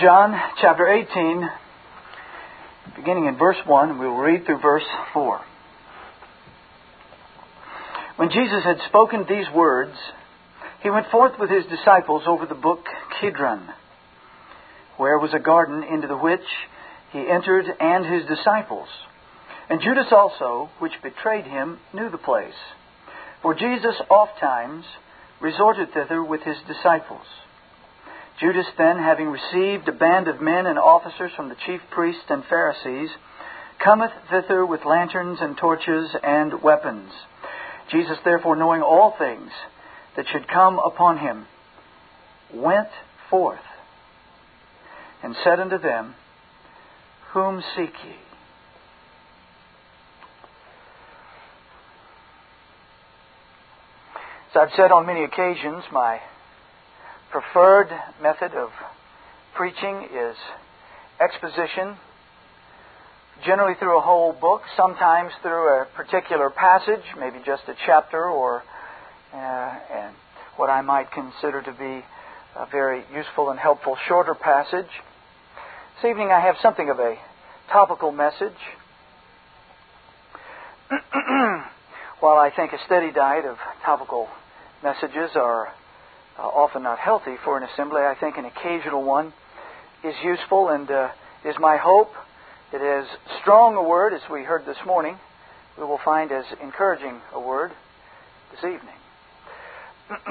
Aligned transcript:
John 0.00 0.34
chapter 0.60 0.88
18, 0.88 1.48
beginning 2.96 3.26
in 3.26 3.38
verse 3.38 3.58
1, 3.64 4.00
we 4.00 4.06
will 4.06 4.16
read 4.16 4.44
through 4.44 4.58
verse 4.58 4.82
4. 5.12 5.40
When 8.16 8.28
Jesus 8.30 8.64
had 8.64 8.78
spoken 8.88 9.24
these 9.28 9.46
words, 9.54 9.94
he 10.82 10.90
went 10.90 11.06
forth 11.12 11.38
with 11.38 11.48
his 11.48 11.64
disciples 11.66 12.24
over 12.26 12.44
the 12.44 12.56
brook 12.56 12.84
Kidron, 13.20 13.68
where 14.96 15.16
was 15.16 15.32
a 15.32 15.38
garden 15.38 15.84
into 15.84 16.08
the 16.08 16.18
which 16.18 16.40
he 17.12 17.30
entered 17.30 17.66
and 17.78 18.04
his 18.04 18.26
disciples. 18.26 18.88
And 19.70 19.80
Judas 19.80 20.08
also, 20.10 20.70
which 20.80 21.00
betrayed 21.04 21.44
him, 21.44 21.78
knew 21.92 22.10
the 22.10 22.18
place. 22.18 22.58
For 23.42 23.54
Jesus 23.54 23.94
oft 24.10 24.40
times 24.40 24.86
resorted 25.40 25.92
thither 25.94 26.20
with 26.20 26.42
his 26.42 26.56
disciples. 26.66 27.26
Judas 28.40 28.66
then, 28.76 28.98
having 28.98 29.28
received 29.28 29.88
a 29.88 29.92
band 29.92 30.26
of 30.28 30.40
men 30.40 30.66
and 30.66 30.78
officers 30.78 31.30
from 31.36 31.48
the 31.48 31.56
chief 31.66 31.80
priests 31.90 32.24
and 32.28 32.44
Pharisees, 32.44 33.10
cometh 33.82 34.10
thither 34.30 34.66
with 34.66 34.84
lanterns 34.84 35.38
and 35.40 35.56
torches 35.56 36.10
and 36.22 36.62
weapons. 36.62 37.10
Jesus, 37.90 38.18
therefore, 38.24 38.56
knowing 38.56 38.82
all 38.82 39.14
things 39.16 39.50
that 40.16 40.26
should 40.32 40.48
come 40.48 40.78
upon 40.78 41.18
him, 41.18 41.46
went 42.52 42.88
forth 43.30 43.58
and 45.22 45.36
said 45.44 45.60
unto 45.60 45.78
them, 45.78 46.14
Whom 47.32 47.62
seek 47.76 47.92
ye? 48.04 48.16
As 54.50 54.56
I've 54.56 54.76
said 54.76 54.92
on 54.92 55.06
many 55.06 55.24
occasions, 55.24 55.84
my 55.90 56.20
preferred 57.34 57.90
method 58.22 58.52
of 58.54 58.70
preaching 59.56 60.06
is 60.14 60.36
exposition, 61.20 61.96
generally 63.44 63.74
through 63.74 63.98
a 63.98 64.00
whole 64.00 64.32
book, 64.32 64.62
sometimes 64.76 65.32
through 65.42 65.80
a 65.80 65.84
particular 65.96 66.48
passage, 66.48 67.02
maybe 67.18 67.38
just 67.44 67.64
a 67.66 67.74
chapter 67.86 68.26
or 68.26 68.62
uh, 69.32 69.36
and 69.36 70.14
what 70.54 70.70
I 70.70 70.80
might 70.82 71.10
consider 71.10 71.60
to 71.60 71.72
be 71.72 72.04
a 72.54 72.66
very 72.70 73.02
useful 73.12 73.50
and 73.50 73.58
helpful 73.58 73.96
shorter 74.06 74.36
passage. 74.36 74.86
This 75.96 76.08
evening 76.08 76.30
I 76.30 76.38
have 76.38 76.54
something 76.62 76.88
of 76.88 77.00
a 77.00 77.16
topical 77.68 78.12
message. 78.12 78.52
While 82.20 82.38
I 82.38 82.52
think 82.54 82.72
a 82.72 82.78
steady 82.86 83.10
diet 83.10 83.44
of 83.44 83.56
topical 83.84 84.28
messages 84.84 85.30
are 85.34 85.72
uh, 86.38 86.42
often 86.42 86.82
not 86.82 86.98
healthy 86.98 87.36
for 87.44 87.56
an 87.56 87.62
assembly. 87.62 88.02
I 88.02 88.14
think 88.18 88.36
an 88.36 88.44
occasional 88.44 89.02
one 89.02 89.32
is 90.02 90.14
useful 90.22 90.68
and 90.68 90.90
uh, 90.90 91.08
is 91.44 91.56
my 91.58 91.76
hope 91.76 92.12
that 92.72 92.80
as 92.80 93.06
strong 93.40 93.76
a 93.76 93.82
word 93.82 94.12
as 94.12 94.22
we 94.30 94.42
heard 94.42 94.66
this 94.66 94.76
morning, 94.84 95.18
we 95.78 95.84
will 95.84 96.00
find 96.04 96.32
as 96.32 96.44
encouraging 96.62 97.20
a 97.32 97.40
word 97.40 97.70
this 98.50 98.60
evening. 98.64 98.96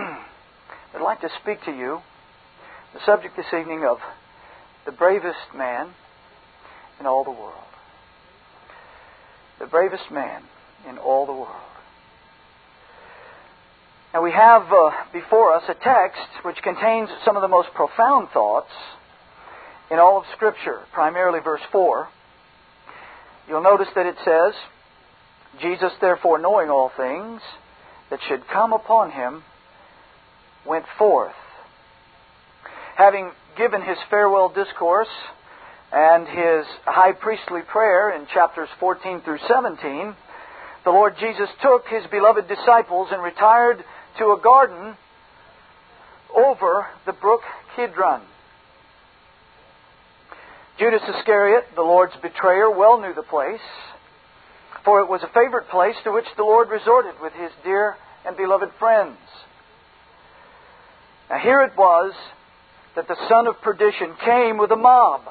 I'd 0.93 1.01
like 1.01 1.21
to 1.21 1.29
speak 1.41 1.63
to 1.65 1.71
you 1.71 2.01
the 2.93 2.99
subject 3.05 3.35
this 3.35 3.47
evening 3.57 3.85
of 3.85 3.97
the 4.85 4.91
bravest 4.91 5.55
man 5.55 5.93
in 6.99 7.05
all 7.05 7.23
the 7.23 7.31
world. 7.31 7.53
The 9.59 9.65
bravest 9.65 10.11
man 10.11 10.43
in 10.87 10.97
all 10.97 11.25
the 11.25 11.33
world. 11.33 11.72
Now 14.13 14.21
we 14.21 14.31
have 14.31 14.71
uh, 14.71 14.91
before 15.11 15.53
us 15.53 15.63
a 15.67 15.73
text 15.73 16.21
which 16.43 16.57
contains 16.57 17.09
some 17.25 17.35
of 17.35 17.41
the 17.41 17.47
most 17.47 17.69
profound 17.73 18.29
thoughts 18.29 18.69
in 19.89 19.97
all 19.97 20.19
of 20.19 20.25
Scripture, 20.35 20.81
primarily 20.93 21.39
verse 21.39 21.61
4. 21.71 22.07
You'll 23.49 23.63
notice 23.63 23.87
that 23.95 24.05
it 24.05 24.15
says, 24.23 24.53
Jesus, 25.59 25.91
therefore, 25.99 26.37
knowing 26.37 26.69
all 26.69 26.91
things 26.95 27.41
that 28.11 28.19
should 28.27 28.47
come 28.47 28.71
upon 28.71 29.09
him, 29.09 29.43
went 30.63 30.85
forth. 30.99 31.33
Having 32.95 33.31
given 33.57 33.81
his 33.81 33.97
farewell 34.11 34.49
discourse 34.49 35.09
and 35.91 36.27
his 36.27 36.65
high 36.85 37.13
priestly 37.13 37.61
prayer 37.61 38.15
in 38.15 38.27
chapters 38.31 38.69
14 38.79 39.21
through 39.21 39.39
17, 39.47 40.15
the 40.85 40.91
Lord 40.91 41.15
Jesus 41.19 41.49
took 41.63 41.87
his 41.87 42.03
beloved 42.11 42.47
disciples 42.47 43.07
and 43.11 43.23
retired 43.23 43.83
to 44.17 44.25
a 44.31 44.39
garden 44.41 44.95
over 46.35 46.87
the 47.05 47.13
brook 47.13 47.41
Kidron. 47.75 48.21
Judas 50.79 51.01
Iscariot, 51.07 51.65
the 51.75 51.81
Lord's 51.81 52.15
betrayer, 52.21 52.69
well 52.69 52.99
knew 52.99 53.13
the 53.13 53.23
place, 53.23 53.61
for 54.83 54.99
it 55.01 55.09
was 55.09 55.21
a 55.23 55.27
favorite 55.27 55.69
place 55.69 55.95
to 56.03 56.11
which 56.11 56.25
the 56.35 56.43
Lord 56.43 56.69
resorted 56.69 57.13
with 57.21 57.33
his 57.33 57.51
dear 57.63 57.95
and 58.25 58.35
beloved 58.35 58.69
friends. 58.79 59.17
Now, 61.29 61.39
here 61.39 61.61
it 61.61 61.77
was 61.77 62.13
that 62.95 63.07
the 63.07 63.17
son 63.29 63.47
of 63.47 63.61
perdition 63.61 64.15
came 64.23 64.57
with 64.57 64.71
a 64.71 64.75
mob 64.75 65.21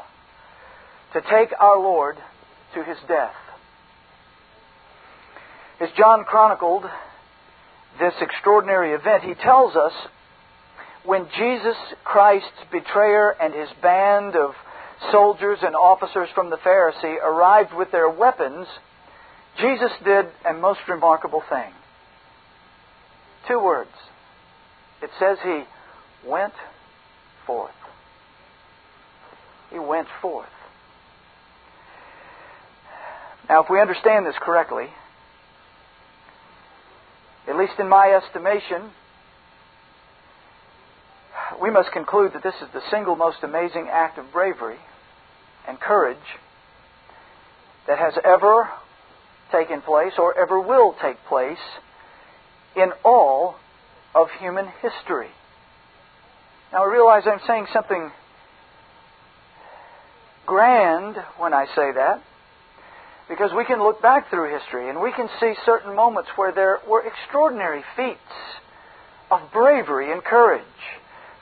to 1.13 1.21
take 1.21 1.51
our 1.59 1.79
Lord 1.79 2.17
to 2.75 2.83
his 2.83 2.97
death. 3.09 3.35
As 5.81 5.91
John 5.97 6.25
chronicled 6.25 6.85
this 7.99 8.15
extraordinary 8.21 8.93
event, 8.93 9.23
he 9.23 9.35
tells 9.35 9.77
us 9.77 9.93
when 11.05 11.27
Jesus 11.37 11.77
Christ's 12.05 12.49
betrayer 12.71 13.31
and 13.31 13.53
his 13.53 13.69
band 13.83 14.37
of 14.37 14.55
soldiers 15.11 15.59
and 15.63 15.75
officers 15.75 16.29
from 16.35 16.51
the 16.51 16.57
Pharisee 16.57 17.17
arrived 17.23 17.75
with 17.75 17.91
their 17.91 18.09
weapons, 18.09 18.67
Jesus 19.61 19.91
did 20.05 20.27
a 20.49 20.55
most 20.55 20.81
remarkable 20.89 21.43
thing. 21.49 21.73
Two 23.49 23.59
words. 23.63 23.91
It 25.03 25.11
says 25.19 25.39
he 25.43 25.65
went 26.29 26.55
forth. 27.47 27.73
He 29.71 29.79
went 29.79 30.07
forth. 30.21 30.49
Now, 33.49 33.65
if 33.65 33.71
we 33.71 33.81
understand 33.81 34.25
this 34.25 34.37
correctly, 34.41 34.87
at 37.49 37.57
least 37.57 37.75
in 37.79 37.89
my 37.89 38.09
estimation, 38.23 38.91
we 41.61 41.71
must 41.71 41.93
conclude 41.93 42.33
that 42.35 42.43
this 42.43 42.55
is 42.63 42.69
the 42.73 42.83
single 42.91 43.17
most 43.17 43.39
amazing 43.43 43.89
act 43.91 44.19
of 44.19 44.33
bravery 44.33 44.79
and 45.67 45.79
courage 45.79 46.17
that 47.87 47.99
has 47.99 48.15
ever 48.25 48.69
taken 49.51 49.83
place 49.83 50.15
or 50.19 50.39
ever 50.39 50.61
will 50.61 50.95
take 51.01 51.17
place 51.29 51.59
in 52.75 52.91
all 53.05 53.57
of 54.15 54.29
human 54.41 54.67
history. 54.81 55.31
Now, 56.73 56.85
I 56.85 56.91
realize 56.91 57.25
I'm 57.27 57.41
saying 57.47 57.67
something 57.73 58.11
grand 60.47 61.17
when 61.39 61.53
I 61.53 61.67
say 61.67 61.93
that, 61.93 62.23
because 63.29 63.51
we 63.57 63.65
can 63.65 63.83
look 63.83 64.03
back 64.03 64.31
through 64.31 64.53
history 64.53 64.89
and 64.91 65.01
we 65.01 65.13
can 65.13 65.29
see 65.41 65.55
certain 65.65 65.95
moments 65.95 66.31
where 66.37 66.53
there 66.53 66.81
were 66.89 67.03
extraordinary 67.07 67.83
feats 67.97 68.19
of 69.31 69.41
bravery 69.53 70.13
and 70.13 70.23
courage, 70.23 70.63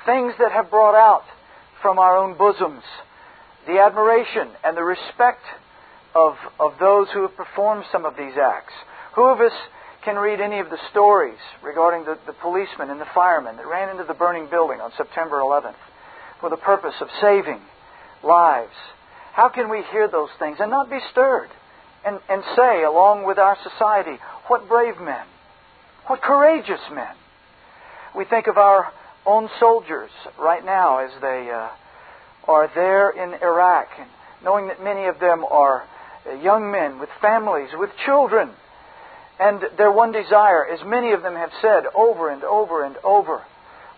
things 0.06 0.32
that 0.38 0.52
have 0.52 0.70
brought 0.70 0.94
out 0.94 1.24
from 1.82 1.98
our 1.98 2.16
own 2.16 2.36
bosoms 2.36 2.84
the 3.66 3.78
admiration 3.78 4.48
and 4.64 4.76
the 4.76 4.82
respect 4.82 5.42
of, 6.14 6.34
of 6.58 6.72
those 6.80 7.08
who 7.12 7.22
have 7.22 7.36
performed 7.36 7.84
some 7.92 8.04
of 8.04 8.16
these 8.16 8.34
acts. 8.40 8.72
Who 9.14 9.24
of 9.24 9.40
us 9.40 9.52
can 10.04 10.16
read 10.16 10.40
any 10.40 10.60
of 10.60 10.70
the 10.70 10.78
stories 10.90 11.38
regarding 11.62 12.04
the, 12.04 12.18
the 12.26 12.32
policemen 12.32 12.90
and 12.90 13.00
the 13.00 13.06
firemen 13.14 13.56
that 13.56 13.66
ran 13.66 13.90
into 13.90 14.04
the 14.04 14.14
burning 14.14 14.48
building 14.50 14.80
on 14.80 14.92
September 14.96 15.38
11th 15.38 15.78
for 16.40 16.48
the 16.50 16.56
purpose 16.56 16.94
of 17.00 17.08
saving 17.20 17.60
lives? 18.24 18.74
How 19.34 19.48
can 19.48 19.70
we 19.70 19.82
hear 19.92 20.08
those 20.08 20.30
things 20.38 20.56
and 20.58 20.70
not 20.70 20.90
be 20.90 20.98
stirred? 21.12 21.50
And, 22.04 22.18
and 22.28 22.42
say, 22.56 22.82
along 22.82 23.24
with 23.24 23.38
our 23.38 23.56
society, 23.62 24.18
what 24.46 24.68
brave 24.68 24.98
men, 25.00 25.26
what 26.06 26.22
courageous 26.22 26.80
men. 26.92 27.14
We 28.16 28.24
think 28.24 28.46
of 28.46 28.56
our 28.56 28.92
own 29.26 29.48
soldiers 29.58 30.10
right 30.38 30.64
now 30.64 30.98
as 30.98 31.10
they 31.20 31.50
uh, 31.50 31.68
are 32.50 32.70
there 32.74 33.10
in 33.10 33.34
Iraq, 33.42 33.88
and 33.98 34.08
knowing 34.42 34.68
that 34.68 34.82
many 34.82 35.06
of 35.06 35.20
them 35.20 35.44
are 35.44 35.84
young 36.42 36.70
men 36.70 36.98
with 36.98 37.08
families, 37.20 37.70
with 37.74 37.90
children. 38.04 38.50
And 39.38 39.62
their 39.78 39.92
one 39.92 40.12
desire, 40.12 40.66
as 40.66 40.80
many 40.84 41.12
of 41.12 41.22
them 41.22 41.34
have 41.34 41.50
said 41.62 41.84
over 41.94 42.28
and 42.30 42.44
over 42.44 42.84
and 42.84 42.96
over, 43.04 43.42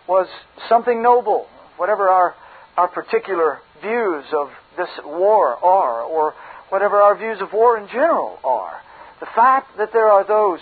was 0.07 0.27
something 0.69 1.01
noble, 1.01 1.47
whatever 1.77 2.09
our, 2.09 2.35
our 2.77 2.87
particular 2.87 3.59
views 3.81 4.25
of 4.33 4.49
this 4.77 4.89
war 5.03 5.55
are, 5.63 6.01
or 6.01 6.33
whatever 6.73 7.03
our 7.03 7.15
views 7.15 7.37
of 7.39 7.53
war 7.53 7.77
in 7.77 7.87
general 7.87 8.39
are. 8.43 8.81
The 9.19 9.27
fact 9.35 9.77
that 9.77 9.93
there 9.93 10.09
are 10.09 10.25
those 10.27 10.59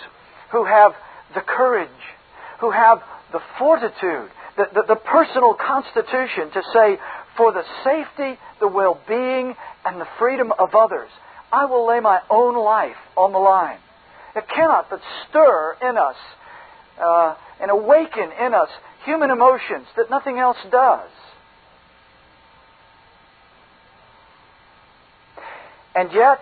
who 0.50 0.66
have 0.66 0.92
the 1.34 1.40
courage, 1.40 1.88
who 2.60 2.70
have 2.70 3.00
the 3.32 3.40
fortitude, 3.58 4.30
the, 4.58 4.66
the, 4.74 4.82
the 4.88 4.96
personal 4.96 5.54
constitution 5.54 6.50
to 6.52 6.62
say, 6.74 6.98
for 7.34 7.50
the 7.50 7.64
safety, 7.82 8.38
the 8.60 8.68
well 8.68 9.00
being, 9.08 9.54
and 9.86 9.98
the 9.98 10.06
freedom 10.18 10.52
of 10.58 10.74
others, 10.74 11.08
I 11.50 11.64
will 11.64 11.88
lay 11.88 12.00
my 12.00 12.20
own 12.28 12.62
life 12.62 13.00
on 13.16 13.32
the 13.32 13.38
line. 13.38 13.78
It 14.36 14.44
cannot 14.54 14.90
but 14.90 15.00
stir 15.30 15.78
in 15.80 15.96
us 15.96 16.16
uh, 17.02 17.36
and 17.58 17.70
awaken 17.70 18.28
in 18.38 18.52
us 18.52 18.68
human 19.06 19.30
emotions 19.30 19.86
that 19.96 20.10
nothing 20.10 20.38
else 20.38 20.58
does. 20.70 21.08
And 25.94 26.10
yet, 26.12 26.40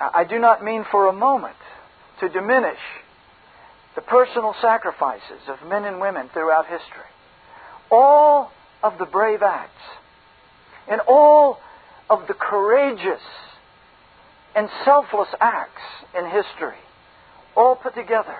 I 0.00 0.24
do 0.24 0.38
not 0.38 0.62
mean 0.62 0.84
for 0.90 1.08
a 1.08 1.12
moment 1.12 1.56
to 2.20 2.28
diminish 2.28 2.78
the 3.94 4.00
personal 4.00 4.54
sacrifices 4.60 5.48
of 5.48 5.68
men 5.68 5.84
and 5.84 6.00
women 6.00 6.28
throughout 6.32 6.66
history. 6.66 7.10
All 7.90 8.50
of 8.82 8.98
the 8.98 9.06
brave 9.06 9.42
acts 9.42 9.72
and 10.88 11.00
all 11.06 11.58
of 12.10 12.26
the 12.28 12.34
courageous 12.34 13.22
and 14.54 14.68
selfless 14.84 15.28
acts 15.40 15.82
in 16.16 16.26
history, 16.26 16.78
all 17.56 17.76
put 17.76 17.94
together, 17.94 18.38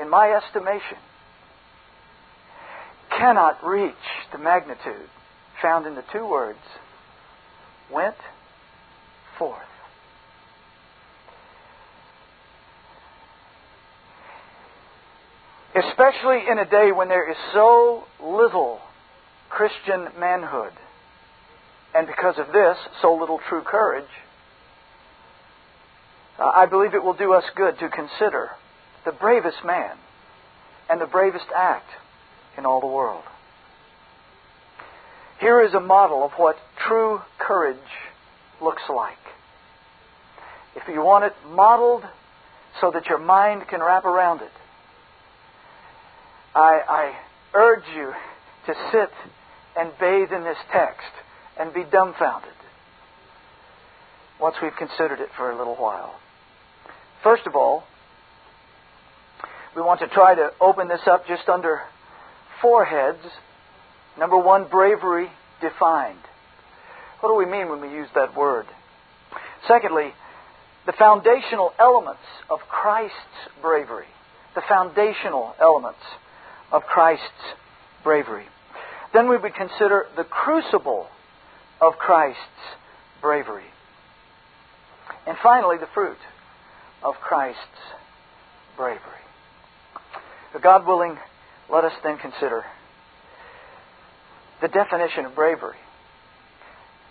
in 0.00 0.08
my 0.08 0.30
estimation, 0.32 0.98
cannot 3.10 3.64
reach 3.64 3.94
the 4.32 4.38
magnitude 4.38 5.08
found 5.62 5.86
in 5.86 5.94
the 5.94 6.04
two 6.12 6.26
words, 6.26 6.58
went 7.92 8.16
forth. 9.38 9.60
Especially 15.74 16.40
in 16.50 16.58
a 16.58 16.64
day 16.64 16.90
when 16.90 17.08
there 17.08 17.30
is 17.30 17.36
so 17.52 18.04
little 18.22 18.80
Christian 19.50 20.08
manhood, 20.18 20.72
and 21.94 22.06
because 22.06 22.38
of 22.38 22.46
this, 22.52 22.76
so 23.02 23.14
little 23.14 23.40
true 23.48 23.62
courage, 23.62 24.04
uh, 26.38 26.50
I 26.54 26.66
believe 26.66 26.94
it 26.94 27.02
will 27.02 27.14
do 27.14 27.32
us 27.32 27.44
good 27.54 27.78
to 27.78 27.88
consider 27.88 28.50
the 29.04 29.12
bravest 29.12 29.58
man 29.64 29.96
and 30.90 31.00
the 31.00 31.06
bravest 31.06 31.46
act 31.54 31.88
in 32.58 32.66
all 32.66 32.80
the 32.80 32.86
world. 32.86 33.24
Here 35.40 35.62
is 35.62 35.74
a 35.74 35.80
model 35.80 36.24
of 36.24 36.32
what 36.32 36.56
true 36.86 37.20
courage 37.38 37.76
looks 38.62 38.82
like. 38.88 39.18
If 40.74 40.82
you 40.88 41.02
want 41.02 41.24
it 41.24 41.32
modeled 41.48 42.04
so 42.80 42.90
that 42.90 43.06
your 43.06 43.18
mind 43.18 43.68
can 43.68 43.80
wrap 43.80 44.04
around 44.04 44.42
it, 44.42 44.52
I, 46.54 46.80
I 46.88 47.14
urge 47.54 47.84
you 47.94 48.12
to 48.66 48.74
sit 48.92 49.10
and 49.76 49.92
bathe 50.00 50.32
in 50.32 50.42
this 50.42 50.56
text 50.72 51.12
and 51.58 51.72
be 51.72 51.84
dumbfounded 51.84 52.50
once 54.40 54.56
we've 54.62 54.76
considered 54.76 55.20
it 55.20 55.28
for 55.36 55.50
a 55.50 55.56
little 55.56 55.76
while. 55.76 56.14
First 57.22 57.46
of 57.46 57.56
all, 57.56 57.84
we 59.74 59.82
want 59.82 60.00
to 60.00 60.08
try 60.08 60.34
to 60.34 60.50
open 60.60 60.88
this 60.88 61.00
up 61.06 61.26
just 61.26 61.48
under 61.48 61.80
four 62.62 62.84
heads. 62.84 63.22
Number 64.18 64.38
one, 64.38 64.68
bravery 64.68 65.28
defined. 65.60 66.18
What 67.20 67.30
do 67.30 67.36
we 67.36 67.46
mean 67.46 67.68
when 67.68 67.80
we 67.80 67.90
use 67.90 68.08
that 68.14 68.36
word? 68.36 68.66
Secondly, 69.66 70.12
the 70.86 70.92
foundational 70.92 71.72
elements 71.78 72.22
of 72.48 72.60
Christ's 72.68 73.16
bravery. 73.60 74.06
The 74.54 74.62
foundational 74.68 75.54
elements 75.60 76.00
of 76.72 76.82
Christ's 76.82 77.24
bravery. 78.04 78.46
Then 79.12 79.28
we 79.28 79.36
would 79.36 79.54
consider 79.54 80.06
the 80.16 80.24
crucible 80.24 81.08
of 81.80 81.94
Christ's 81.98 82.40
bravery. 83.20 83.64
And 85.26 85.36
finally, 85.42 85.76
the 85.78 85.88
fruit 85.92 86.18
of 87.02 87.14
Christ's 87.16 87.60
bravery. 88.76 89.00
God 90.62 90.86
willing, 90.86 91.18
let 91.70 91.84
us 91.84 91.92
then 92.02 92.18
consider 92.18 92.64
the 94.60 94.68
definition 94.68 95.24
of 95.24 95.34
bravery. 95.34 95.76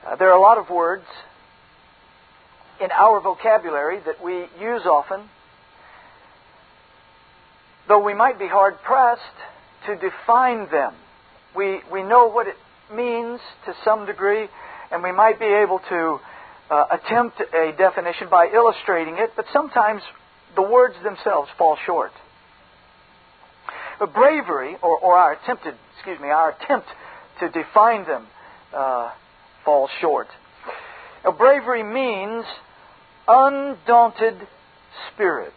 Uh, 0.05 0.15
there 0.15 0.29
are 0.29 0.37
a 0.37 0.41
lot 0.41 0.57
of 0.57 0.69
words 0.69 1.05
in 2.81 2.91
our 2.91 3.21
vocabulary 3.21 3.99
that 4.05 4.23
we 4.23 4.45
use 4.59 4.81
often, 4.85 5.29
though 7.87 8.03
we 8.03 8.13
might 8.13 8.37
be 8.37 8.47
hard 8.47 8.75
pressed 8.83 9.21
to 9.85 9.95
define 9.95 10.69
them. 10.69 10.93
We, 11.55 11.79
we 11.91 12.03
know 12.03 12.27
what 12.27 12.47
it 12.47 12.57
means 12.93 13.39
to 13.65 13.73
some 13.83 14.05
degree, 14.05 14.47
and 14.91 15.01
we 15.01 15.11
might 15.11 15.39
be 15.39 15.45
able 15.45 15.79
to 15.89 16.19
uh, 16.69 16.85
attempt 16.91 17.39
a 17.39 17.71
definition 17.77 18.27
by 18.29 18.47
illustrating 18.53 19.15
it, 19.17 19.31
but 19.35 19.45
sometimes 19.53 20.01
the 20.55 20.61
words 20.61 20.95
themselves 21.03 21.49
fall 21.57 21.77
short. 21.85 22.11
But 23.99 24.13
bravery, 24.13 24.75
or, 24.81 24.97
or 24.99 25.15
our 25.15 25.33
attempted, 25.33 25.75
excuse 25.95 26.19
me, 26.19 26.27
our 26.27 26.51
attempt 26.51 26.87
to 27.39 27.49
define 27.49 28.05
them 28.05 28.27
uh, 28.73 29.11
falls 29.63 29.89
short. 30.01 30.27
Now, 31.23 31.31
bravery 31.31 31.83
means 31.83 32.45
undaunted 33.27 34.35
spirit, 35.11 35.53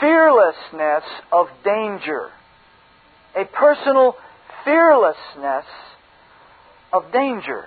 fearlessness 0.00 1.04
of 1.32 1.46
danger, 1.64 2.28
a 3.34 3.44
personal 3.44 4.14
fearlessness 4.64 5.64
of 6.92 7.10
danger. 7.12 7.64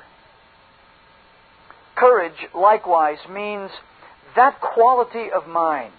Courage, 1.95 2.37
likewise, 2.53 3.17
means 3.29 3.71
that 4.35 4.61
quality 4.61 5.31
of 5.35 5.47
mind. 5.47 5.93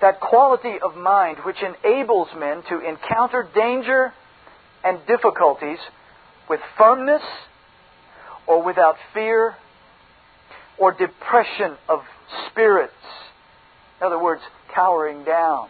That 0.00 0.20
quality 0.20 0.76
of 0.82 0.96
mind 0.96 1.38
which 1.44 1.58
enables 1.60 2.28
men 2.38 2.62
to 2.70 2.78
encounter 2.78 3.46
danger 3.54 4.12
and 4.84 4.98
difficulties 5.06 5.78
with 6.48 6.60
firmness 6.76 7.22
or 8.46 8.62
without 8.62 8.96
fear 9.14 9.54
or 10.78 10.92
depression 10.92 11.76
of 11.88 12.00
spirits. 12.50 12.92
In 14.00 14.06
other 14.06 14.22
words, 14.22 14.42
cowering 14.74 15.24
down. 15.24 15.68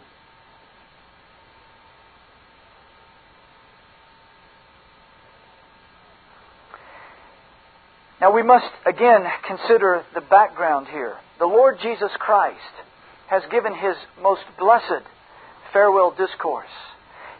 Now 8.21 8.33
we 8.33 8.43
must 8.43 8.67
again 8.85 9.25
consider 9.47 10.05
the 10.15 10.21
background 10.21 10.89
here. 10.89 11.17
The 11.39 11.47
Lord 11.47 11.79
Jesus 11.83 12.11
Christ 12.19 12.59
has 13.29 13.43
given 13.51 13.73
his 13.75 13.97
most 14.23 14.43
blessed 14.59 15.07
farewell 15.73 16.15
discourse. 16.17 16.69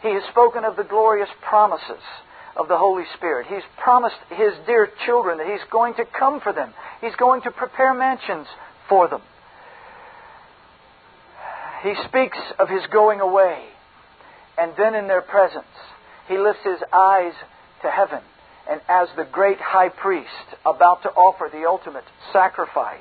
He 0.01 0.09
has 0.13 0.23
spoken 0.31 0.65
of 0.65 0.75
the 0.75 0.83
glorious 0.83 1.29
promises 1.47 2.03
of 2.55 2.67
the 2.67 2.77
Holy 2.77 3.03
Spirit. 3.15 3.47
He's 3.47 3.63
promised 3.77 4.17
his 4.29 4.53
dear 4.65 4.89
children 5.05 5.37
that 5.37 5.47
he's 5.47 5.65
going 5.71 5.93
to 5.95 6.05
come 6.05 6.41
for 6.41 6.53
them. 6.53 6.73
He's 7.01 7.15
going 7.15 7.41
to 7.43 7.51
prepare 7.51 7.93
mansions 7.93 8.47
for 8.89 9.07
them. 9.07 9.21
He 11.83 11.93
speaks 12.07 12.37
of 12.59 12.69
his 12.69 12.81
going 12.91 13.21
away, 13.21 13.65
and 14.57 14.73
then 14.77 14.93
in 14.93 15.07
their 15.07 15.21
presence, 15.21 15.65
he 16.27 16.37
lifts 16.37 16.63
his 16.63 16.79
eyes 16.93 17.33
to 17.81 17.89
heaven, 17.89 18.21
and 18.69 18.81
as 18.87 19.07
the 19.15 19.23
great 19.23 19.59
high 19.59 19.89
priest 19.89 20.27
about 20.65 21.01
to 21.03 21.09
offer 21.09 21.49
the 21.51 21.65
ultimate 21.67 22.03
sacrifice, 22.31 22.99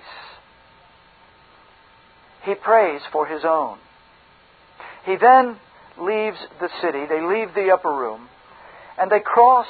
he 2.44 2.54
prays 2.54 3.02
for 3.12 3.26
his 3.26 3.44
own. 3.44 3.76
He 5.04 5.16
then 5.16 5.56
leaves 6.00 6.38
the 6.60 6.68
city, 6.80 7.06
they 7.08 7.20
leave 7.20 7.54
the 7.54 7.70
upper 7.72 7.92
room, 7.92 8.28
and 8.98 9.10
they 9.10 9.20
cross 9.20 9.66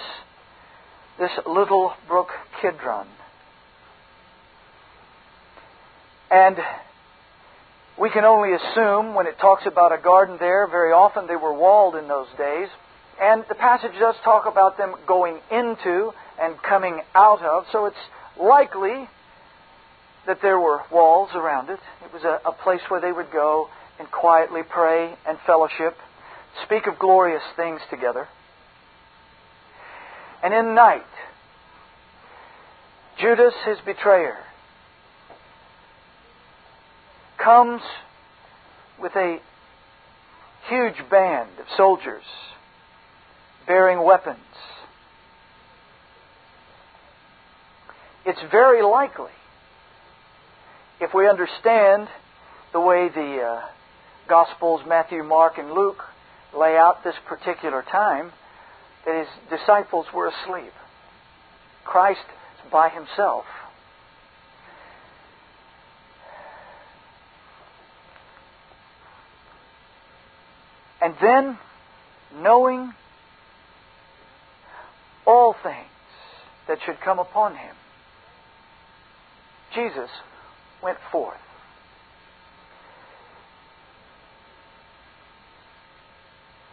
this 1.19 1.31
little 1.47 1.93
brook 2.09 2.29
Kidron. 2.61 3.07
And 6.31 6.57
we 8.01 8.09
can 8.09 8.25
only 8.25 8.55
assume 8.55 9.15
when 9.15 9.27
it 9.27 9.39
talks 9.39 9.67
about 9.67 9.93
a 9.93 9.99
garden 9.99 10.37
there, 10.39 10.67
very 10.67 10.93
often 10.93 11.27
they 11.27 11.37
were 11.37 11.53
walled 11.53 11.97
in 11.97 12.09
those 12.09 12.29
days. 12.39 12.69
And 13.21 13.45
the 13.49 13.55
passage 13.55 13.93
does 13.99 14.15
talk 14.25 14.47
about 14.47 14.79
them 14.79 14.95
going 15.07 15.39
into 15.51 16.13
and 16.41 16.57
coming 16.63 17.03
out 17.15 17.43
of, 17.43 17.65
so 17.71 17.85
it's 17.85 17.97
likely 18.41 19.07
that 20.27 20.39
there 20.41 20.59
were 20.59 20.81
walls 20.91 21.31
around 21.35 21.69
it. 21.69 21.81
It 22.05 22.13
was 22.13 22.23
a, 22.23 22.41
a 22.49 22.53
place 22.53 22.81
where 22.89 23.01
they 23.01 23.13
would 23.13 23.31
go 23.31 23.69
and 23.99 24.11
quietly 24.11 24.63
pray 24.67 25.15
and 25.27 25.39
fellowship 25.47 25.97
speak 26.65 26.87
of 26.87 26.99
glorious 26.99 27.43
things 27.57 27.81
together. 27.91 28.29
And 30.43 30.55
in 30.55 30.75
night, 30.75 31.03
Judas, 33.21 33.55
his 33.67 33.79
betrayer, 33.85 34.39
comes 37.43 37.83
with 39.01 39.13
a 39.17 39.39
huge 40.69 41.09
band 41.11 41.51
of 41.59 41.67
soldiers 41.77 42.23
bearing 43.67 44.03
weapons. 44.03 44.39
It's 48.25 48.41
very 48.51 48.83
likely, 48.83 49.33
if 51.01 51.15
we 51.15 51.29
understand 51.29 52.09
the 52.73 52.81
way 52.81 53.09
the 53.09 53.43
uh, 53.43 53.67
Gospels, 54.29 54.83
Matthew, 54.87 55.25
Mark, 55.25 55.59
and 55.59 55.73
Luke, 55.73 56.03
lay 56.57 56.77
out 56.77 57.05
this 57.05 57.15
particular 57.27 57.83
time, 57.83 58.33
that 59.07 59.19
his 59.19 59.59
disciples 59.59 60.07
were 60.15 60.29
asleep. 60.29 60.73
Christ 61.85 62.21
by 62.71 62.89
himself. 62.89 63.45
And 71.03 71.15
then, 71.21 71.59
knowing 72.43 72.93
all 75.27 75.55
things 75.63 75.87
that 76.69 76.79
should 76.85 77.01
come 77.01 77.19
upon 77.19 77.57
him, 77.57 77.75
Jesus 79.75 80.11
went 80.83 80.99
forth. 81.11 81.39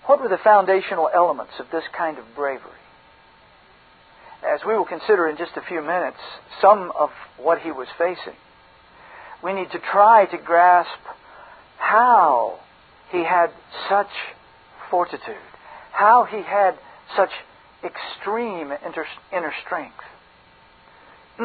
What 0.07 0.21
were 0.21 0.29
the 0.29 0.39
foundational 0.43 1.09
elements 1.13 1.53
of 1.59 1.67
this 1.69 1.83
kind 1.95 2.17
of 2.17 2.23
bravery? 2.33 2.71
As 4.41 4.61
we 4.65 4.75
will 4.75 4.85
consider 4.85 5.27
in 5.27 5.35
just 5.37 5.51
a 5.57 5.61
few 5.61 5.81
minutes 5.81 6.17
some 6.61 6.91
of 6.97 7.09
what 7.37 7.59
he 7.59 7.71
was 7.71 7.87
facing, 7.97 8.37
we 9.43 9.53
need 9.53 9.69
to 9.71 9.79
try 9.79 10.25
to 10.25 10.37
grasp 10.37 10.99
how 11.77 12.59
he 13.11 13.23
had 13.23 13.51
such 13.89 14.07
fortitude, 14.89 15.35
how 15.91 16.23
he 16.23 16.41
had 16.41 16.79
such 17.15 17.31
extreme 17.83 18.71
inner 19.33 19.53
strength. 19.65 20.03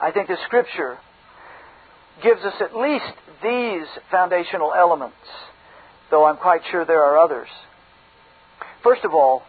I 0.00 0.12
think 0.12 0.28
the 0.28 0.36
scripture 0.44 0.98
gives 2.22 2.42
us 2.42 2.54
at 2.60 2.76
least 2.76 3.04
these 3.42 3.86
foundational 4.10 4.72
elements, 4.74 5.16
though 6.10 6.24
I'm 6.24 6.36
quite 6.36 6.62
sure 6.70 6.84
there 6.84 7.02
are 7.02 7.18
others. 7.18 7.48
First 8.82 9.04
of 9.04 9.14
all, 9.14 9.42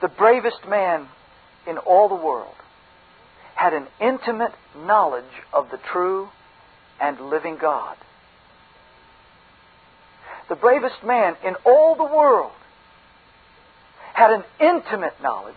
the 0.00 0.08
bravest 0.08 0.68
man 0.68 1.08
in 1.66 1.78
all 1.78 2.08
the 2.08 2.14
world 2.14 2.54
had 3.54 3.72
an 3.72 3.86
intimate 4.00 4.52
knowledge 4.76 5.24
of 5.52 5.70
the 5.70 5.78
true 5.90 6.28
and 7.00 7.18
living 7.20 7.56
God. 7.60 7.96
The 10.48 10.56
bravest 10.56 11.02
man 11.04 11.36
in 11.44 11.54
all 11.64 11.96
the 11.96 12.04
world 12.04 12.52
had 14.14 14.30
an 14.30 14.44
intimate 14.60 15.14
knowledge 15.22 15.54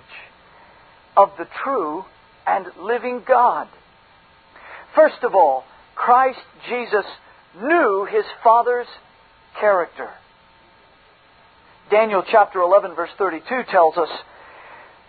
of 1.15 1.31
the 1.37 1.47
true 1.63 2.05
and 2.47 2.65
living 2.81 3.21
God. 3.27 3.67
First 4.95 5.23
of 5.23 5.35
all, 5.35 5.63
Christ 5.95 6.39
Jesus 6.67 7.05
knew 7.61 8.07
his 8.09 8.25
Father's 8.43 8.87
character. 9.59 10.09
Daniel 11.91 12.23
chapter 12.29 12.59
11, 12.59 12.95
verse 12.95 13.09
32 13.17 13.63
tells 13.69 13.97
us, 13.97 14.09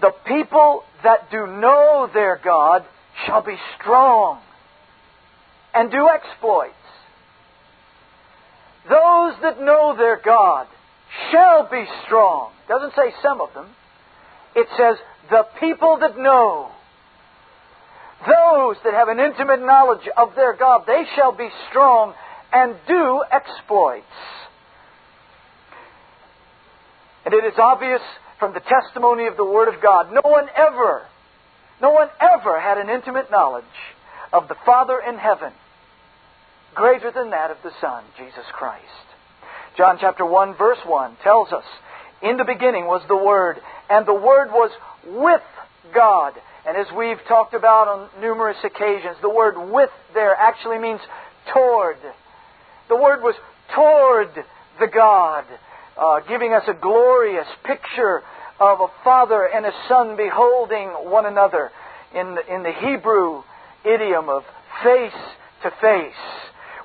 The 0.00 0.14
people 0.26 0.82
that 1.02 1.30
do 1.30 1.46
know 1.46 2.08
their 2.12 2.40
God 2.42 2.84
shall 3.26 3.42
be 3.42 3.56
strong 3.78 4.40
and 5.74 5.90
do 5.90 6.08
exploits. 6.08 6.74
Those 8.88 9.34
that 9.42 9.60
know 9.60 9.94
their 9.96 10.20
God 10.24 10.66
shall 11.30 11.68
be 11.70 11.84
strong. 12.06 12.52
Doesn't 12.68 12.94
say 12.94 13.12
some 13.22 13.40
of 13.40 13.52
them. 13.54 13.66
It 14.56 14.66
says 14.76 14.96
the 15.28 15.46
people 15.60 15.98
that 16.00 16.18
know. 16.18 16.70
Those 18.26 18.76
that 18.84 18.92
have 18.92 19.08
an 19.08 19.18
intimate 19.18 19.60
knowledge 19.60 20.06
of 20.16 20.34
their 20.34 20.54
God, 20.54 20.84
they 20.86 21.04
shall 21.16 21.32
be 21.32 21.48
strong 21.70 22.14
and 22.52 22.76
do 22.86 23.22
exploits. 23.30 24.04
And 27.24 27.34
it 27.34 27.44
is 27.44 27.58
obvious 27.58 28.02
from 28.38 28.54
the 28.54 28.60
testimony 28.60 29.26
of 29.26 29.36
the 29.36 29.44
Word 29.44 29.72
of 29.72 29.82
God, 29.82 30.12
no 30.12 30.22
one 30.28 30.48
ever, 30.56 31.02
no 31.80 31.90
one 31.92 32.08
ever 32.20 32.60
had 32.60 32.78
an 32.78 32.88
intimate 32.88 33.30
knowledge 33.30 33.64
of 34.32 34.48
the 34.48 34.56
Father 34.64 35.00
in 35.06 35.18
heaven 35.18 35.52
greater 36.74 37.10
than 37.10 37.30
that 37.30 37.50
of 37.50 37.58
the 37.62 37.72
Son, 37.80 38.04
Jesus 38.16 38.44
Christ. 38.52 38.84
John 39.76 39.98
chapter 40.00 40.24
1 40.24 40.56
verse 40.56 40.78
1 40.86 41.16
tells 41.22 41.52
us, 41.52 41.64
In 42.22 42.36
the 42.36 42.44
beginning 42.44 42.86
was 42.86 43.02
the 43.08 43.16
Word, 43.16 43.58
and 43.88 44.06
the 44.06 44.14
Word 44.14 44.48
was 44.50 44.70
with 45.06 45.42
God. 45.94 46.34
And 46.66 46.76
as 46.76 46.86
we've 46.96 47.20
talked 47.26 47.54
about 47.54 47.88
on 47.88 48.08
numerous 48.20 48.58
occasions, 48.64 49.16
the 49.22 49.30
word 49.30 49.54
with 49.72 49.90
there 50.14 50.34
actually 50.34 50.78
means 50.78 51.00
toward. 51.52 51.96
The 52.88 52.96
word 52.96 53.22
was 53.22 53.34
toward 53.74 54.28
the 54.78 54.86
God, 54.86 55.44
uh, 55.96 56.20
giving 56.28 56.52
us 56.52 56.64
a 56.68 56.74
glorious 56.74 57.46
picture 57.64 58.22
of 58.58 58.80
a 58.80 58.88
father 59.02 59.44
and 59.44 59.64
a 59.64 59.72
son 59.88 60.16
beholding 60.16 60.88
one 60.88 61.24
another 61.24 61.70
in 62.14 62.34
the, 62.34 62.54
in 62.54 62.62
the 62.62 62.72
Hebrew 62.72 63.42
idiom 63.84 64.28
of 64.28 64.42
face 64.82 65.12
to 65.62 65.70
face. 65.80 66.12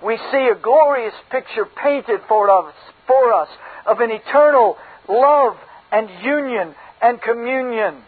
We 0.03 0.17
see 0.31 0.49
a 0.51 0.55
glorious 0.55 1.13
picture 1.31 1.65
painted 1.65 2.21
for 2.27 2.49
us, 2.49 2.73
for 3.07 3.33
us 3.33 3.49
of 3.85 3.99
an 3.99 4.11
eternal 4.11 4.77
love 5.09 5.57
and 5.91 6.09
union 6.23 6.75
and 7.01 7.21
communion. 7.21 8.03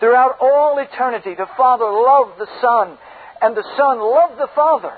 Throughout 0.00 0.38
all 0.40 0.78
eternity, 0.78 1.34
the 1.34 1.48
Father 1.56 1.84
loved 1.84 2.38
the 2.38 2.48
Son, 2.60 2.98
and 3.40 3.54
the 3.54 3.64
Son 3.76 4.00
loved 4.00 4.40
the 4.40 4.48
Father. 4.54 4.94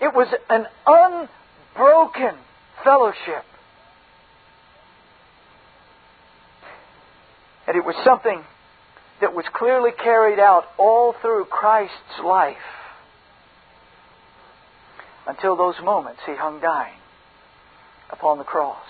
It 0.00 0.14
was 0.14 0.28
an 0.48 0.66
unbroken 0.86 2.38
fellowship. 2.84 3.44
And 7.66 7.76
it 7.76 7.84
was 7.84 7.96
something 8.04 8.44
that 9.20 9.34
was 9.34 9.44
clearly 9.52 9.90
carried 9.90 10.38
out 10.38 10.64
all 10.78 11.14
through 11.20 11.46
Christ's 11.46 12.20
life 12.24 12.56
until 15.26 15.56
those 15.56 15.76
moments 15.82 16.20
he 16.26 16.34
hung 16.34 16.60
dying 16.60 16.98
upon 18.10 18.38
the 18.38 18.44
cross. 18.44 18.86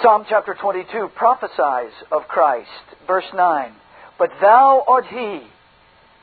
Psalm 0.00 0.24
chapter 0.28 0.54
22 0.54 1.08
prophesies 1.16 1.90
of 2.12 2.28
Christ, 2.28 2.68
verse 3.08 3.24
9. 3.34 3.72
But 4.16 4.30
thou 4.40 4.84
art 4.86 5.06
he 5.06 5.42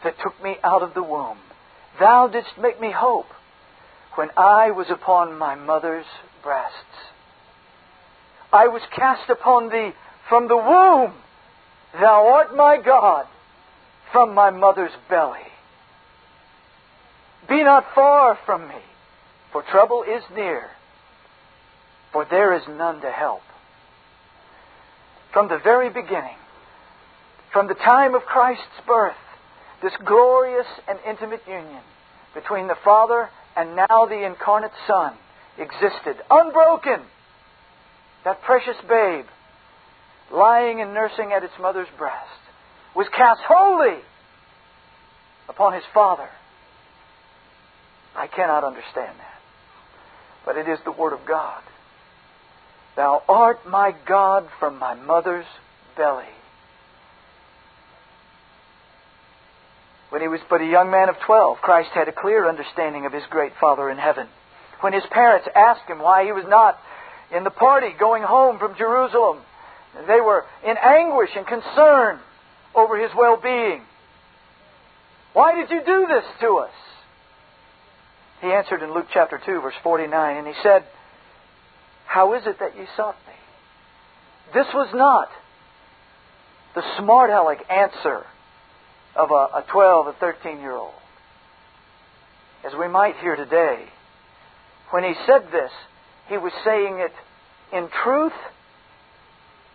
that 0.01 0.15
took 0.23 0.41
me 0.41 0.55
out 0.63 0.81
of 0.81 0.93
the 0.93 1.03
womb. 1.03 1.37
Thou 1.99 2.29
didst 2.29 2.57
make 2.57 2.79
me 2.79 2.93
hope 2.95 3.25
when 4.15 4.29
I 4.37 4.71
was 4.71 4.87
upon 4.89 5.37
my 5.37 5.55
mother's 5.55 6.05
breasts. 6.41 6.75
I 8.53 8.67
was 8.67 8.81
cast 8.95 9.29
upon 9.29 9.69
thee 9.69 9.91
from 10.29 10.47
the 10.47 10.55
womb. 10.55 11.13
Thou 11.99 12.27
art 12.27 12.55
my 12.55 12.77
God 12.77 13.25
from 14.13 14.33
my 14.33 14.51
mother's 14.51 14.95
belly. 15.09 15.39
Be 17.49 17.61
not 17.61 17.83
far 17.93 18.39
from 18.45 18.69
me, 18.69 18.81
for 19.51 19.63
trouble 19.63 20.03
is 20.03 20.23
near, 20.33 20.69
for 22.13 22.25
there 22.29 22.55
is 22.55 22.63
none 22.69 23.01
to 23.01 23.11
help 23.11 23.41
from 25.35 25.49
the 25.49 25.59
very 25.61 25.89
beginning, 25.89 26.37
from 27.51 27.67
the 27.67 27.73
time 27.73 28.15
of 28.15 28.21
Christ's 28.21 28.79
birth, 28.87 29.17
this 29.83 29.91
glorious 30.05 30.65
and 30.87 30.97
intimate 31.05 31.41
union 31.45 31.81
between 32.33 32.67
the 32.67 32.77
Father 32.85 33.27
and 33.57 33.75
now 33.75 34.05
the 34.07 34.25
incarnate 34.25 34.71
Son 34.87 35.13
existed, 35.57 36.15
unbroken. 36.31 37.01
That 38.23 38.43
precious 38.43 38.77
babe, 38.87 39.25
lying 40.31 40.79
and 40.79 40.93
nursing 40.93 41.33
at 41.35 41.43
its 41.43 41.53
mother's 41.59 41.91
breast, 41.97 42.39
was 42.95 43.07
cast 43.09 43.41
wholly 43.45 43.99
upon 45.49 45.73
his 45.73 45.83
Father. 45.93 46.29
I 48.15 48.27
cannot 48.27 48.63
understand 48.63 49.19
that. 49.19 49.41
But 50.45 50.55
it 50.55 50.69
is 50.69 50.79
the 50.85 50.93
Word 50.93 51.11
of 51.11 51.27
God. 51.27 51.61
Thou 52.95 53.21
art 53.27 53.67
my 53.67 53.93
God 54.07 54.47
from 54.59 54.79
my 54.79 54.93
mother's 54.93 55.45
belly. 55.97 56.25
When 60.09 60.21
he 60.21 60.27
was 60.27 60.39
but 60.49 60.61
a 60.61 60.65
young 60.65 60.91
man 60.91 61.09
of 61.09 61.15
twelve, 61.25 61.57
Christ 61.57 61.89
had 61.93 62.07
a 62.07 62.13
clear 62.13 62.47
understanding 62.47 63.05
of 63.05 63.11
his 63.11 63.23
great 63.29 63.51
Father 63.59 63.89
in 63.89 63.97
heaven. 63.97 64.27
When 64.79 64.93
his 64.93 65.03
parents 65.11 65.47
asked 65.53 65.89
him 65.89 65.99
why 65.99 66.23
he 66.23 66.31
was 66.31 66.45
not 66.47 66.79
in 67.35 67.43
the 67.43 67.49
party 67.49 67.89
going 67.99 68.23
home 68.23 68.59
from 68.59 68.77
Jerusalem, 68.77 69.41
they 70.07 70.21
were 70.21 70.45
in 70.65 70.77
anguish 70.77 71.31
and 71.35 71.45
concern 71.45 72.19
over 72.73 72.97
his 72.97 73.11
well 73.15 73.37
being. 73.41 73.81
Why 75.33 75.55
did 75.55 75.69
you 75.69 75.81
do 75.85 76.07
this 76.07 76.23
to 76.41 76.57
us? 76.59 76.71
He 78.41 78.47
answered 78.47 78.83
in 78.83 78.93
Luke 78.93 79.07
chapter 79.13 79.41
2, 79.45 79.61
verse 79.61 79.75
49, 79.83 80.37
and 80.37 80.47
he 80.47 80.53
said, 80.61 80.85
How 82.05 82.33
is 82.33 82.43
it 82.45 82.59
that 82.59 82.77
you 82.77 82.85
sought 82.95 83.17
me? 83.27 83.33
This 84.53 84.67
was 84.73 84.89
not 84.93 85.29
the 86.75 86.83
smart 86.97 87.29
aleck 87.29 87.59
answer 87.69 88.25
of 89.15 89.31
a, 89.31 89.59
a 89.59 89.65
12, 89.71 90.07
a 90.07 90.13
13 90.13 90.59
year 90.59 90.73
old. 90.73 90.93
As 92.65 92.73
we 92.77 92.87
might 92.87 93.15
hear 93.17 93.35
today, 93.35 93.85
when 94.91 95.03
he 95.03 95.13
said 95.25 95.43
this, 95.51 95.71
he 96.27 96.37
was 96.37 96.51
saying 96.63 96.99
it 96.99 97.13
in 97.75 97.89
truth 98.03 98.33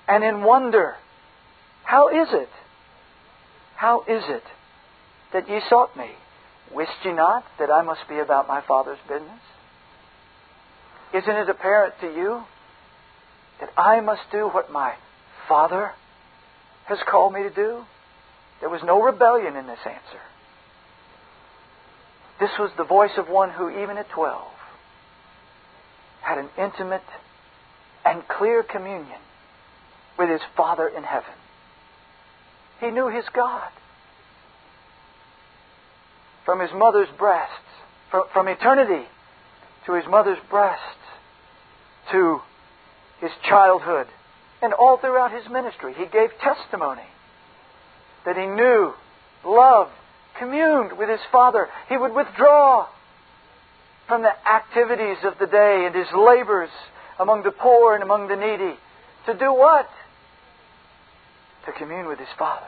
and 0.08 0.24
in 0.24 0.42
wonder. 0.42 0.94
How 1.84 2.08
is 2.08 2.28
it? 2.32 2.48
How 3.76 4.02
is 4.02 4.22
it 4.28 4.42
that 5.32 5.48
ye 5.48 5.60
sought 5.68 5.96
me? 5.96 6.10
Wist 6.72 6.92
ye 7.04 7.12
not 7.12 7.44
that 7.58 7.70
I 7.70 7.82
must 7.82 8.08
be 8.08 8.18
about 8.18 8.46
my 8.46 8.60
Father's 8.60 8.98
business? 9.08 9.40
Isn't 11.12 11.36
it 11.36 11.48
apparent 11.48 11.94
to 12.00 12.06
you 12.06 12.42
that 13.60 13.70
I 13.76 14.00
must 14.00 14.22
do 14.30 14.48
what 14.48 14.70
my 14.70 14.94
Father 15.48 15.92
has 16.86 16.98
called 17.10 17.32
me 17.32 17.42
to 17.42 17.50
do? 17.50 17.84
There 18.60 18.68
was 18.68 18.82
no 18.84 19.02
rebellion 19.02 19.56
in 19.56 19.66
this 19.66 19.78
answer. 19.84 20.20
This 22.38 22.50
was 22.58 22.70
the 22.76 22.84
voice 22.84 23.10
of 23.18 23.28
one 23.28 23.50
who, 23.50 23.68
even 23.82 23.98
at 23.98 24.08
12, 24.10 24.42
had 26.22 26.38
an 26.38 26.48
intimate 26.56 27.02
and 28.04 28.26
clear 28.28 28.62
communion 28.62 29.18
with 30.18 30.30
his 30.30 30.40
Father 30.56 30.88
in 30.88 31.02
heaven. 31.02 31.32
He 32.80 32.90
knew 32.90 33.08
his 33.08 33.24
God. 33.34 33.68
From 36.44 36.60
his 36.60 36.70
mother's 36.72 37.08
breasts, 37.18 37.54
from, 38.10 38.24
from 38.32 38.48
eternity 38.48 39.06
to 39.86 39.94
his 39.94 40.04
mother's 40.06 40.38
breast, 40.48 40.80
to 42.12 42.40
his 43.20 43.30
childhood, 43.48 44.06
and 44.62 44.72
all 44.72 44.98
throughout 44.98 45.32
his 45.32 45.50
ministry, 45.50 45.94
he 45.94 46.06
gave 46.06 46.30
testimony 46.42 47.06
that 48.24 48.36
he 48.36 48.46
knew, 48.46 48.92
loved, 49.44 49.90
communed 50.38 50.98
with 50.98 51.08
his 51.08 51.20
Father. 51.32 51.68
He 51.88 51.96
would 51.96 52.14
withdraw 52.14 52.86
from 54.06 54.22
the 54.22 54.32
activities 54.48 55.18
of 55.24 55.38
the 55.38 55.46
day 55.46 55.84
and 55.86 55.94
his 55.94 56.08
labors 56.16 56.70
among 57.18 57.42
the 57.42 57.50
poor 57.50 57.94
and 57.94 58.02
among 58.02 58.28
the 58.28 58.36
needy. 58.36 58.76
To 59.26 59.34
do 59.34 59.52
what? 59.52 59.88
To 61.66 61.72
commune 61.72 62.08
with 62.08 62.18
his 62.18 62.28
Father, 62.38 62.66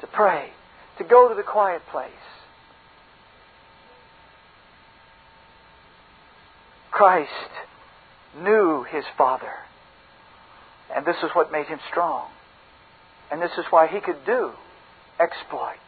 to 0.00 0.06
pray, 0.08 0.50
to 0.98 1.04
go 1.04 1.28
to 1.28 1.34
the 1.34 1.42
quiet 1.42 1.82
place. 1.90 2.10
Christ 6.94 7.50
knew 8.40 8.84
his 8.84 9.04
Father. 9.18 9.52
And 10.94 11.04
this 11.04 11.16
is 11.24 11.30
what 11.34 11.50
made 11.50 11.66
him 11.66 11.80
strong. 11.90 12.28
And 13.32 13.42
this 13.42 13.50
is 13.58 13.64
why 13.70 13.88
he 13.88 13.98
could 13.98 14.24
do 14.24 14.52
exploits. 15.18 15.80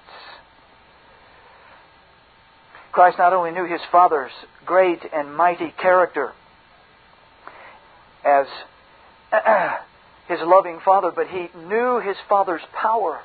Christ 2.91 3.19
not 3.19 3.33
only 3.33 3.53
knew 3.53 3.67
his 3.67 3.81
Father's 3.93 4.33
great 4.65 4.99
and 5.15 5.37
mighty 5.37 5.73
character 5.81 6.33
as 8.25 8.47
his 10.29 10.41
loving 10.43 10.81
Father, 10.85 11.13
but 11.15 11.29
he 11.29 11.51
knew 11.57 12.01
his 12.01 12.17
Father's 12.29 12.63
power. 12.73 13.21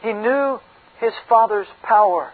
He 0.00 0.12
knew 0.12 0.60
his 1.00 1.12
Father's 1.28 1.66
power. 1.82 2.32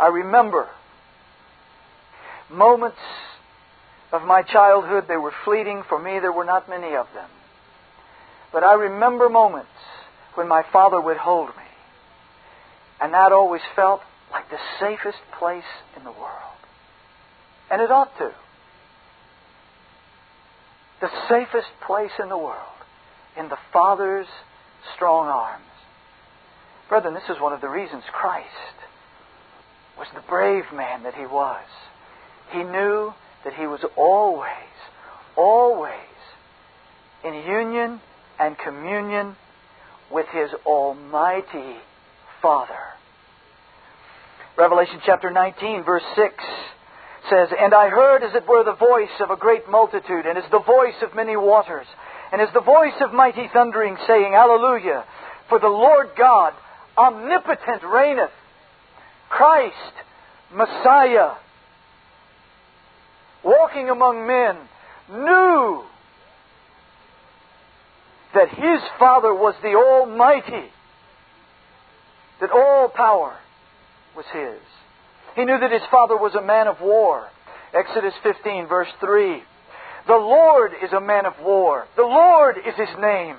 I 0.00 0.06
remember 0.06 0.70
moments 2.50 2.98
of 4.12 4.22
my 4.22 4.42
childhood. 4.42 5.04
They 5.08 5.16
were 5.16 5.32
fleeting. 5.44 5.82
For 5.88 5.98
me, 5.98 6.18
there 6.20 6.32
were 6.32 6.44
not 6.44 6.68
many 6.68 6.94
of 6.94 7.06
them. 7.14 7.28
But 8.52 8.64
I 8.64 8.74
remember 8.74 9.28
moments 9.28 9.70
when 10.34 10.48
my 10.48 10.62
father 10.72 11.00
would 11.00 11.16
hold 11.16 11.48
me. 11.48 11.68
And 13.00 13.12
that 13.12 13.32
always 13.32 13.62
felt 13.76 14.00
like 14.32 14.50
the 14.50 14.58
safest 14.80 15.18
place 15.38 15.62
in 15.96 16.04
the 16.04 16.12
world. 16.12 16.58
And 17.70 17.82
it 17.82 17.90
ought 17.90 18.16
to. 18.18 18.32
The 21.00 21.10
safest 21.28 21.68
place 21.86 22.10
in 22.20 22.28
the 22.28 22.38
world. 22.38 22.56
In 23.36 23.48
the 23.48 23.58
Father's 23.72 24.26
strong 24.94 25.28
arms. 25.28 25.64
Brethren, 26.88 27.14
this 27.14 27.28
is 27.28 27.40
one 27.40 27.52
of 27.52 27.60
the 27.60 27.68
reasons 27.68 28.02
Christ 28.10 28.46
was 29.98 30.08
the 30.14 30.22
brave 30.28 30.64
man 30.72 31.02
that 31.02 31.14
he 31.14 31.26
was. 31.26 31.64
He 32.50 32.62
knew 32.62 33.12
that 33.44 33.54
he 33.54 33.66
was 33.66 33.80
always, 33.96 34.50
always 35.36 35.92
in 37.24 37.34
union 37.34 38.00
and 38.38 38.56
communion 38.58 39.36
with 40.10 40.26
his 40.32 40.50
Almighty 40.64 41.76
Father. 42.40 42.74
Revelation 44.56 45.00
chapter 45.04 45.30
19, 45.30 45.84
verse 45.84 46.02
6 46.16 46.34
says, 47.30 47.48
And 47.58 47.74
I 47.74 47.88
heard 47.88 48.22
as 48.22 48.34
it 48.34 48.48
were 48.48 48.64
the 48.64 48.74
voice 48.74 49.14
of 49.20 49.30
a 49.30 49.36
great 49.36 49.68
multitude, 49.68 50.26
and 50.26 50.38
as 50.38 50.50
the 50.50 50.60
voice 50.60 50.96
of 51.02 51.14
many 51.14 51.36
waters, 51.36 51.86
and 52.32 52.40
as 52.40 52.48
the 52.54 52.60
voice 52.60 52.94
of 53.00 53.12
mighty 53.12 53.48
thundering, 53.52 53.96
saying, 54.06 54.34
Alleluia! 54.34 55.04
For 55.48 55.58
the 55.58 55.68
Lord 55.68 56.08
God 56.16 56.54
omnipotent 56.96 57.82
reigneth. 57.84 58.30
Christ, 59.28 59.94
Messiah, 60.52 61.34
walking 63.48 63.88
among 63.88 64.26
men, 64.26 64.56
knew 65.08 65.82
that 68.34 68.50
his 68.50 68.80
Father 68.98 69.34
was 69.34 69.54
the 69.62 69.74
Almighty, 69.74 70.68
that 72.40 72.50
all 72.50 72.88
power 72.88 73.36
was 74.14 74.26
his. 74.32 74.60
He 75.34 75.44
knew 75.44 75.58
that 75.58 75.72
his 75.72 75.82
Father 75.90 76.16
was 76.16 76.34
a 76.34 76.42
man 76.42 76.68
of 76.68 76.80
war. 76.80 77.28
Exodus 77.72 78.14
15, 78.22 78.66
verse 78.66 78.88
3. 79.00 79.42
The 80.06 80.14
Lord 80.14 80.72
is 80.82 80.92
a 80.92 81.00
man 81.00 81.26
of 81.26 81.34
war. 81.42 81.86
The 81.96 82.02
Lord 82.02 82.56
is 82.58 82.74
his 82.76 82.94
name. 83.00 83.36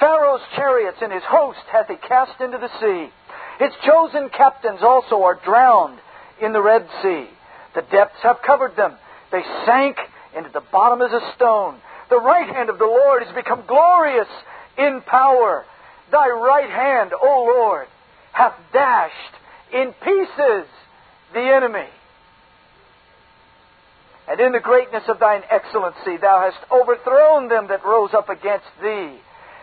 Pharaoh's 0.00 0.40
chariots 0.56 0.98
and 1.02 1.12
his 1.12 1.22
host 1.28 1.60
hath 1.70 1.88
he 1.88 1.96
cast 1.96 2.40
into 2.40 2.58
the 2.58 2.70
sea. 2.80 3.10
His 3.58 3.72
chosen 3.84 4.28
captains 4.30 4.80
also 4.82 5.22
are 5.22 5.38
drowned 5.44 5.98
in 6.42 6.52
the 6.52 6.62
Red 6.62 6.86
Sea. 7.02 7.26
The 7.74 7.82
depths 7.82 8.22
have 8.22 8.36
covered 8.44 8.76
them. 8.76 8.94
They 9.34 9.42
sank 9.66 9.96
into 10.36 10.50
the 10.50 10.62
bottom 10.70 11.02
as 11.02 11.10
a 11.10 11.34
stone. 11.34 11.80
The 12.08 12.20
right 12.20 12.48
hand 12.54 12.70
of 12.70 12.78
the 12.78 12.84
Lord 12.84 13.24
has 13.24 13.34
become 13.34 13.64
glorious 13.66 14.28
in 14.78 15.02
power. 15.04 15.64
Thy 16.12 16.28
right 16.28 16.70
hand, 16.70 17.10
O 17.20 17.42
Lord, 17.42 17.88
hath 18.30 18.54
dashed 18.72 19.34
in 19.72 19.92
pieces 20.04 20.70
the 21.32 21.40
enemy. 21.40 21.88
And 24.28 24.38
in 24.38 24.52
the 24.52 24.60
greatness 24.60 25.02
of 25.08 25.18
thine 25.18 25.42
excellency, 25.50 26.16
thou 26.16 26.48
hast 26.48 26.70
overthrown 26.70 27.48
them 27.48 27.66
that 27.70 27.84
rose 27.84 28.14
up 28.14 28.28
against 28.28 28.70
thee. 28.80 29.18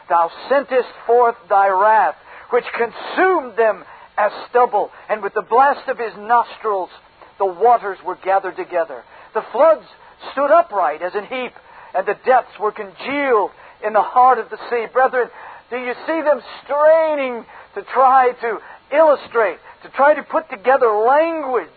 Thou 0.10 0.32
sentest 0.50 0.92
forth 1.08 1.38
thy 1.48 1.70
wrath, 1.70 2.16
which 2.50 2.66
consumed 2.76 3.56
them 3.56 3.86
as 4.18 4.34
stubble, 4.50 4.92
and 5.08 5.24
with 5.24 5.34
the 5.34 5.48
blast 5.50 5.88
of 5.88 5.98
his 5.98 6.14
nostrils 6.18 6.90
the 7.38 7.46
waters 7.46 7.98
were 8.06 8.18
gathered 8.22 8.58
together. 8.58 9.06
The 9.34 9.44
floods 9.52 9.86
stood 10.32 10.52
upright 10.52 11.02
as 11.02 11.16
an 11.16 11.26
heap, 11.26 11.54
and 11.94 12.06
the 12.06 12.18
depths 12.26 12.60
were 12.60 12.72
congealed 12.72 13.52
in 13.84 13.94
the 13.94 14.02
heart 14.02 14.38
of 14.38 14.50
the 14.50 14.58
sea. 14.70 14.86
Brethren, 14.92 15.30
do 15.70 15.78
you 15.78 15.94
see 16.06 16.22
them 16.22 16.42
straining 16.64 17.46
to 17.76 17.82
try 17.94 18.32
to 18.42 18.60
illustrate, 18.94 19.58
to 19.84 19.90
try 19.90 20.14
to 20.14 20.24
put 20.24 20.50
together 20.50 20.92
language 20.92 21.70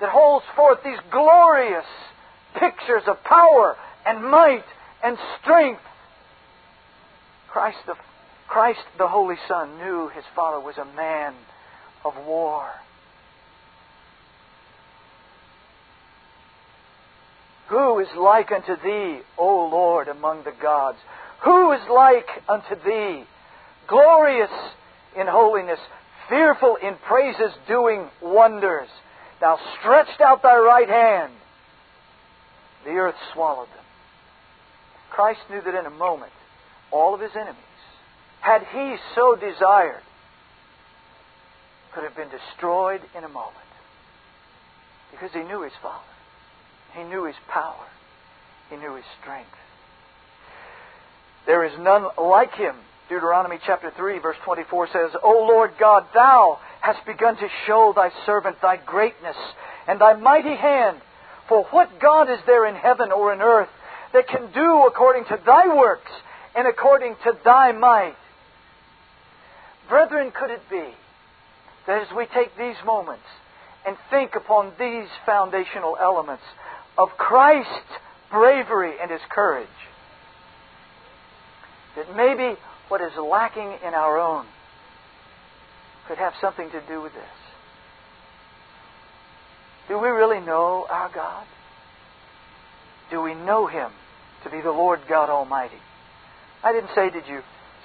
that 0.00 0.10
holds 0.10 0.44
forth 0.54 0.78
these 0.84 0.98
glorious 1.10 1.86
pictures 2.58 3.02
of 3.06 3.22
power 3.24 3.76
and 4.04 4.22
might 4.24 4.64
and 5.02 5.16
strength? 5.40 5.80
Christ 7.48 7.78
the, 7.86 7.94
Christ 8.48 8.84
the 8.98 9.08
Holy 9.08 9.36
Son 9.48 9.78
knew 9.78 10.08
his 10.08 10.24
Father 10.34 10.60
was 10.60 10.76
a 10.76 10.84
man 10.96 11.34
of 12.04 12.14
war. 12.26 12.68
Who 17.68 17.98
is 17.98 18.08
like 18.16 18.52
unto 18.52 18.76
thee, 18.76 19.20
O 19.36 19.68
Lord, 19.68 20.08
among 20.08 20.44
the 20.44 20.52
gods? 20.52 20.98
Who 21.44 21.72
is 21.72 21.80
like 21.90 22.28
unto 22.48 22.74
thee, 22.84 23.24
glorious 23.88 24.50
in 25.16 25.26
holiness, 25.26 25.80
fearful 26.28 26.76
in 26.76 26.94
praises, 27.06 27.52
doing 27.66 28.08
wonders? 28.22 28.88
Thou 29.40 29.58
stretched 29.78 30.20
out 30.20 30.42
thy 30.42 30.56
right 30.56 30.88
hand, 30.88 31.32
the 32.84 32.92
earth 32.92 33.16
swallowed 33.32 33.68
them. 33.68 33.84
Christ 35.10 35.40
knew 35.50 35.60
that 35.60 35.74
in 35.74 35.86
a 35.86 35.90
moment 35.90 36.32
all 36.90 37.14
of 37.14 37.20
his 37.20 37.34
enemies 37.34 37.56
had 38.40 38.62
he 38.72 38.96
so 39.14 39.34
desired, 39.34 40.02
could 41.92 42.04
have 42.04 42.14
been 42.14 42.28
destroyed 42.28 43.00
in 43.16 43.24
a 43.24 43.28
moment. 43.28 43.56
Because 45.10 45.32
he 45.32 45.40
knew 45.40 45.62
his 45.62 45.72
Father. 45.82 46.15
He 46.96 47.04
knew 47.04 47.24
his 47.24 47.36
power. 47.48 47.86
He 48.70 48.76
knew 48.76 48.94
his 48.94 49.04
strength. 49.20 49.50
There 51.46 51.64
is 51.64 51.78
none 51.78 52.06
like 52.18 52.54
him. 52.54 52.74
Deuteronomy 53.08 53.58
chapter 53.64 53.92
3, 53.96 54.18
verse 54.18 54.36
24 54.44 54.88
says, 54.92 55.10
O 55.22 55.46
Lord 55.48 55.72
God, 55.78 56.06
thou 56.12 56.58
hast 56.80 57.04
begun 57.06 57.36
to 57.36 57.48
show 57.66 57.92
thy 57.94 58.10
servant 58.24 58.56
thy 58.60 58.76
greatness 58.76 59.36
and 59.86 60.00
thy 60.00 60.14
mighty 60.14 60.56
hand. 60.56 61.00
For 61.48 61.64
what 61.70 62.00
God 62.00 62.28
is 62.30 62.40
there 62.46 62.66
in 62.66 62.74
heaven 62.74 63.12
or 63.12 63.32
in 63.32 63.40
earth 63.40 63.68
that 64.12 64.26
can 64.26 64.50
do 64.52 64.86
according 64.86 65.24
to 65.26 65.38
thy 65.46 65.68
works 65.68 66.10
and 66.56 66.66
according 66.66 67.14
to 67.24 67.36
thy 67.44 67.70
might? 67.72 68.16
Brethren, 69.88 70.32
could 70.32 70.50
it 70.50 70.62
be 70.68 70.88
that 71.86 72.02
as 72.02 72.16
we 72.16 72.26
take 72.26 72.56
these 72.58 72.76
moments 72.84 73.22
and 73.86 73.96
think 74.10 74.34
upon 74.34 74.72
these 74.80 75.06
foundational 75.24 75.96
elements 76.00 76.42
of 76.98 77.08
Christ's 77.18 77.70
bravery 78.30 78.94
and 79.00 79.10
his 79.10 79.20
courage, 79.30 79.68
that 81.96 82.14
maybe 82.16 82.58
what 82.88 83.00
is 83.00 83.12
lacking 83.16 83.78
in 83.86 83.94
our 83.94 84.18
own 84.18 84.46
could 86.08 86.18
have 86.18 86.34
something 86.40 86.70
to 86.70 86.82
do 86.88 87.00
with 87.00 87.12
this. 87.12 87.24
Do 89.88 89.98
we 89.98 90.08
really 90.08 90.40
know 90.40 90.86
our 90.88 91.10
God? 91.12 91.46
Do 93.10 93.22
we 93.22 93.34
know 93.34 93.66
Him 93.66 93.90
to 94.44 94.50
be 94.50 94.60
the 94.60 94.70
Lord 94.70 95.00
God 95.08 95.30
Almighty? 95.30 95.78
I 96.62 96.72
didn't 96.72 96.90
say, 96.94 97.10
did 97.10 97.28
you 97.28 97.40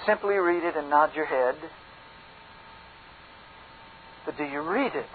simply 0.06 0.36
read 0.36 0.63
it 0.63 0.76
and 0.76 0.89
nod 0.89 1.12
your 1.15 1.26
head? 1.26 1.56
But 4.26 4.38
do 4.38 4.43
you 4.43 4.62
read 4.62 4.95
it? 4.95 5.06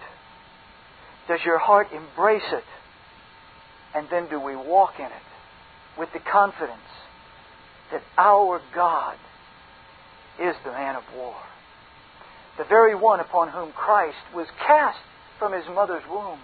Does 1.28 1.40
your 1.44 1.58
heart 1.58 1.88
embrace 1.92 2.46
it? 2.52 2.64
And 3.96 4.06
then 4.10 4.28
do 4.28 4.38
we 4.38 4.54
walk 4.54 4.98
in 4.98 5.06
it 5.06 5.26
with 5.98 6.10
the 6.12 6.20
confidence 6.20 6.76
that 7.90 8.02
our 8.18 8.60
God 8.74 9.16
is 10.38 10.54
the 10.64 10.70
man 10.70 10.96
of 10.96 11.02
war? 11.16 11.34
The 12.58 12.64
very 12.64 12.94
one 12.94 13.20
upon 13.20 13.48
whom 13.48 13.72
Christ 13.72 14.18
was 14.34 14.46
cast 14.66 14.98
from 15.38 15.54
his 15.54 15.64
mother's 15.74 16.02
womb 16.10 16.40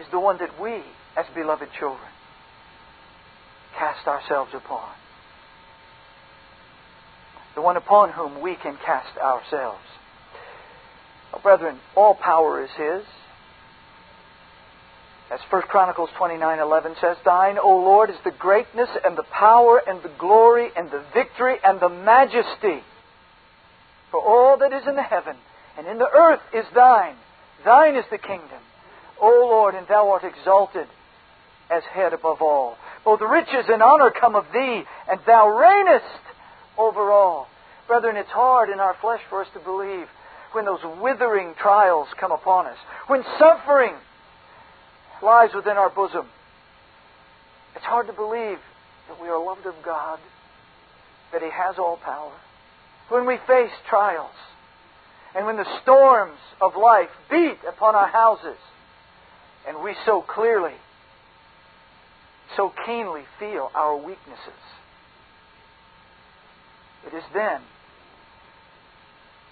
is 0.00 0.06
the 0.10 0.18
one 0.18 0.38
that 0.38 0.58
we, 0.58 0.82
as 1.16 1.26
beloved 1.34 1.68
children, 1.78 2.08
cast 3.76 4.06
ourselves 4.06 4.52
upon. 4.54 4.88
The 7.54 7.60
one 7.60 7.76
upon 7.76 8.10
whom 8.10 8.40
we 8.40 8.56
can 8.56 8.78
cast 8.84 9.18
ourselves. 9.18 9.84
Oh, 11.34 11.40
brethren, 11.42 11.78
all 11.94 12.14
power 12.14 12.64
is 12.64 12.70
His. 12.70 13.02
As 15.30 15.40
1 15.48 15.62
Chronicles 15.68 16.10
29:11 16.18 16.96
says, 17.00 17.16
"Thine, 17.24 17.56
O 17.56 17.76
Lord, 17.76 18.10
is 18.10 18.18
the 18.24 18.32
greatness 18.32 18.90
and 19.04 19.16
the 19.16 19.22
power 19.22 19.78
and 19.78 20.02
the 20.02 20.08
glory 20.08 20.72
and 20.74 20.90
the 20.90 20.98
victory 21.14 21.60
and 21.62 21.78
the 21.78 21.88
majesty. 21.88 22.82
For 24.10 24.20
all 24.20 24.56
that 24.56 24.72
is 24.72 24.88
in 24.88 24.96
the 24.96 25.02
heaven 25.02 25.38
and 25.78 25.86
in 25.86 25.98
the 25.98 26.10
earth 26.10 26.42
is 26.52 26.68
thine. 26.70 27.16
Thine 27.62 27.94
is 27.94 28.06
the 28.08 28.18
kingdom, 28.18 28.58
O 29.20 29.28
Lord, 29.28 29.76
and 29.76 29.86
thou 29.86 30.10
art 30.10 30.24
exalted 30.24 30.88
as 31.70 31.84
head 31.84 32.12
above 32.12 32.42
all. 32.42 32.76
Both 33.04 33.20
riches 33.20 33.68
and 33.68 33.84
honor 33.84 34.10
come 34.10 34.34
of 34.34 34.50
thee, 34.50 34.84
and 35.06 35.20
thou 35.26 35.46
reignest 35.46 36.22
over 36.76 37.12
all." 37.12 37.46
Brethren, 37.86 38.16
it's 38.16 38.32
hard 38.32 38.68
in 38.68 38.80
our 38.80 38.94
flesh 38.94 39.22
for 39.28 39.42
us 39.42 39.48
to 39.50 39.60
believe 39.60 40.10
when 40.50 40.64
those 40.64 40.82
withering 40.84 41.54
trials 41.54 42.12
come 42.14 42.32
upon 42.32 42.66
us, 42.66 42.78
when 43.06 43.24
suffering 43.38 43.96
lies 45.22 45.50
within 45.54 45.76
our 45.76 45.90
bosom. 45.90 46.26
It's 47.76 47.84
hard 47.84 48.06
to 48.06 48.12
believe 48.12 48.58
that 49.08 49.20
we 49.20 49.28
are 49.28 49.42
loved 49.42 49.66
of 49.66 49.74
God, 49.84 50.18
that 51.32 51.42
He 51.42 51.50
has 51.50 51.76
all 51.78 51.96
power. 51.96 52.32
When 53.08 53.26
we 53.26 53.36
face 53.46 53.70
trials, 53.88 54.34
and 55.34 55.46
when 55.46 55.56
the 55.56 55.80
storms 55.82 56.38
of 56.60 56.76
life 56.76 57.10
beat 57.30 57.58
upon 57.68 57.94
our 57.94 58.08
houses, 58.08 58.58
and 59.66 59.82
we 59.82 59.94
so 60.04 60.22
clearly, 60.22 60.74
so 62.56 62.72
keenly 62.86 63.22
feel 63.38 63.70
our 63.74 63.96
weaknesses, 63.96 64.62
it 67.06 67.14
is 67.14 67.24
then 67.32 67.60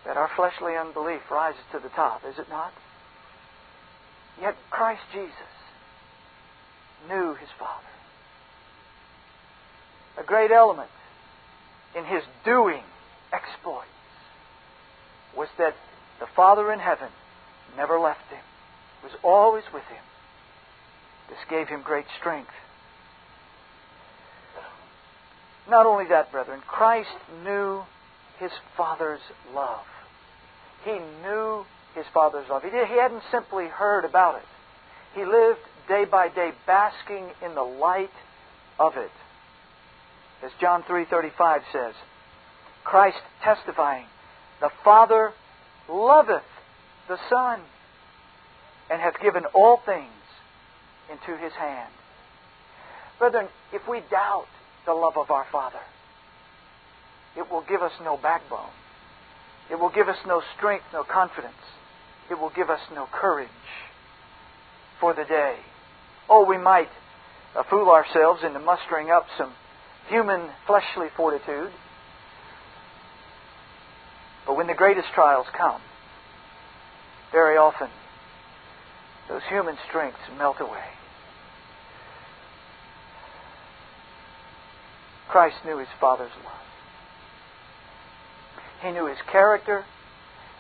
that 0.07 0.16
our 0.16 0.31
fleshly 0.37 0.76
unbelief 0.76 1.20
rises 1.31 1.61
to 1.72 1.78
the 1.78 1.88
top, 1.90 2.22
is 2.28 2.38
it 2.38 2.48
not? 2.48 2.72
Yet 4.40 4.57
Christ 4.70 5.02
Jesus 5.12 5.57
knew 7.06 7.34
his 7.34 7.48
Father. 7.58 7.84
A 10.18 10.24
great 10.24 10.50
element 10.50 10.90
in 11.96 12.04
his 12.04 12.22
doing 12.44 12.82
exploits 13.32 13.87
was 15.37 15.48
that 15.58 15.74
the 16.18 16.26
Father 16.34 16.72
in 16.72 16.80
heaven 16.80 17.08
never 17.76 18.00
left 18.00 18.28
him, 18.30 18.42
was 19.02 19.12
always 19.22 19.64
with 19.72 19.84
him. 19.84 20.02
This 21.28 21.38
gave 21.48 21.68
him 21.68 21.82
great 21.82 22.06
strength. 22.18 22.50
Not 25.68 25.87
only 25.87 26.06
that, 26.08 26.32
brethren, 26.32 26.61
Christ 26.66 27.11
knew 27.44 27.82
his 28.38 28.50
Father's 28.76 29.20
love. 29.54 29.84
He 30.84 30.98
knew 31.22 31.64
his 31.94 32.06
Father's 32.14 32.48
love. 32.48 32.62
He, 32.62 32.70
did, 32.70 32.88
he 32.88 32.96
hadn't 32.96 33.22
simply 33.30 33.66
heard 33.66 34.04
about 34.04 34.37
it. 34.37 34.46
He 35.14 35.24
lived 35.24 35.61
day 35.88 36.05
by 36.05 36.29
day 36.29 36.53
basking 36.66 37.27
in 37.42 37.55
the 37.55 37.62
light 37.62 38.12
of 38.79 38.96
it. 38.96 39.11
As 40.42 40.53
John 40.61 40.85
3:35 40.85 41.64
says, 41.72 41.94
Christ 42.85 43.20
testifying, 43.42 44.07
"The 44.61 44.70
Father 44.85 45.33
loveth 45.88 46.44
the 47.09 47.18
Son 47.29 47.64
and 48.90 49.01
hath 49.01 49.18
given 49.20 49.46
all 49.46 49.79
things 49.79 50.12
into 51.09 51.37
his 51.37 51.53
hand." 51.55 51.92
Brethren, 53.18 53.48
if 53.72 53.88
we 53.88 54.01
doubt 54.01 54.48
the 54.85 54.94
love 54.94 55.16
of 55.16 55.31
our 55.31 55.44
Father, 55.46 55.83
it 57.35 57.51
will 57.51 57.62
give 57.62 57.83
us 57.83 57.92
no 58.01 58.16
backbone. 58.16 58.70
It 59.70 59.79
will 59.79 59.90
give 59.90 60.09
us 60.09 60.24
no 60.24 60.40
strength, 60.57 60.85
no 60.92 61.05
confidence. 61.05 61.55
It 62.31 62.38
will 62.38 62.51
give 62.51 62.70
us 62.70 62.81
no 62.90 63.07
courage 63.07 63.48
for 64.98 65.14
the 65.14 65.24
day. 65.24 65.59
Oh, 66.28 66.44
we 66.44 66.58
might 66.58 66.88
uh, 67.56 67.62
fool 67.70 67.90
ourselves 67.90 68.42
into 68.44 68.58
mustering 68.58 69.10
up 69.10 69.26
some 69.36 69.52
human 70.08 70.50
fleshly 70.66 71.08
fortitude. 71.16 71.70
But 74.46 74.56
when 74.56 74.66
the 74.66 74.74
greatest 74.74 75.08
trials 75.14 75.46
come, 75.56 75.80
very 77.32 77.56
often 77.56 77.88
those 79.28 79.42
human 79.48 79.76
strengths 79.88 80.18
melt 80.38 80.56
away. 80.60 80.84
Christ 85.28 85.56
knew 85.66 85.78
his 85.78 85.88
Father's 86.00 86.30
love. 86.44 86.54
He 88.82 88.90
knew 88.92 89.06
his 89.06 89.18
character. 89.30 89.84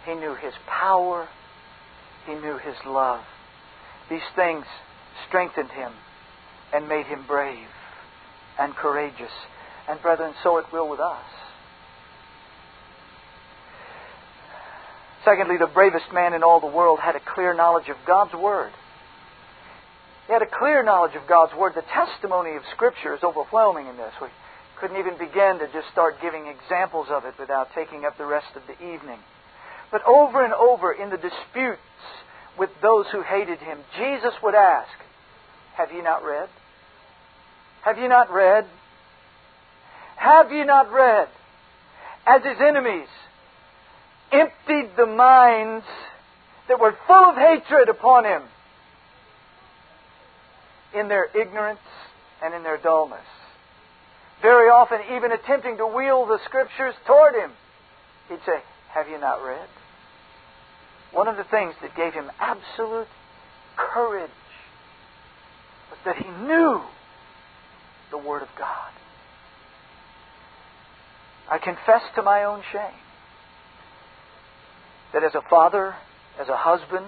He 0.04 0.14
knew 0.14 0.34
his 0.34 0.52
power. 0.66 1.28
He 2.26 2.34
knew 2.34 2.58
his 2.58 2.74
love. 2.84 3.24
These 4.10 4.20
things 4.36 4.66
strengthened 5.26 5.70
him 5.70 5.92
and 6.72 6.88
made 6.88 7.06
him 7.06 7.24
brave 7.26 7.66
and 8.58 8.74
courageous. 8.74 9.32
And 9.88 10.00
brethren, 10.02 10.34
so 10.42 10.58
it 10.58 10.66
will 10.70 10.88
with 10.88 11.00
us. 11.00 11.24
Secondly, 15.24 15.56
the 15.58 15.66
bravest 15.66 16.12
man 16.12 16.34
in 16.34 16.42
all 16.42 16.60
the 16.60 16.66
world 16.66 16.98
had 17.00 17.16
a 17.16 17.20
clear 17.20 17.54
knowledge 17.54 17.88
of 17.88 17.96
God's 18.06 18.34
Word. 18.34 18.70
He 20.26 20.32
had 20.32 20.42
a 20.42 20.58
clear 20.58 20.82
knowledge 20.82 21.16
of 21.16 21.26
God's 21.26 21.54
Word. 21.54 21.72
The 21.74 21.88
testimony 21.92 22.56
of 22.56 22.62
Scripture 22.74 23.14
is 23.14 23.22
overwhelming 23.24 23.86
in 23.86 23.96
this. 23.96 24.12
We 24.20 24.28
couldn't 24.78 24.98
even 24.98 25.16
begin 25.16 25.58
to 25.58 25.68
just 25.72 25.88
start 25.90 26.20
giving 26.20 26.46
examples 26.46 27.08
of 27.10 27.24
it 27.24 27.34
without 27.38 27.68
taking 27.74 28.04
up 28.04 28.18
the 28.18 28.26
rest 28.26 28.54
of 28.54 28.62
the 28.66 28.76
evening. 28.84 29.18
But 29.90 30.02
over 30.06 30.44
and 30.44 30.52
over 30.52 30.92
in 30.92 31.08
the 31.08 31.16
disputes 31.16 31.80
with 32.58 32.70
those 32.82 33.06
who 33.10 33.22
hated 33.22 33.58
him, 33.58 33.78
Jesus 33.96 34.34
would 34.42 34.54
ask, 34.54 34.92
Have 35.78 35.92
you 35.92 36.02
not 36.02 36.24
read? 36.24 36.48
Have 37.82 37.98
you 37.98 38.08
not 38.08 38.32
read? 38.32 38.66
Have 40.16 40.50
you 40.50 40.64
not 40.64 40.90
read? 40.90 41.28
As 42.26 42.42
his 42.42 42.56
enemies 42.60 43.06
emptied 44.32 44.90
the 44.96 45.06
minds 45.06 45.84
that 46.66 46.80
were 46.80 46.96
full 47.06 47.24
of 47.30 47.36
hatred 47.36 47.88
upon 47.88 48.24
him 48.24 48.42
in 50.94 51.06
their 51.06 51.28
ignorance 51.40 51.78
and 52.42 52.54
in 52.54 52.64
their 52.64 52.78
dullness. 52.78 53.24
very 54.42 54.68
often 54.70 55.00
even 55.16 55.30
attempting 55.30 55.76
to 55.76 55.86
wheel 55.86 56.26
the 56.26 56.40
Scriptures 56.44 56.94
toward 57.06 57.34
him, 57.36 57.52
he'd 58.28 58.40
say, 58.44 58.58
Have 58.90 59.08
you 59.08 59.18
not 59.20 59.44
read? 59.44 59.68
One 61.12 61.28
of 61.28 61.36
the 61.36 61.44
things 61.44 61.74
that 61.82 61.94
gave 61.94 62.14
him 62.14 62.30
absolute 62.40 63.08
courage 63.76 64.30
was 65.90 65.98
that 66.04 66.16
he 66.16 66.28
knew 66.46 66.80
the 68.10 68.18
Word 68.18 68.42
of 68.42 68.48
God. 68.58 68.92
I 71.50 71.58
confess 71.58 72.02
to 72.14 72.22
my 72.22 72.44
own 72.44 72.62
shame 72.72 73.00
that 75.12 75.24
as 75.24 75.34
a 75.34 75.42
father, 75.48 75.94
as 76.38 76.48
a 76.48 76.56
husband, 76.56 77.06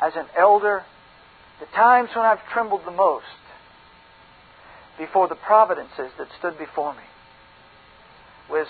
as 0.00 0.14
an 0.16 0.26
elder, 0.36 0.84
the 1.60 1.66
times 1.66 2.10
when 2.14 2.24
I've 2.24 2.44
trembled 2.52 2.82
the 2.84 2.90
most 2.90 3.24
before 4.98 5.28
the 5.28 5.36
providences 5.36 6.10
that 6.18 6.28
stood 6.38 6.58
before 6.58 6.94
me 6.94 7.02
was 8.50 8.66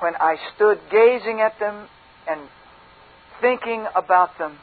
when 0.00 0.14
I 0.16 0.36
stood 0.54 0.78
gazing 0.90 1.40
at 1.40 1.58
them 1.60 1.88
and 2.28 2.40
thinking 3.40 3.86
about 3.94 4.38
them 4.38 4.58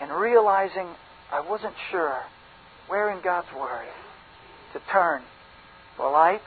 and 0.00 0.10
realizing 0.10 0.88
I 1.30 1.40
wasn't 1.40 1.74
sure 1.90 2.22
God's 3.26 3.52
Word 3.58 3.88
to 4.72 4.80
turn 4.92 5.20
for 5.96 6.12
light 6.12 6.42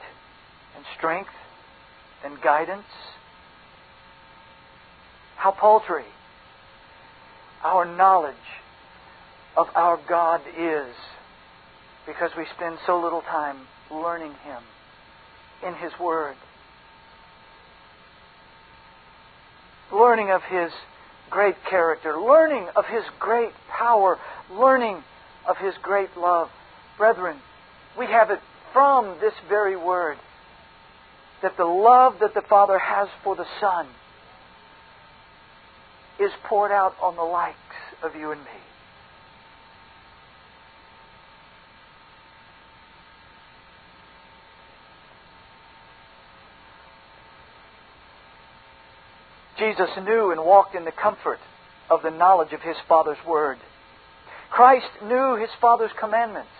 and 0.74 0.82
strength 0.96 1.28
and 2.24 2.40
guidance. 2.40 2.86
How 5.36 5.50
paltry 5.50 6.06
our 7.62 7.84
knowledge 7.84 8.34
of 9.58 9.66
our 9.74 10.00
God 10.08 10.40
is 10.58 10.94
because 12.06 12.30
we 12.34 12.46
spend 12.56 12.78
so 12.86 12.98
little 12.98 13.20
time 13.20 13.58
learning 13.90 14.32
Him 14.42 14.62
in 15.66 15.74
His 15.74 15.92
Word. 16.00 16.36
Learning 19.92 20.30
of 20.30 20.40
His 20.44 20.72
great 21.28 21.56
character, 21.68 22.18
learning 22.18 22.68
of 22.74 22.86
His 22.86 23.04
great 23.18 23.52
power, 23.68 24.16
learning 24.50 25.04
of 25.46 25.58
His 25.58 25.74
great 25.82 26.16
love. 26.16 26.48
Brethren, 27.00 27.38
we 27.98 28.04
have 28.04 28.30
it 28.30 28.40
from 28.74 29.16
this 29.22 29.32
very 29.48 29.74
Word 29.74 30.18
that 31.40 31.56
the 31.56 31.64
love 31.64 32.16
that 32.20 32.34
the 32.34 32.42
Father 32.42 32.78
has 32.78 33.08
for 33.24 33.34
the 33.34 33.46
Son 33.58 33.86
is 36.18 36.30
poured 36.44 36.70
out 36.70 36.94
on 37.00 37.16
the 37.16 37.22
likes 37.22 37.56
of 38.02 38.14
you 38.14 38.32
and 38.32 38.40
me. 38.42 38.50
Jesus 49.58 49.88
knew 50.04 50.32
and 50.32 50.44
walked 50.44 50.74
in 50.74 50.84
the 50.84 50.92
comfort 50.92 51.38
of 51.88 52.02
the 52.02 52.10
knowledge 52.10 52.52
of 52.52 52.60
his 52.60 52.76
Father's 52.86 53.24
Word. 53.26 53.56
Christ 54.50 54.90
knew 55.02 55.36
his 55.36 55.48
Father's 55.62 55.92
commandments, 55.98 56.50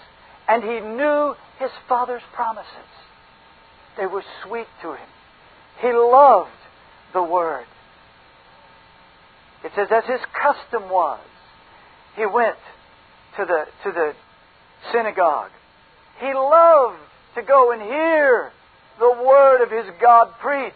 and 0.50 0.64
he 0.64 0.80
knew 0.80 1.34
his 1.60 1.70
Father's 1.88 2.22
promises. 2.34 2.90
They 3.96 4.06
were 4.06 4.24
sweet 4.44 4.66
to 4.82 4.94
him. 4.94 5.08
He 5.80 5.92
loved 5.92 6.50
the 7.12 7.22
Word. 7.22 7.66
It 9.64 9.70
says, 9.76 9.88
as 9.92 10.04
his 10.06 10.20
custom 10.34 10.90
was, 10.90 11.20
he 12.16 12.26
went 12.26 12.56
to 13.36 13.44
the, 13.44 13.64
to 13.84 13.92
the 13.92 14.12
synagogue. 14.92 15.52
He 16.18 16.34
loved 16.34 16.98
to 17.36 17.42
go 17.42 17.70
and 17.70 17.80
hear 17.80 18.50
the 18.98 19.22
Word 19.24 19.62
of 19.62 19.70
his 19.70 19.86
God 20.00 20.32
preached 20.40 20.74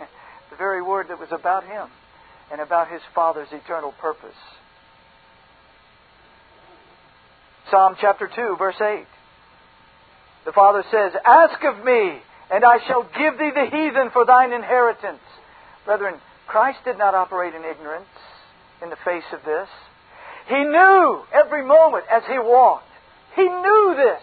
the 0.50 0.56
very 0.56 0.80
word 0.80 1.08
that 1.10 1.20
was 1.20 1.30
about 1.30 1.64
him 1.64 1.88
and 2.50 2.62
about 2.62 2.90
his 2.90 3.02
Father's 3.14 3.48
eternal 3.52 3.92
purpose. 4.00 4.34
Psalm 7.70 7.94
chapter 8.00 8.28
2, 8.34 8.56
verse 8.58 8.80
8. 8.80 9.04
The 10.44 10.52
Father 10.52 10.82
says, 10.90 11.12
Ask 11.24 11.62
of 11.64 11.84
me, 11.84 12.18
and 12.50 12.64
I 12.64 12.78
shall 12.86 13.02
give 13.02 13.38
thee 13.38 13.52
the 13.54 13.66
heathen 13.70 14.10
for 14.12 14.24
thine 14.24 14.52
inheritance. 14.52 15.20
Brethren, 15.84 16.14
Christ 16.46 16.80
did 16.84 16.98
not 16.98 17.14
operate 17.14 17.54
in 17.54 17.62
ignorance 17.64 18.08
in 18.82 18.90
the 18.90 18.96
face 19.04 19.24
of 19.32 19.44
this. 19.44 19.68
He 20.48 20.64
knew 20.64 21.22
every 21.32 21.64
moment 21.64 22.04
as 22.10 22.22
he 22.28 22.38
walked. 22.38 22.88
He 23.36 23.44
knew 23.44 23.94
this, 23.96 24.22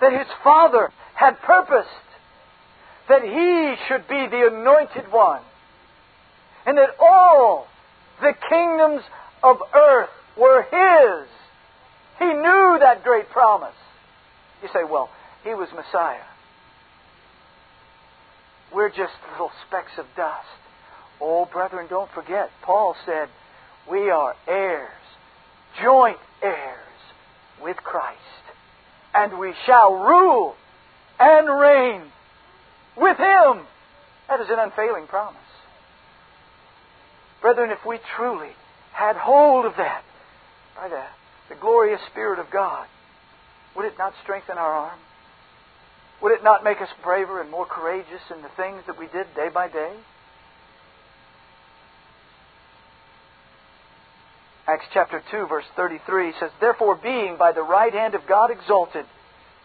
that 0.00 0.12
his 0.12 0.26
Father 0.42 0.90
had 1.14 1.40
purposed 1.42 1.88
that 3.08 3.22
he 3.22 3.74
should 3.86 4.08
be 4.08 4.26
the 4.26 4.48
anointed 4.50 5.12
one, 5.12 5.42
and 6.66 6.78
that 6.78 6.96
all 6.98 7.68
the 8.20 8.32
kingdoms 8.48 9.02
of 9.42 9.58
earth 9.74 10.10
were 10.36 10.62
his. 10.62 11.28
He 12.24 12.32
knew 12.32 12.78
that 12.80 13.04
great 13.04 13.28
promise. 13.28 13.74
You 14.62 14.68
say, 14.72 14.82
well, 14.82 15.10
he 15.42 15.52
was 15.52 15.68
Messiah. 15.74 16.24
We're 18.72 18.88
just 18.88 19.12
little 19.32 19.50
specks 19.66 19.92
of 19.98 20.06
dust. 20.16 20.46
Oh, 21.20 21.44
brethren, 21.44 21.86
don't 21.90 22.10
forget, 22.12 22.50
Paul 22.62 22.96
said, 23.04 23.28
we 23.90 24.08
are 24.08 24.34
heirs, 24.48 24.88
joint 25.82 26.16
heirs 26.42 26.78
with 27.62 27.76
Christ, 27.76 28.18
and 29.14 29.38
we 29.38 29.52
shall 29.66 29.94
rule 29.94 30.56
and 31.20 31.60
reign 31.60 32.02
with 32.96 33.18
Him. 33.18 33.66
That 34.28 34.40
is 34.40 34.48
an 34.48 34.58
unfailing 34.60 35.08
promise. 35.08 35.36
Brethren, 37.42 37.70
if 37.70 37.84
we 37.84 37.98
truly 38.16 38.52
had 38.92 39.16
hold 39.16 39.66
of 39.66 39.76
that 39.76 40.02
by 40.74 40.88
the, 40.88 41.02
the 41.48 41.54
glorious 41.56 42.00
Spirit 42.10 42.38
of 42.38 42.50
God, 42.50 42.86
would 43.76 43.86
it 43.86 43.94
not 43.98 44.14
strengthen 44.22 44.56
our 44.56 44.72
arm? 44.72 44.98
Would 46.22 46.32
it 46.32 46.44
not 46.44 46.64
make 46.64 46.80
us 46.80 46.88
braver 47.02 47.40
and 47.40 47.50
more 47.50 47.66
courageous 47.66 48.22
in 48.34 48.42
the 48.42 48.48
things 48.56 48.82
that 48.86 48.98
we 48.98 49.06
did 49.06 49.26
day 49.34 49.48
by 49.52 49.68
day? 49.68 49.92
Acts 54.66 54.86
chapter 54.94 55.22
2, 55.30 55.46
verse 55.46 55.66
33 55.76 56.32
says, 56.40 56.50
Therefore, 56.58 56.94
being 56.94 57.36
by 57.36 57.52
the 57.52 57.62
right 57.62 57.92
hand 57.92 58.14
of 58.14 58.22
God 58.26 58.50
exalted, 58.50 59.04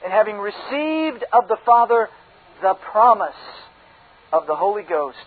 and 0.04 0.12
having 0.12 0.38
received 0.38 1.24
of 1.32 1.48
the 1.48 1.58
Father 1.66 2.10
the 2.62 2.74
promise 2.92 3.32
of 4.34 4.46
the 4.48 4.56
Holy 4.56 4.84
Ghost, 4.84 5.18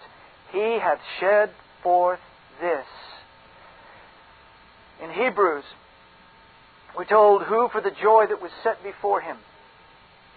he 0.52 0.78
hath 0.78 0.98
shed 1.20 1.50
forth 1.82 2.20
this. 2.60 2.84
In 5.02 5.10
Hebrews, 5.10 5.64
we're 6.96 7.04
told 7.04 7.42
who, 7.42 7.68
for 7.70 7.80
the 7.80 7.90
joy 7.90 8.26
that 8.28 8.42
was 8.42 8.50
set 8.62 8.82
before 8.82 9.20
him, 9.20 9.38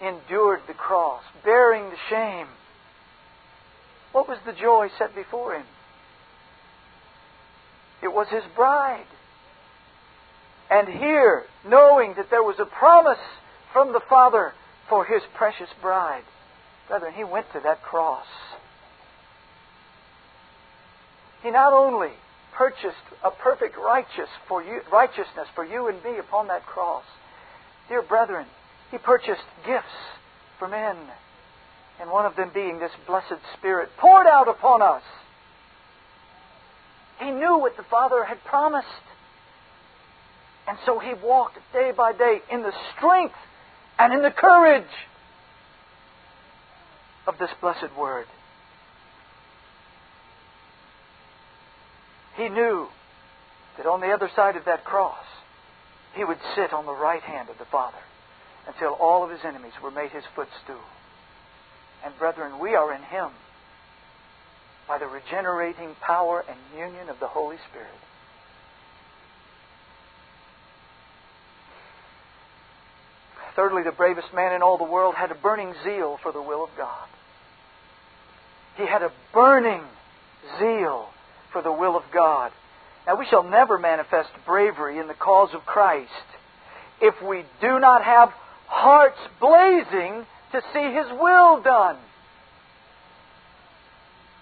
endured 0.00 0.60
the 0.66 0.74
cross, 0.74 1.22
bearing 1.44 1.90
the 1.90 1.96
shame. 2.08 2.48
What 4.12 4.28
was 4.28 4.38
the 4.46 4.52
joy 4.52 4.88
set 4.98 5.14
before 5.14 5.54
him? 5.54 5.66
It 8.02 8.08
was 8.08 8.28
his 8.28 8.44
bride. 8.54 9.06
And 10.70 10.88
here, 10.88 11.44
knowing 11.66 12.14
that 12.16 12.30
there 12.30 12.42
was 12.42 12.56
a 12.58 12.66
promise 12.66 13.18
from 13.72 13.92
the 13.92 14.00
Father 14.08 14.52
for 14.88 15.04
his 15.04 15.22
precious 15.34 15.68
bride, 15.80 16.24
Brethren, 16.88 17.14
he 17.14 17.24
went 17.24 17.52
to 17.52 17.60
that 17.60 17.82
cross. 17.82 18.26
He 21.42 21.50
not 21.50 21.72
only 21.72 22.12
purchased 22.56 22.96
a 23.22 23.30
perfect 23.30 23.76
righteous 23.76 24.28
for 24.48 24.62
you, 24.62 24.80
righteousness 24.90 25.46
for 25.54 25.64
you 25.64 25.88
and 25.88 26.02
me 26.02 26.18
upon 26.18 26.48
that 26.48 26.64
cross, 26.64 27.04
dear 27.88 28.02
brethren, 28.02 28.46
he 28.90 28.98
purchased 28.98 29.44
gifts 29.66 29.86
for 30.58 30.68
men, 30.68 30.96
and 32.00 32.10
one 32.10 32.24
of 32.24 32.36
them 32.36 32.50
being 32.54 32.78
this 32.78 32.92
blessed 33.06 33.40
Spirit 33.56 33.90
poured 33.98 34.26
out 34.26 34.48
upon 34.48 34.80
us. 34.80 35.02
He 37.18 37.30
knew 37.30 37.58
what 37.58 37.76
the 37.76 37.82
Father 37.84 38.24
had 38.24 38.42
promised. 38.44 38.86
And 40.68 40.76
so 40.84 40.98
he 40.98 41.14
walked 41.14 41.58
day 41.72 41.92
by 41.96 42.12
day 42.12 42.40
in 42.50 42.62
the 42.62 42.72
strength 42.96 43.36
and 43.98 44.12
in 44.12 44.22
the 44.22 44.30
courage 44.30 44.84
of 47.26 47.38
this 47.38 47.50
blessed 47.60 47.96
word. 47.98 48.26
He 52.36 52.48
knew 52.48 52.88
that 53.76 53.86
on 53.86 54.00
the 54.00 54.12
other 54.12 54.30
side 54.34 54.56
of 54.56 54.64
that 54.66 54.84
cross, 54.84 55.24
he 56.14 56.24
would 56.24 56.38
sit 56.54 56.72
on 56.72 56.86
the 56.86 56.94
right 56.94 57.22
hand 57.22 57.48
of 57.48 57.58
the 57.58 57.64
Father 57.64 57.98
until 58.66 58.92
all 58.92 59.24
of 59.24 59.30
his 59.30 59.40
enemies 59.44 59.72
were 59.82 59.90
made 59.90 60.10
his 60.10 60.24
footstool. 60.34 60.84
And 62.04 62.16
brethren, 62.18 62.58
we 62.58 62.74
are 62.74 62.92
in 62.94 63.02
him 63.02 63.30
by 64.86 64.98
the 64.98 65.06
regenerating 65.06 65.94
power 66.00 66.44
and 66.48 66.58
union 66.76 67.08
of 67.08 67.20
the 67.20 67.26
Holy 67.26 67.56
Spirit. 67.70 67.88
Thirdly, 73.54 73.82
the 73.82 73.92
bravest 73.92 74.34
man 74.34 74.52
in 74.52 74.62
all 74.62 74.76
the 74.76 74.84
world 74.84 75.14
had 75.14 75.30
a 75.30 75.34
burning 75.34 75.72
zeal 75.82 76.18
for 76.22 76.30
the 76.30 76.42
will 76.42 76.62
of 76.62 76.70
God. 76.76 77.08
He 78.76 78.84
had 78.84 79.02
a 79.02 79.10
burning 79.32 79.82
zeal 80.58 81.08
for 81.56 81.62
the 81.62 81.72
will 81.72 81.96
of 81.96 82.02
God. 82.12 82.52
Now, 83.06 83.16
we 83.16 83.24
shall 83.30 83.42
never 83.42 83.78
manifest 83.78 84.28
bravery 84.44 84.98
in 84.98 85.06
the 85.06 85.14
cause 85.14 85.48
of 85.54 85.64
Christ 85.64 86.10
if 87.00 87.14
we 87.26 87.44
do 87.62 87.80
not 87.80 88.04
have 88.04 88.28
hearts 88.66 89.16
blazing 89.40 90.26
to 90.52 90.60
see 90.74 90.92
His 90.92 91.06
will 91.18 91.62
done. 91.62 91.96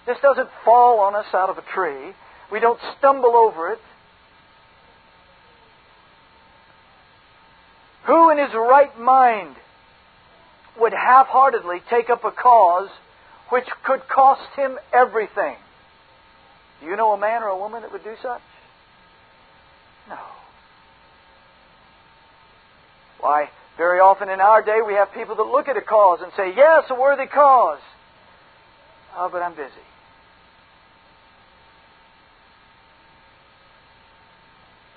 This 0.05 0.17
doesn't 0.21 0.49
fall 0.65 0.99
on 0.99 1.15
us 1.15 1.27
out 1.33 1.49
of 1.49 1.57
a 1.57 1.61
tree. 1.73 2.11
We 2.51 2.59
don't 2.59 2.79
stumble 2.97 3.37
over 3.37 3.71
it. 3.71 3.79
Who 8.07 8.29
in 8.29 8.39
his 8.39 8.53
right 8.53 8.99
mind 8.99 9.55
would 10.77 10.91
half 10.91 11.27
heartedly 11.27 11.77
take 11.89 12.09
up 12.09 12.25
a 12.25 12.31
cause 12.31 12.89
which 13.51 13.67
could 13.85 14.01
cost 14.09 14.49
him 14.57 14.77
everything? 14.93 15.55
Do 16.85 16.91
you 16.91 16.97
know 16.97 17.13
a 17.13 17.17
man 17.17 17.41
or 17.41 17.47
a 17.47 17.57
woman 17.57 17.81
that 17.81 17.91
would 17.91 18.03
do 18.03 18.13
such? 18.21 18.41
No. 20.07 20.19
Why, 23.19 23.49
very 23.75 23.99
often 23.99 24.29
in 24.29 24.39
our 24.39 24.61
day 24.61 24.81
we 24.85 24.93
have 24.93 25.11
people 25.11 25.35
that 25.35 25.43
look 25.43 25.67
at 25.67 25.77
a 25.77 25.81
cause 25.81 26.19
and 26.21 26.31
say, 26.37 26.53
Yes, 26.55 26.83
a 26.91 26.93
worthy 26.93 27.25
cause. 27.25 27.79
Oh, 29.17 29.29
but 29.31 29.41
I'm 29.41 29.55
busy. 29.55 29.71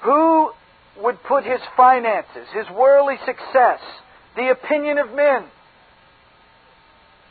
Who 0.02 0.52
would 1.00 1.22
put 1.22 1.44
his 1.44 1.60
finances, 1.74 2.48
his 2.52 2.66
worldly 2.68 3.16
success, 3.24 3.80
the 4.36 4.50
opinion 4.50 4.98
of 4.98 5.14
men, 5.14 5.44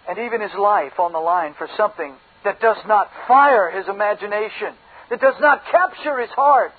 and 0.10 0.17
even 0.17 0.41
his 0.41 0.56
life 0.60 1.00
on 1.00 1.12
the 1.12 1.20
line 1.20 1.54
for 1.56 1.67
something 1.78 2.15
that 2.48 2.62
does 2.62 2.78
not 2.88 3.10
fire 3.28 3.70
his 3.70 3.90
imagination, 3.90 4.74
that 5.10 5.20
does 5.20 5.36
not 5.42 5.64
capture 5.70 6.18
his 6.18 6.30
heart? 6.30 6.72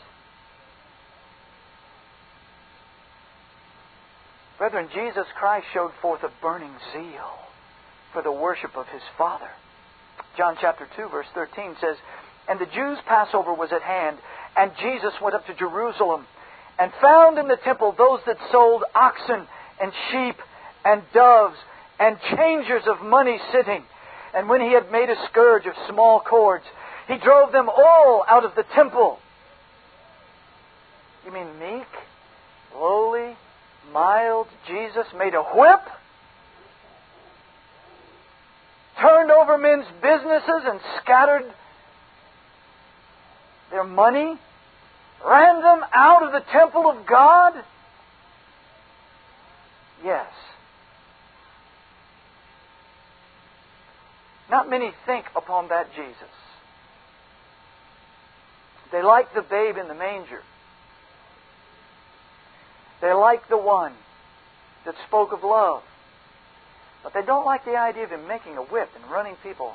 Brethren, 4.56 4.88
Jesus 4.94 5.26
Christ 5.38 5.66
showed 5.74 5.92
forth 6.00 6.22
a 6.22 6.30
burning 6.40 6.72
zeal 6.94 7.36
for 8.14 8.22
the 8.22 8.32
worship 8.32 8.78
of 8.78 8.86
his 8.86 9.02
Father. 9.18 9.50
John 10.38 10.56
chapter 10.58 10.88
2, 10.96 11.10
verse 11.10 11.26
13 11.34 11.76
says, 11.82 11.96
And 12.48 12.58
the 12.58 12.66
Jews' 12.74 12.98
Passover 13.06 13.52
was 13.52 13.68
at 13.70 13.82
hand, 13.82 14.16
and 14.56 14.72
Jesus 14.80 15.12
went 15.20 15.34
up 15.34 15.46
to 15.48 15.54
Jerusalem, 15.54 16.24
and 16.78 16.90
found 17.02 17.36
in 17.36 17.46
the 17.46 17.58
temple 17.62 17.94
those 17.96 18.20
that 18.24 18.38
sold 18.50 18.84
oxen 18.94 19.46
and 19.82 19.92
sheep 20.10 20.36
and 20.86 21.02
doves 21.12 21.58
and 22.00 22.16
changers 22.38 22.84
of 22.86 23.04
money 23.04 23.38
sitting. 23.52 23.84
And 24.34 24.48
when 24.48 24.60
he 24.60 24.72
had 24.72 24.92
made 24.92 25.08
a 25.10 25.16
scourge 25.30 25.66
of 25.66 25.74
small 25.88 26.20
cords, 26.20 26.64
he 27.06 27.16
drove 27.16 27.52
them 27.52 27.68
all 27.68 28.24
out 28.28 28.44
of 28.44 28.54
the 28.54 28.64
temple. 28.74 29.18
You 31.24 31.32
mean 31.32 31.58
meek, 31.58 31.86
lowly, 32.74 33.36
mild 33.92 34.46
Jesus 34.66 35.06
made 35.16 35.34
a 35.34 35.42
whip? 35.42 35.80
Turned 39.00 39.30
over 39.30 39.56
men's 39.56 39.86
businesses 40.02 40.62
and 40.64 40.80
scattered 41.02 41.44
their 43.70 43.84
money? 43.84 44.38
Ran 45.24 45.62
them 45.62 45.84
out 45.92 46.22
of 46.22 46.32
the 46.32 46.42
temple 46.52 46.88
of 46.88 47.06
God? 47.06 47.54
Yes. 50.04 50.26
Not 54.50 54.70
many 54.70 54.92
think 55.06 55.26
upon 55.36 55.68
that 55.68 55.88
Jesus. 55.94 56.32
They 58.90 59.02
like 59.02 59.34
the 59.34 59.42
babe 59.42 59.76
in 59.76 59.88
the 59.88 59.94
manger. 59.94 60.42
They 63.00 63.12
like 63.12 63.48
the 63.48 63.58
one 63.58 63.92
that 64.84 64.94
spoke 65.06 65.32
of 65.32 65.44
love. 65.44 65.82
But 67.02 67.12
they 67.14 67.22
don't 67.24 67.44
like 67.44 67.64
the 67.64 67.76
idea 67.76 68.04
of 68.04 68.10
him 68.10 68.26
making 68.26 68.56
a 68.56 68.62
whip 68.62 68.88
and 68.96 69.10
running 69.10 69.36
people 69.42 69.74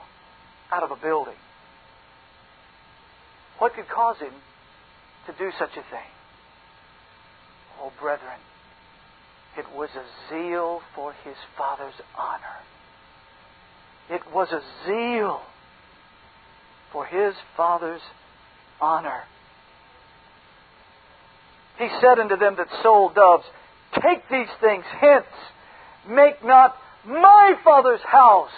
out 0.71 0.83
of 0.83 0.91
a 0.91 0.95
building. 0.95 1.37
What 3.59 3.75
could 3.75 3.87
cause 3.87 4.17
him 4.17 4.33
to 5.27 5.33
do 5.37 5.51
such 5.57 5.71
a 5.71 5.83
thing? 5.89 6.09
Oh, 7.79 7.91
brethren, 8.01 8.39
it 9.57 9.65
was 9.75 9.89
a 9.95 10.03
zeal 10.29 10.81
for 10.95 11.13
his 11.23 11.35
Father's 11.57 11.93
honor. 12.17 12.59
It 14.13 14.21
was 14.31 14.47
a 14.51 14.61
zeal 14.85 15.41
for 16.91 17.03
his 17.03 17.33
Father's 17.57 18.01
honor. 18.79 19.23
He 21.79 21.87
said 21.99 22.19
unto 22.19 22.37
them 22.37 22.55
that 22.57 22.67
sold 22.83 23.15
doves, 23.15 23.43
Take 23.95 24.29
these 24.29 24.53
things 24.61 24.85
hence, 25.01 25.25
make 26.07 26.45
not 26.45 26.75
my 27.03 27.55
Father's 27.63 28.01
house, 28.01 28.51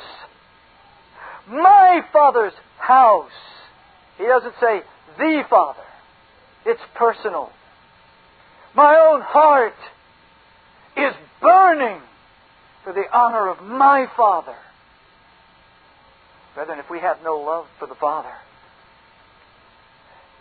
my 1.47 2.01
Father's 2.11 2.53
house. 2.77 3.31
He 4.17 4.25
doesn't 4.25 4.55
say 4.59 4.81
the 5.17 5.43
Father. 5.49 5.83
It's 6.65 6.81
personal. 6.95 7.49
My 8.75 8.97
own 8.97 9.21
heart 9.21 9.77
is 10.97 11.13
burning 11.39 12.01
for 12.83 12.91
the 12.91 13.05
honor 13.13 13.47
of 13.47 13.63
my 13.63 14.07
Father. 14.17 14.55
Brethren, 16.55 16.79
if 16.79 16.89
we 16.89 16.99
have 17.01 17.17
no 17.23 17.37
love 17.37 17.67
for 17.77 17.87
the 17.87 17.95
Father, 17.95 18.33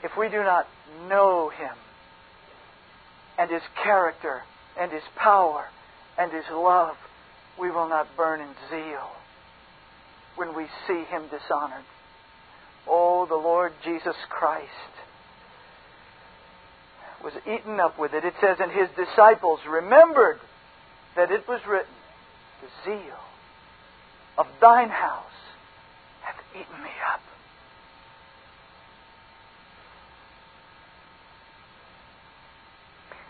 if 0.04 0.16
we 0.16 0.28
do 0.28 0.42
not 0.42 0.66
know 1.08 1.48
Him 1.48 1.74
and 3.36 3.50
His 3.50 3.62
character 3.82 4.42
and 4.78 4.92
His 4.92 5.02
power 5.16 5.66
and 6.16 6.32
His 6.32 6.44
love, 6.52 6.96
we 7.60 7.70
will 7.70 7.88
not 7.88 8.16
burn 8.16 8.40
in 8.40 8.48
zeal 8.70 9.10
when 10.36 10.54
we 10.54 10.66
see 10.86 11.02
Him 11.04 11.24
dishonored. 11.30 11.84
Oh, 12.86 13.26
the 13.26 13.34
Lord 13.34 13.72
Jesus 13.84 14.16
Christ 14.28 14.70
was 17.24 17.32
eaten 17.46 17.80
up 17.80 17.98
with 17.98 18.12
it. 18.12 18.24
It 18.24 18.34
says, 18.40 18.58
And 18.60 18.70
his 18.70 18.88
disciples 18.94 19.60
remembered 19.66 20.38
that 21.16 21.30
it 21.30 21.48
was 21.48 21.60
written, 21.66 21.94
The 22.60 22.90
zeal 22.90 23.18
of 24.36 24.46
thine 24.60 24.90
house 24.90 25.24
eaten 26.54 26.82
me 26.82 26.90
up. 27.12 27.20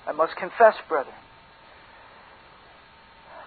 I 0.06 0.12
must 0.12 0.36
confess, 0.36 0.74
brethren, 0.88 1.14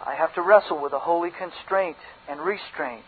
I 0.06 0.16
have 0.16 0.34
to 0.36 0.42
wrestle 0.42 0.82
with 0.82 0.94
a 0.94 1.00
holy 1.00 1.30
constraint 1.32 1.98
and 2.30 2.40
restraint, 2.40 3.06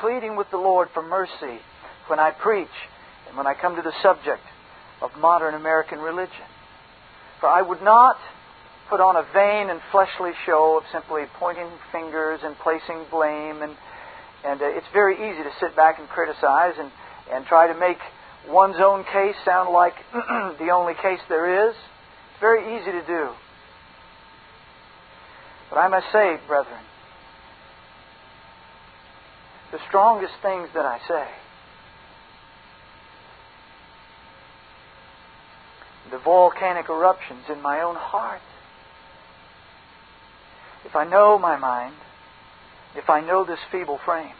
pleading 0.00 0.36
with 0.36 0.50
the 0.50 0.56
Lord 0.56 0.88
for 0.94 1.02
mercy 1.02 1.60
when 2.06 2.18
I 2.18 2.30
preach 2.30 2.68
and 3.28 3.36
when 3.36 3.46
I 3.46 3.54
come 3.54 3.76
to 3.76 3.82
the 3.82 3.92
subject 4.02 4.42
of 5.02 5.10
modern 5.18 5.54
American 5.54 5.98
religion. 5.98 6.48
For 7.40 7.48
I 7.48 7.62
would 7.62 7.82
not 7.82 8.16
put 8.88 9.00
on 9.00 9.16
a 9.16 9.24
vain 9.32 9.70
and 9.70 9.80
fleshly 9.90 10.32
show 10.44 10.76
of 10.78 10.84
simply 10.92 11.22
pointing 11.38 11.68
fingers 11.92 12.40
and 12.42 12.56
placing 12.58 13.06
blame. 13.10 13.62
And, 13.62 13.76
and 14.44 14.60
uh, 14.60 14.66
it's 14.66 14.86
very 14.92 15.14
easy 15.14 15.42
to 15.42 15.50
sit 15.60 15.76
back 15.76 15.98
and 15.98 16.08
criticize 16.08 16.74
and, 16.78 16.90
and 17.32 17.46
try 17.46 17.72
to 17.72 17.78
make 17.78 17.98
one's 18.48 18.76
own 18.78 19.04
case 19.04 19.36
sound 19.44 19.72
like 19.72 19.94
the 20.58 20.70
only 20.72 20.94
case 20.94 21.20
there 21.28 21.68
is. 21.68 21.74
It's 21.74 22.40
very 22.40 22.76
easy 22.76 22.92
to 22.92 23.06
do. 23.06 23.30
But 25.68 25.78
I 25.78 25.88
must 25.88 26.06
say, 26.12 26.36
brethren, 26.48 26.80
the 29.72 29.78
strongest 29.88 30.34
things 30.42 30.68
that 30.74 30.84
I 30.84 30.98
say 31.06 31.28
the 36.10 36.18
volcanic 36.18 36.88
eruptions 36.88 37.44
in 37.48 37.62
my 37.62 37.80
own 37.82 37.94
heart. 37.94 38.40
If 40.84 40.96
I 40.96 41.04
know 41.04 41.38
my 41.38 41.56
mind, 41.56 41.94
if 42.96 43.08
I 43.08 43.20
know 43.20 43.44
this 43.44 43.58
feeble 43.70 43.98
frame, 44.04 44.34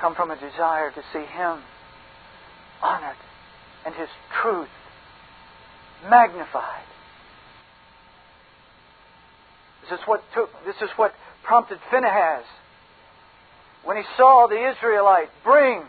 come 0.00 0.14
from 0.14 0.30
a 0.30 0.36
desire 0.36 0.90
to 0.90 1.02
see 1.12 1.24
Him 1.24 1.58
honored 2.82 3.16
and 3.84 3.94
His 3.94 4.08
truth 4.42 4.68
magnified. 6.08 6.84
This 9.82 9.98
is 9.98 10.06
what 10.06 10.22
took 10.34 10.50
this 10.64 10.76
is 10.76 10.90
what 10.96 11.12
prompted 11.42 11.78
Phinehas 11.90 12.44
when 13.84 13.96
he 13.96 14.04
saw 14.16 14.46
the 14.46 14.70
Israelite 14.70 15.28
bring 15.44 15.82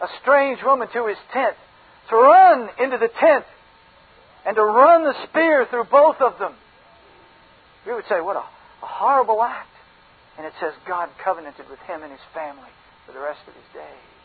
a 0.00 0.06
strange 0.20 0.62
woman 0.62 0.88
to 0.92 1.06
his 1.06 1.16
tent 1.32 1.56
to 2.10 2.16
run 2.16 2.68
into 2.78 2.98
the 2.98 3.08
tent 3.20 3.44
and 4.46 4.56
to 4.56 4.62
run 4.62 5.04
the 5.04 5.14
spear 5.28 5.66
through 5.70 5.84
both 5.84 6.16
of 6.20 6.38
them. 6.38 6.54
we 7.86 7.94
would 7.94 8.04
say, 8.08 8.20
what 8.20 8.36
a, 8.36 8.40
a 8.40 8.86
horrible 8.86 9.42
act. 9.42 9.69
And 10.40 10.46
it 10.46 10.54
says 10.58 10.72
God 10.88 11.10
covenanted 11.22 11.68
with 11.68 11.80
him 11.80 12.02
and 12.02 12.10
his 12.10 12.20
family 12.32 12.70
for 13.04 13.12
the 13.12 13.20
rest 13.20 13.40
of 13.46 13.52
his 13.52 13.74
days. 13.74 14.24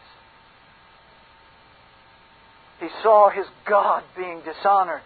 He 2.79 2.87
saw 3.03 3.29
his 3.29 3.45
God 3.67 4.01
being 4.15 4.39
dishonored. 4.39 5.03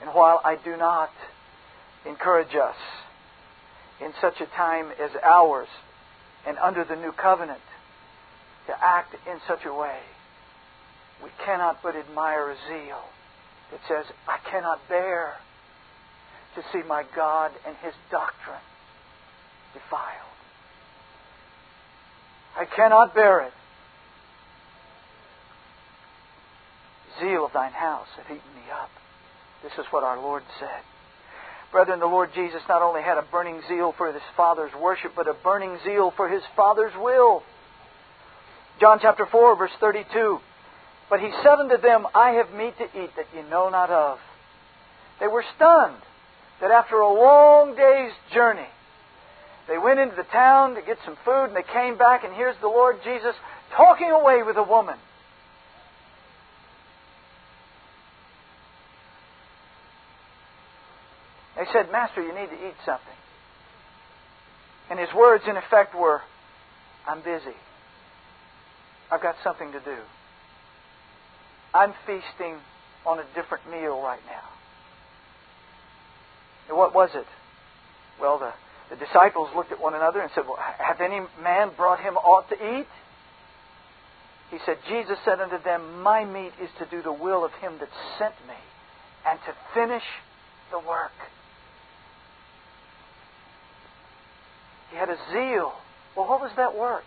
And 0.00 0.08
while 0.14 0.40
I 0.42 0.56
do 0.56 0.78
not 0.78 1.10
encourage 2.06 2.54
us 2.54 2.76
in 4.00 4.14
such 4.22 4.40
a 4.40 4.46
time 4.56 4.86
as 4.98 5.10
ours 5.22 5.68
and 6.46 6.56
under 6.56 6.84
the 6.84 6.96
new 6.96 7.12
covenant 7.12 7.60
to 8.68 8.72
act 8.82 9.14
in 9.26 9.40
such 9.46 9.66
a 9.66 9.74
way, 9.74 9.98
we 11.22 11.28
cannot 11.44 11.82
but 11.82 11.96
admire 11.96 12.48
a 12.48 12.56
zeal 12.66 13.02
that 13.72 13.80
says, 13.86 14.06
I 14.26 14.38
cannot 14.50 14.88
bear 14.88 15.34
to 16.54 16.62
see 16.72 16.80
my 16.88 17.04
God 17.14 17.52
and 17.66 17.76
His 17.82 17.92
doctrine 18.10 18.64
defiled. 19.74 20.24
I 22.56 22.64
cannot 22.64 23.14
bear 23.14 23.40
it. 23.42 23.52
Zeal 27.20 27.46
of 27.46 27.52
thine 27.52 27.72
house 27.72 28.08
hath 28.16 28.26
eaten 28.26 28.54
me 28.54 28.70
up. 28.72 28.90
This 29.62 29.72
is 29.78 29.86
what 29.90 30.04
our 30.04 30.20
Lord 30.20 30.42
said. 30.58 30.82
Brethren, 31.72 31.98
the 31.98 32.06
Lord 32.06 32.30
Jesus 32.34 32.62
not 32.68 32.82
only 32.82 33.02
had 33.02 33.18
a 33.18 33.22
burning 33.22 33.60
zeal 33.68 33.92
for 33.96 34.12
his 34.12 34.22
Father's 34.36 34.70
worship, 34.80 35.12
but 35.16 35.26
a 35.26 35.34
burning 35.34 35.76
zeal 35.84 36.12
for 36.16 36.28
his 36.28 36.42
Father's 36.54 36.92
will. 36.96 37.42
John 38.80 38.98
chapter 39.00 39.26
4, 39.26 39.56
verse 39.56 39.72
32. 39.80 40.38
But 41.10 41.20
he 41.20 41.30
said 41.42 41.58
unto 41.58 41.80
them, 41.80 42.06
I 42.14 42.30
have 42.32 42.52
meat 42.52 42.74
to 42.78 42.84
eat 42.84 43.10
that 43.16 43.26
ye 43.34 43.42
know 43.50 43.68
not 43.70 43.90
of. 43.90 44.18
They 45.20 45.26
were 45.26 45.44
stunned 45.56 46.00
that 46.60 46.70
after 46.70 46.96
a 46.96 47.12
long 47.12 47.74
day's 47.76 48.12
journey, 48.32 48.68
they 49.68 49.78
went 49.78 49.98
into 49.98 50.16
the 50.16 50.24
town 50.24 50.74
to 50.74 50.82
get 50.82 50.98
some 51.04 51.16
food 51.24 51.46
and 51.46 51.56
they 51.56 51.62
came 51.62 51.96
back, 51.96 52.24
and 52.24 52.34
here's 52.34 52.56
the 52.60 52.68
Lord 52.68 52.96
Jesus 53.02 53.34
talking 53.74 54.10
away 54.10 54.42
with 54.42 54.56
a 54.56 54.62
woman. 54.62 54.96
They 61.56 61.64
said, 61.72 61.90
Master, 61.90 62.20
you 62.22 62.34
need 62.34 62.48
to 62.48 62.66
eat 62.66 62.74
something. 62.84 63.06
And 64.90 64.98
his 64.98 65.08
words, 65.14 65.44
in 65.48 65.56
effect, 65.56 65.94
were, 65.94 66.20
I'm 67.06 67.22
busy. 67.22 67.56
I've 69.10 69.22
got 69.22 69.36
something 69.42 69.72
to 69.72 69.80
do. 69.80 69.96
I'm 71.72 71.94
feasting 72.06 72.56
on 73.06 73.18
a 73.18 73.24
different 73.34 73.70
meal 73.70 74.00
right 74.00 74.20
now. 74.26 74.48
And 76.68 76.76
what 76.76 76.94
was 76.94 77.10
it? 77.14 77.26
Well, 78.20 78.38
the, 78.38 78.52
the 78.94 79.04
disciples 79.04 79.48
looked 79.56 79.72
at 79.72 79.80
one 79.80 79.94
another 79.94 80.20
and 80.20 80.30
said, 80.34 80.44
Well, 80.46 80.58
hath 80.58 81.00
any 81.00 81.20
man 81.42 81.70
brought 81.76 82.00
him 82.00 82.16
aught 82.16 82.48
to 82.50 82.78
eat? 82.78 82.86
He 84.50 84.58
said, 84.64 84.78
Jesus 84.88 85.18
said 85.24 85.40
unto 85.40 85.62
them, 85.62 86.02
My 86.02 86.24
meat 86.24 86.52
is 86.62 86.70
to 86.78 86.86
do 86.86 87.02
the 87.02 87.12
will 87.12 87.44
of 87.44 87.52
him 87.54 87.74
that 87.80 87.88
sent 88.18 88.34
me 88.46 88.54
and 89.26 89.38
to 89.46 89.54
finish 89.74 90.04
the 90.70 90.78
work. 90.78 91.16
He 94.90 94.96
had 94.96 95.08
a 95.08 95.16
zeal. 95.32 95.72
Well, 96.16 96.28
what 96.28 96.40
was 96.40 96.52
that 96.56 96.76
work? 96.76 97.04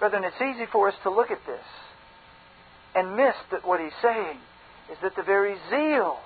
Brethren, 0.00 0.24
it's 0.24 0.40
easy 0.42 0.66
for 0.72 0.88
us 0.88 0.94
to 1.04 1.10
look 1.10 1.30
at 1.30 1.46
this 1.46 1.64
and 2.96 3.16
miss 3.16 3.34
that 3.52 3.64
what 3.64 3.80
he's 3.80 3.94
saying 4.02 4.38
is 4.90 4.98
that 5.02 5.14
the 5.14 5.22
very 5.22 5.54
zeal 5.70 6.18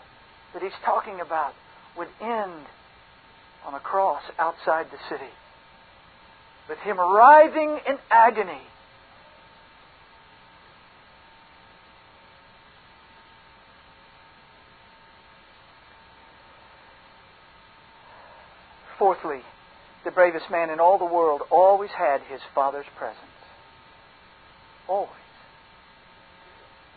that 0.54 0.62
he's 0.62 0.72
talking 0.84 1.20
about 1.20 1.52
would 1.96 2.08
end 2.22 2.64
on 3.68 3.74
a 3.74 3.80
cross 3.80 4.22
outside 4.38 4.86
the 4.90 4.96
city. 5.10 5.30
With 6.70 6.78
him 6.78 6.96
writhing 6.98 7.78
in 7.86 7.98
agony. 8.10 8.62
Fourthly, 18.98 19.42
the 20.04 20.10
bravest 20.10 20.46
man 20.50 20.70
in 20.70 20.80
all 20.80 20.96
the 20.96 21.04
world 21.04 21.42
always 21.50 21.90
had 21.90 22.22
his 22.22 22.40
Father's 22.54 22.86
presence. 22.96 23.20
Always. 24.88 25.10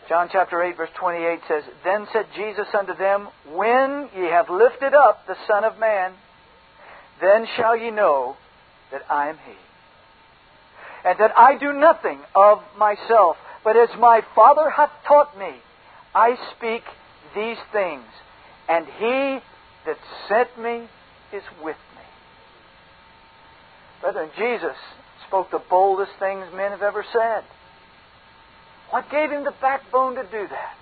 John 0.08 0.30
chapter 0.32 0.62
8, 0.62 0.76
verse 0.78 0.90
28 0.98 1.40
says, 1.46 1.64
Then 1.84 2.06
said 2.14 2.26
Jesus 2.34 2.66
unto 2.72 2.96
them, 2.96 3.28
When 3.52 4.08
ye 4.16 4.24
have 4.30 4.48
lifted 4.48 4.94
up 4.94 5.26
the 5.26 5.36
Son 5.46 5.64
of 5.64 5.78
Man, 5.78 6.14
then 7.22 7.46
shall 7.56 7.76
ye 7.76 7.90
know 7.90 8.36
that 8.90 9.02
I 9.08 9.28
am 9.28 9.38
He. 9.46 9.54
And 11.04 11.18
that 11.18 11.32
I 11.36 11.58
do 11.58 11.72
nothing 11.72 12.20
of 12.34 12.62
myself, 12.78 13.36
but 13.64 13.76
as 13.76 13.88
my 13.98 14.22
Father 14.34 14.70
hath 14.70 14.90
taught 15.06 15.38
me, 15.38 15.50
I 16.14 16.36
speak 16.56 16.82
these 17.34 17.58
things, 17.72 18.04
and 18.68 18.86
He 18.98 19.38
that 19.86 19.98
sent 20.28 20.58
me 20.58 20.88
is 21.32 21.42
with 21.62 21.76
me. 21.96 22.02
Brethren, 24.00 24.30
Jesus 24.36 24.76
spoke 25.26 25.50
the 25.50 25.62
boldest 25.70 26.12
things 26.18 26.46
men 26.54 26.72
have 26.72 26.82
ever 26.82 27.04
said. 27.12 27.44
What 28.90 29.10
gave 29.10 29.30
him 29.30 29.44
the 29.44 29.54
backbone 29.60 30.16
to 30.16 30.22
do 30.24 30.46
that? 30.48 30.76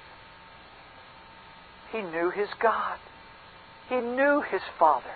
He 1.92 2.02
knew 2.02 2.30
his 2.30 2.48
God. 2.60 2.98
He 3.88 3.96
knew 3.96 4.42
his 4.50 4.62
Father. 4.78 5.14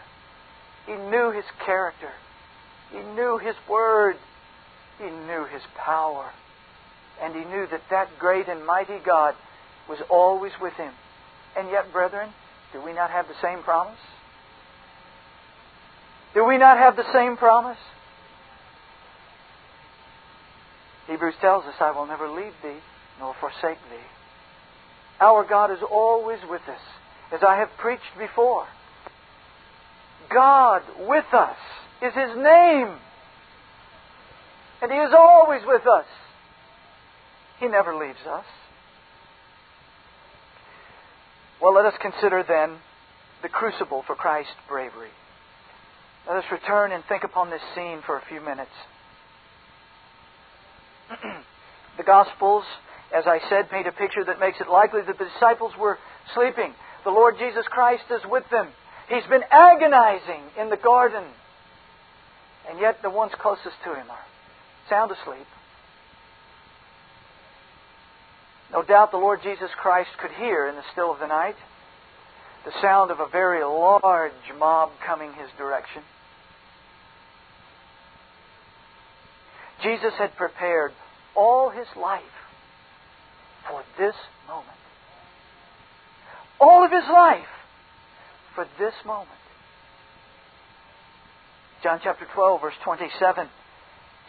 He 0.86 0.94
knew 0.94 1.30
his 1.30 1.44
character. 1.64 2.10
He 2.90 2.98
knew 2.98 3.38
his 3.38 3.54
Word. 3.68 4.16
He 4.98 5.04
knew 5.04 5.46
his 5.50 5.62
power. 5.76 6.30
And 7.20 7.34
he 7.34 7.44
knew 7.44 7.66
that 7.70 7.82
that 7.90 8.08
great 8.18 8.48
and 8.48 8.66
mighty 8.66 8.98
God 9.04 9.34
was 9.88 9.98
always 10.10 10.52
with 10.60 10.74
him. 10.74 10.92
And 11.56 11.70
yet, 11.70 11.92
brethren, 11.92 12.30
do 12.72 12.82
we 12.82 12.92
not 12.92 13.10
have 13.10 13.28
the 13.28 13.34
same 13.40 13.62
promise? 13.62 13.98
Do 16.34 16.44
we 16.44 16.58
not 16.58 16.78
have 16.78 16.96
the 16.96 17.10
same 17.12 17.36
promise? 17.36 17.78
Hebrews 21.06 21.34
tells 21.40 21.64
us, 21.64 21.74
I 21.80 21.92
will 21.92 22.06
never 22.06 22.28
leave 22.28 22.52
thee 22.62 22.80
nor 23.20 23.34
forsake 23.38 23.78
thee. 23.90 24.06
Our 25.20 25.44
God 25.44 25.70
is 25.70 25.78
always 25.88 26.40
with 26.48 26.62
us, 26.62 26.80
as 27.32 27.42
I 27.46 27.56
have 27.56 27.68
preached 27.78 28.18
before. 28.18 28.66
God 30.32 30.82
with 31.00 31.24
us 31.32 31.56
is 32.02 32.12
His 32.14 32.36
name. 32.36 32.96
And 34.82 34.92
He 34.92 34.98
is 34.98 35.12
always 35.16 35.62
with 35.66 35.86
us. 35.86 36.06
He 37.60 37.68
never 37.68 37.94
leaves 37.96 38.26
us. 38.28 38.44
Well, 41.60 41.74
let 41.74 41.86
us 41.86 41.94
consider 42.00 42.44
then 42.46 42.78
the 43.42 43.48
crucible 43.48 44.04
for 44.06 44.14
Christ's 44.14 44.52
bravery. 44.68 45.10
Let 46.26 46.36
us 46.38 46.44
return 46.50 46.92
and 46.92 47.04
think 47.08 47.24
upon 47.24 47.50
this 47.50 47.60
scene 47.74 48.00
for 48.04 48.16
a 48.16 48.22
few 48.28 48.40
minutes. 48.40 48.70
the 51.96 52.02
Gospels, 52.02 52.64
as 53.14 53.24
I 53.26 53.40
said, 53.48 53.70
paint 53.70 53.86
a 53.86 53.92
picture 53.92 54.24
that 54.24 54.40
makes 54.40 54.60
it 54.60 54.68
likely 54.68 55.00
that 55.06 55.18
the 55.18 55.24
disciples 55.24 55.72
were 55.78 55.98
sleeping. 56.34 56.74
The 57.04 57.10
Lord 57.10 57.36
Jesus 57.38 57.64
Christ 57.68 58.04
is 58.10 58.22
with 58.28 58.44
them. 58.50 58.68
He's 59.08 59.26
been 59.28 59.44
agonizing 59.50 60.42
in 60.58 60.70
the 60.70 60.76
garden. 60.76 61.24
And 62.68 62.80
yet 62.80 63.02
the 63.02 63.10
ones 63.10 63.32
closest 63.38 63.76
to 63.84 63.94
him 63.94 64.10
are 64.10 64.24
sound 64.88 65.10
asleep. 65.10 65.46
No 68.72 68.82
doubt 68.82 69.10
the 69.10 69.18
Lord 69.18 69.40
Jesus 69.42 69.70
Christ 69.80 70.10
could 70.20 70.32
hear 70.32 70.66
in 70.66 70.74
the 70.74 70.82
still 70.92 71.12
of 71.12 71.20
the 71.20 71.26
night 71.26 71.56
the 72.64 72.72
sound 72.80 73.10
of 73.10 73.20
a 73.20 73.28
very 73.28 73.62
large 73.62 74.32
mob 74.58 74.90
coming 75.06 75.32
his 75.34 75.48
direction. 75.58 76.02
Jesus 79.82 80.14
had 80.18 80.34
prepared 80.34 80.92
all 81.36 81.68
his 81.68 81.86
life 81.94 82.22
for 83.68 83.82
this 83.98 84.14
moment. 84.48 84.78
All 86.58 86.84
of 86.84 86.90
his 86.90 87.04
life 87.12 87.46
for 88.54 88.66
this 88.78 88.94
moment. 89.04 89.30
John 91.82 92.00
chapter 92.02 92.26
12, 92.34 92.60
verse 92.60 92.74
27, 92.82 93.48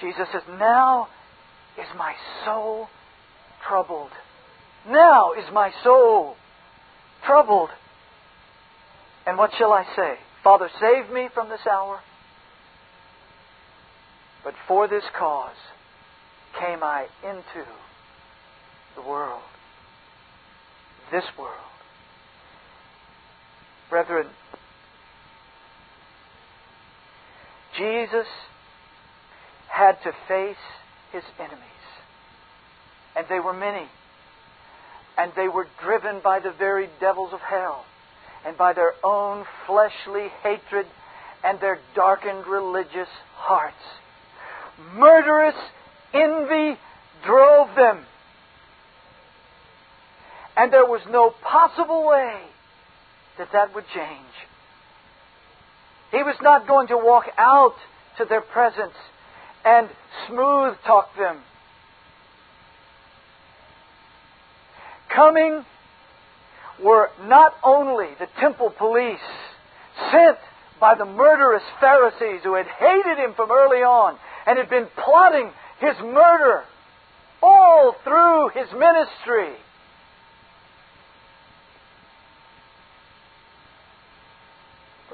Jesus 0.01 0.27
says, 0.31 0.41
Now 0.49 1.07
is 1.79 1.87
my 1.97 2.13
soul 2.43 2.87
troubled. 3.67 4.11
Now 4.87 5.33
is 5.33 5.45
my 5.53 5.71
soul 5.83 6.35
troubled. 7.25 7.69
And 9.25 9.37
what 9.37 9.51
shall 9.57 9.71
I 9.71 9.85
say? 9.95 10.15
Father, 10.43 10.69
save 10.79 11.11
me 11.11 11.29
from 11.33 11.49
this 11.49 11.65
hour. 11.69 11.99
But 14.43 14.53
for 14.67 14.87
this 14.87 15.03
cause 15.17 15.55
came 16.59 16.83
I 16.83 17.07
into 17.23 17.67
the 18.95 19.01
world. 19.01 19.41
This 21.11 21.23
world. 21.37 21.74
Brethren, 23.89 24.27
Jesus 27.77 28.27
had 29.67 30.01
to 30.03 30.11
face 30.27 30.55
his 31.11 31.23
enemies. 31.39 31.59
And 33.15 33.25
they 33.29 33.39
were 33.39 33.53
many. 33.53 33.87
And 35.17 35.31
they 35.35 35.47
were 35.47 35.67
driven 35.81 36.19
by 36.23 36.39
the 36.39 36.51
very 36.51 36.89
devils 36.99 37.33
of 37.33 37.39
hell 37.39 37.85
and 38.45 38.57
by 38.57 38.73
their 38.73 38.93
own 39.03 39.45
fleshly 39.65 40.27
hatred 40.43 40.85
and 41.43 41.59
their 41.59 41.79
darkened 41.95 42.47
religious 42.47 43.07
hearts. 43.35 43.75
Murderous 44.93 45.55
envy 46.13 46.77
drove 47.25 47.75
them. 47.75 48.05
And 50.57 50.71
there 50.71 50.85
was 50.85 51.01
no 51.09 51.29
possible 51.29 52.05
way 52.05 52.39
that 53.37 53.51
that 53.51 53.73
would 53.75 53.85
change. 53.93 54.33
He 56.11 56.23
was 56.23 56.35
not 56.41 56.67
going 56.67 56.87
to 56.87 56.97
walk 56.97 57.25
out 57.37 57.75
to 58.17 58.25
their 58.25 58.41
presence 58.41 58.93
and 59.65 59.89
smooth 60.27 60.75
talk 60.85 61.15
them. 61.17 61.41
Coming 65.13 65.65
were 66.83 67.09
not 67.23 67.53
only 67.63 68.07
the 68.19 68.27
temple 68.39 68.69
police 68.77 69.19
sent 70.11 70.37
by 70.79 70.95
the 70.95 71.05
murderous 71.05 71.63
Pharisees 71.79 72.41
who 72.43 72.55
had 72.55 72.67
hated 72.67 73.17
him 73.17 73.33
from 73.33 73.49
early 73.51 73.81
on 73.81 74.17
and 74.45 74.57
had 74.57 74.69
been 74.69 74.87
plotting 75.03 75.51
his 75.79 75.95
murder 76.03 76.63
all 77.41 77.95
through 78.03 78.49
his 78.49 78.67
ministry. 78.71 79.55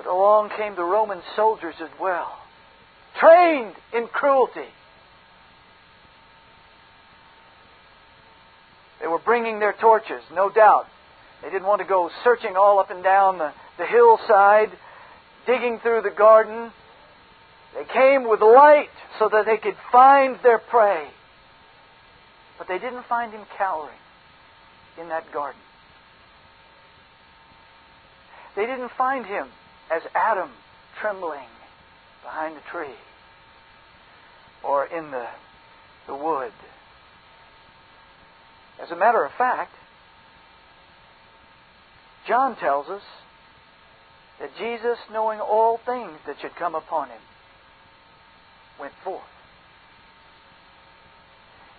But 0.03 0.09
along 0.09 0.49
came 0.57 0.75
the 0.75 0.83
Roman 0.83 1.21
soldiers 1.35 1.75
as 1.79 1.89
well, 1.99 2.35
trained 3.19 3.75
in 3.93 4.07
cruelty. 4.07 4.67
They 8.99 9.05
were 9.05 9.19
bringing 9.19 9.59
their 9.59 9.73
torches, 9.73 10.23
no 10.33 10.49
doubt. 10.49 10.87
They 11.43 11.51
didn't 11.51 11.67
want 11.67 11.81
to 11.81 11.87
go 11.87 12.09
searching 12.23 12.55
all 12.55 12.79
up 12.79 12.89
and 12.89 13.03
down 13.03 13.37
the, 13.37 13.51
the 13.77 13.85
hillside, 13.85 14.71
digging 15.45 15.77
through 15.83 16.01
the 16.01 16.09
garden. 16.09 16.71
They 17.75 17.85
came 17.93 18.27
with 18.27 18.41
light 18.41 18.89
so 19.19 19.29
that 19.29 19.45
they 19.45 19.57
could 19.57 19.77
find 19.91 20.39
their 20.41 20.57
prey. 20.57 21.09
But 22.57 22.67
they 22.67 22.79
didn't 22.79 23.05
find 23.05 23.31
him 23.31 23.41
cowering 23.55 23.99
in 24.99 25.09
that 25.09 25.31
garden. 25.31 25.61
They 28.55 28.65
didn't 28.65 28.91
find 28.97 29.27
him 29.27 29.47
as 29.91 30.01
Adam 30.15 30.49
trembling 30.99 31.47
behind 32.23 32.55
the 32.55 32.61
tree 32.71 32.95
or 34.63 34.85
in 34.85 35.11
the, 35.11 35.25
the 36.07 36.15
wood. 36.15 36.53
As 38.81 38.89
a 38.91 38.95
matter 38.95 39.23
of 39.25 39.31
fact, 39.37 39.73
John 42.27 42.55
tells 42.55 42.87
us 42.87 43.01
that 44.39 44.49
Jesus, 44.57 44.97
knowing 45.11 45.39
all 45.39 45.79
things 45.85 46.17
that 46.25 46.37
should 46.41 46.55
come 46.55 46.75
upon 46.75 47.09
him, 47.09 47.21
went 48.79 48.93
forth. 49.03 49.21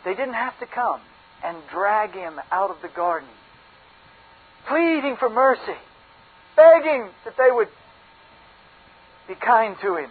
They 0.04 0.14
didn't 0.14 0.34
have 0.34 0.58
to 0.60 0.66
come 0.66 1.00
and 1.44 1.56
drag 1.70 2.12
him 2.12 2.34
out 2.50 2.70
of 2.70 2.76
the 2.82 2.88
garden, 2.88 3.28
pleading 4.68 5.16
for 5.18 5.28
mercy, 5.28 5.78
begging 6.56 7.08
that 7.24 7.34
they 7.36 7.50
would 7.50 7.68
be 9.28 9.34
kind 9.34 9.76
to 9.82 9.96
him. 9.96 10.10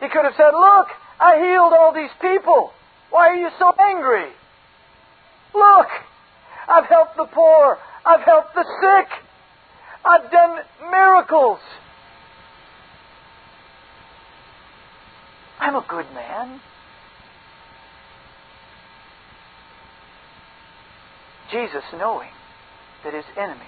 He 0.00 0.08
could 0.08 0.24
have 0.24 0.34
said, 0.36 0.52
Look, 0.52 0.88
I 1.20 1.38
healed 1.38 1.72
all 1.72 1.92
these 1.92 2.14
people. 2.20 2.72
Why 3.10 3.28
are 3.28 3.36
you 3.36 3.48
so 3.58 3.72
angry? 3.78 4.30
Look, 5.54 5.88
I've 6.68 6.86
helped 6.86 7.16
the 7.16 7.24
poor. 7.24 7.78
I've 8.04 8.20
helped 8.20 8.54
the 8.54 8.64
sick. 8.80 9.08
I've 10.04 10.30
done 10.30 10.58
miracles. 10.90 11.58
I'm 15.60 15.74
a 15.74 15.84
good 15.88 16.06
man. 16.14 16.60
Jesus, 21.50 21.82
knowing 21.98 22.28
that 23.04 23.14
his 23.14 23.24
enemies 23.36 23.62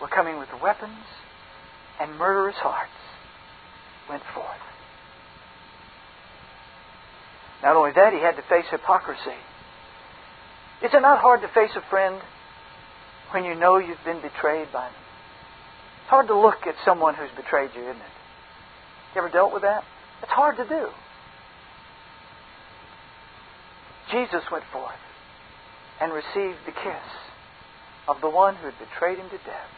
were 0.00 0.08
coming 0.08 0.38
with 0.38 0.48
weapons 0.62 1.06
and 2.00 2.16
murderous 2.16 2.56
hearts, 2.56 2.90
went 4.10 4.22
forth. 4.34 4.64
Not 7.62 7.76
only 7.76 7.92
that, 7.94 8.12
he 8.12 8.18
had 8.18 8.36
to 8.36 8.42
face 8.42 8.66
hypocrisy. 8.70 9.38
Is 10.82 10.90
it 10.92 11.00
not 11.00 11.20
hard 11.20 11.42
to 11.42 11.48
face 11.48 11.70
a 11.76 11.84
friend 11.88 12.20
when 13.30 13.44
you 13.44 13.54
know 13.54 13.78
you've 13.78 14.04
been 14.04 14.20
betrayed 14.20 14.72
by 14.72 14.86
them? 14.86 15.02
It's 16.02 16.10
hard 16.10 16.26
to 16.26 16.38
look 16.38 16.66
at 16.66 16.74
someone 16.84 17.14
who's 17.14 17.30
betrayed 17.36 17.70
you, 17.74 17.82
isn't 17.82 17.96
it? 17.96 18.14
You 19.14 19.22
ever 19.22 19.30
dealt 19.30 19.52
with 19.52 19.62
that? 19.62 19.84
It's 20.22 20.32
hard 20.32 20.56
to 20.56 20.64
do. 20.64 20.88
Jesus 24.10 24.42
went 24.50 24.64
forth 24.72 24.98
and 26.00 26.12
received 26.12 26.58
the 26.66 26.72
kiss 26.72 27.08
of 28.08 28.20
the 28.20 28.30
one 28.30 28.56
who 28.56 28.66
had 28.66 28.78
betrayed 28.78 29.18
him 29.18 29.28
to 29.30 29.38
death. 29.38 29.70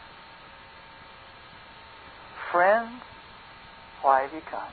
Friend, 2.51 2.89
why 4.03 4.21
have 4.21 4.33
you 4.33 4.41
come? 4.51 4.69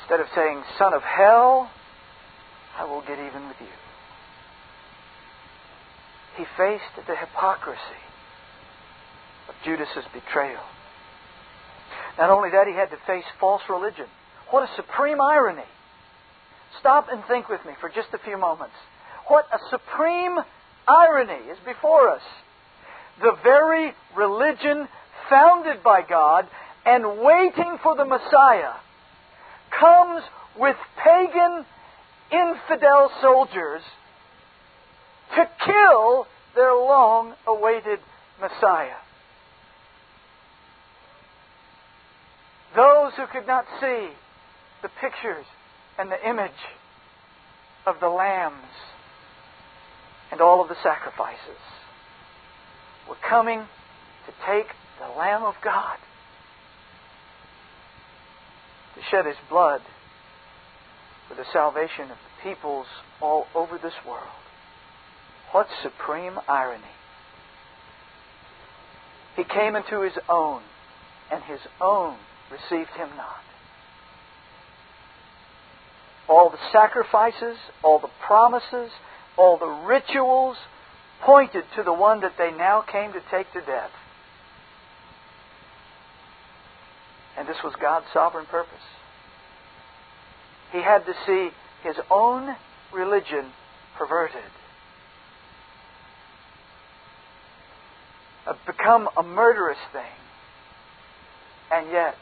Instead 0.00 0.20
of 0.20 0.26
saying, 0.34 0.62
Son 0.76 0.92
of 0.92 1.02
hell, 1.02 1.70
I 2.76 2.84
will 2.84 3.00
get 3.02 3.18
even 3.18 3.46
with 3.46 3.56
you. 3.60 3.66
He 6.36 6.44
faced 6.56 7.06
the 7.06 7.14
hypocrisy 7.14 8.02
of 9.48 9.54
Judas's 9.64 10.04
betrayal. 10.12 10.62
Not 12.18 12.30
only 12.30 12.50
that, 12.50 12.66
he 12.66 12.74
had 12.74 12.90
to 12.90 12.98
face 13.06 13.24
false 13.38 13.62
religion. 13.68 14.06
What 14.50 14.68
a 14.68 14.74
supreme 14.74 15.20
irony. 15.20 15.68
Stop 16.80 17.06
and 17.10 17.22
think 17.26 17.48
with 17.48 17.64
me 17.64 17.72
for 17.80 17.88
just 17.88 18.08
a 18.12 18.18
few 18.18 18.36
moments. 18.36 18.74
What 19.28 19.46
a 19.52 19.58
supreme 19.70 20.38
irony 20.88 21.50
is 21.50 21.58
before 21.64 22.10
us. 22.10 22.22
The 23.20 23.36
very 23.42 23.92
religion 24.16 24.88
founded 25.28 25.82
by 25.82 26.02
God 26.02 26.46
and 26.86 27.20
waiting 27.20 27.78
for 27.82 27.94
the 27.94 28.04
Messiah 28.04 28.74
comes 29.78 30.22
with 30.58 30.76
pagan, 31.04 31.64
infidel 32.32 33.10
soldiers 33.20 33.82
to 35.36 35.48
kill 35.64 36.26
their 36.54 36.74
long 36.74 37.34
awaited 37.46 38.00
Messiah. 38.40 38.96
Those 42.74 43.12
who 43.16 43.26
could 43.26 43.46
not 43.46 43.66
see 43.80 44.08
the 44.82 44.90
pictures 45.00 45.44
and 45.98 46.10
the 46.10 46.28
image 46.28 46.50
of 47.86 47.96
the 48.00 48.08
lambs 48.08 48.56
and 50.32 50.40
all 50.40 50.62
of 50.62 50.68
the 50.68 50.76
sacrifices 50.82 51.58
were 53.10 53.16
coming 53.28 53.58
to 53.58 54.32
take 54.46 54.68
the 55.00 55.18
Lamb 55.18 55.42
of 55.42 55.54
God 55.64 55.96
to 58.94 59.00
shed 59.10 59.26
his 59.26 59.36
blood 59.50 59.80
for 61.28 61.34
the 61.34 61.44
salvation 61.52 62.10
of 62.10 62.16
the 62.16 62.42
peoples 62.48 62.86
all 63.20 63.46
over 63.54 63.78
this 63.78 63.94
world. 64.06 64.28
What 65.50 65.66
supreme 65.82 66.38
irony! 66.48 66.84
He 69.34 69.42
came 69.42 69.74
into 69.74 70.02
his 70.02 70.16
own, 70.28 70.62
and 71.32 71.42
his 71.42 71.60
own 71.80 72.16
received 72.50 72.90
him 72.90 73.08
not. 73.16 73.42
All 76.28 76.50
the 76.50 76.58
sacrifices, 76.70 77.56
all 77.82 77.98
the 77.98 78.10
promises, 78.24 78.92
all 79.36 79.58
the 79.58 79.66
rituals 79.66 80.56
pointed 81.22 81.64
to 81.76 81.82
the 81.82 81.92
one 81.92 82.20
that 82.20 82.32
they 82.38 82.50
now 82.50 82.82
came 82.82 83.12
to 83.12 83.20
take 83.30 83.52
to 83.52 83.60
death. 83.60 83.90
And 87.36 87.48
this 87.48 87.56
was 87.62 87.74
God's 87.80 88.06
sovereign 88.12 88.46
purpose. 88.46 88.74
He 90.72 90.78
had 90.78 91.04
to 91.06 91.14
see 91.26 91.50
his 91.82 91.96
own 92.10 92.54
religion 92.92 93.52
perverted, 93.96 94.42
become 98.66 99.08
a 99.16 99.22
murderous 99.22 99.78
thing. 99.92 100.02
And 101.72 101.90
yet, 101.92 102.16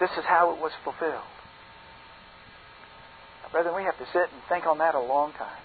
this 0.00 0.10
is 0.18 0.24
how 0.24 0.52
it 0.54 0.60
was 0.60 0.72
fulfilled. 0.84 1.22
Now, 3.42 3.50
brethren, 3.50 3.74
we 3.74 3.84
have 3.84 3.98
to 3.98 4.06
sit 4.12 4.30
and 4.32 4.42
think 4.48 4.66
on 4.66 4.78
that 4.78 4.94
a 4.94 5.00
long 5.00 5.32
time. 5.32 5.62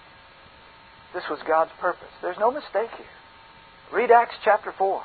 This 1.13 1.23
was 1.29 1.39
God's 1.47 1.71
purpose. 1.79 2.09
There's 2.21 2.39
no 2.39 2.51
mistake 2.51 2.89
here. 2.97 3.05
Read 3.93 4.11
Acts 4.11 4.35
chapter 4.43 4.73
4. 4.77 5.03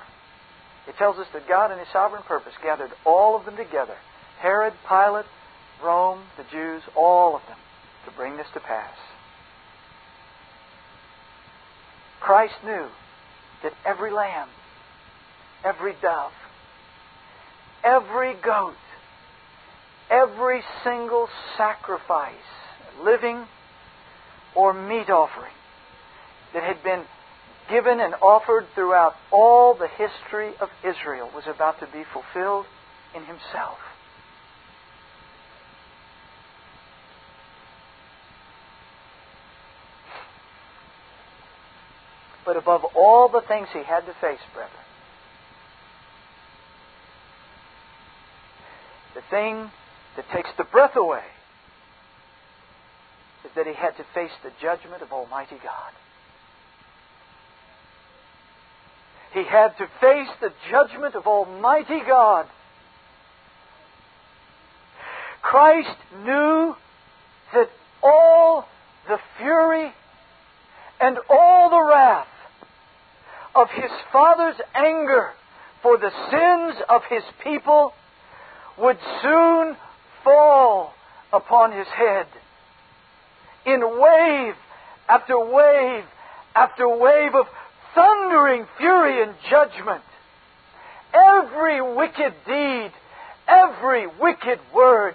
It 0.89 0.97
tells 0.97 1.19
us 1.19 1.27
that 1.35 1.47
God, 1.47 1.71
in 1.71 1.79
His 1.79 1.89
sovereign 1.93 2.23
purpose, 2.27 2.55
gathered 2.63 2.91
all 3.05 3.37
of 3.37 3.45
them 3.45 3.57
together 3.57 3.97
Herod, 4.41 4.73
Pilate, 4.89 5.27
Rome, 5.83 6.23
the 6.37 6.45
Jews, 6.51 6.83
all 6.97 7.37
of 7.37 7.43
them, 7.49 7.59
to 8.07 8.17
bring 8.17 8.37
this 8.37 8.47
to 8.55 8.61
pass. 8.61 8.95
Christ 12.21 12.55
knew 12.65 12.89
that 13.63 13.73
every 13.85 14.11
lamb, 14.11 14.49
every 15.65 15.95
dove, 16.01 16.33
every 17.85 18.35
goat, 18.43 18.75
every 20.11 20.63
single 20.85 21.29
sacrifice, 21.57 22.35
living 23.03 23.45
or 24.55 24.73
meat 24.73 25.11
offering, 25.11 25.53
that 26.55 26.63
had 26.63 26.83
been 26.83 27.05
given 27.69 28.01
and 28.01 28.15
offered 28.23 28.67
throughout 28.75 29.15
all 29.31 29.75
the 29.75 29.89
history 29.89 30.53
of 30.61 30.69
Israel 30.85 31.31
was 31.35 31.45
about 31.47 31.79
to 31.81 31.87
be 31.87 32.03
fulfilled 32.13 32.67
in 33.15 33.25
himself. 33.25 33.79
But 42.45 42.57
above 42.57 42.83
all 42.97 43.29
the 43.29 43.43
things 43.47 43.69
he 43.75 43.83
had 43.83 44.07
to 44.07 44.15
face, 44.23 44.41
brethren, 44.55 44.73
the 49.15 49.21
thing 49.29 49.71
that 50.17 50.25
takes 50.35 50.49
the 50.57 50.65
breath 50.65 50.97
away 50.97 51.25
is 53.45 53.51
that 53.55 53.67
he 53.67 53.75
had 53.75 53.97
to 53.99 54.05
face 54.15 54.31
the 54.43 54.51
judgment 54.63 55.03
of 55.03 55.13
Almighty 55.13 55.57
God. 55.63 55.93
He 59.33 59.45
had 59.45 59.77
to 59.79 59.87
face 60.01 60.29
the 60.41 60.53
judgment 60.71 61.15
of 61.15 61.27
Almighty 61.27 62.01
God. 62.07 62.47
Christ 65.43 65.97
knew 66.25 66.75
that 67.55 67.71
all 68.03 68.67
the 69.07 69.19
fury 69.39 69.93
and 71.01 71.19
all 71.29 71.71
the 71.71 71.83
wrath 71.83 72.27
of 73.55 73.69
his 73.71 73.91
Father's 74.13 74.61
anger 74.75 75.31
for 75.83 75.97
the 75.99 76.11
sins 76.31 76.83
of 76.89 77.03
his 77.09 77.23
people 77.43 77.93
would 78.79 78.99
soon 79.23 79.77
fall 80.25 80.93
upon 81.33 81.73
his 81.73 81.87
head 81.89 82.27
in 83.67 83.81
wave 83.81 84.55
after 85.09 85.39
wave 85.39 86.05
after 86.55 86.89
wave 86.89 87.35
of 87.35 87.47
thundering 87.99 88.65
fury 88.77 89.23
and 89.23 89.35
judgment. 89.51 90.05
Every 91.13 91.81
wicked 91.83 92.33
deed, 92.47 92.93
every 93.49 94.07
wicked 94.07 94.61
word, 94.73 95.15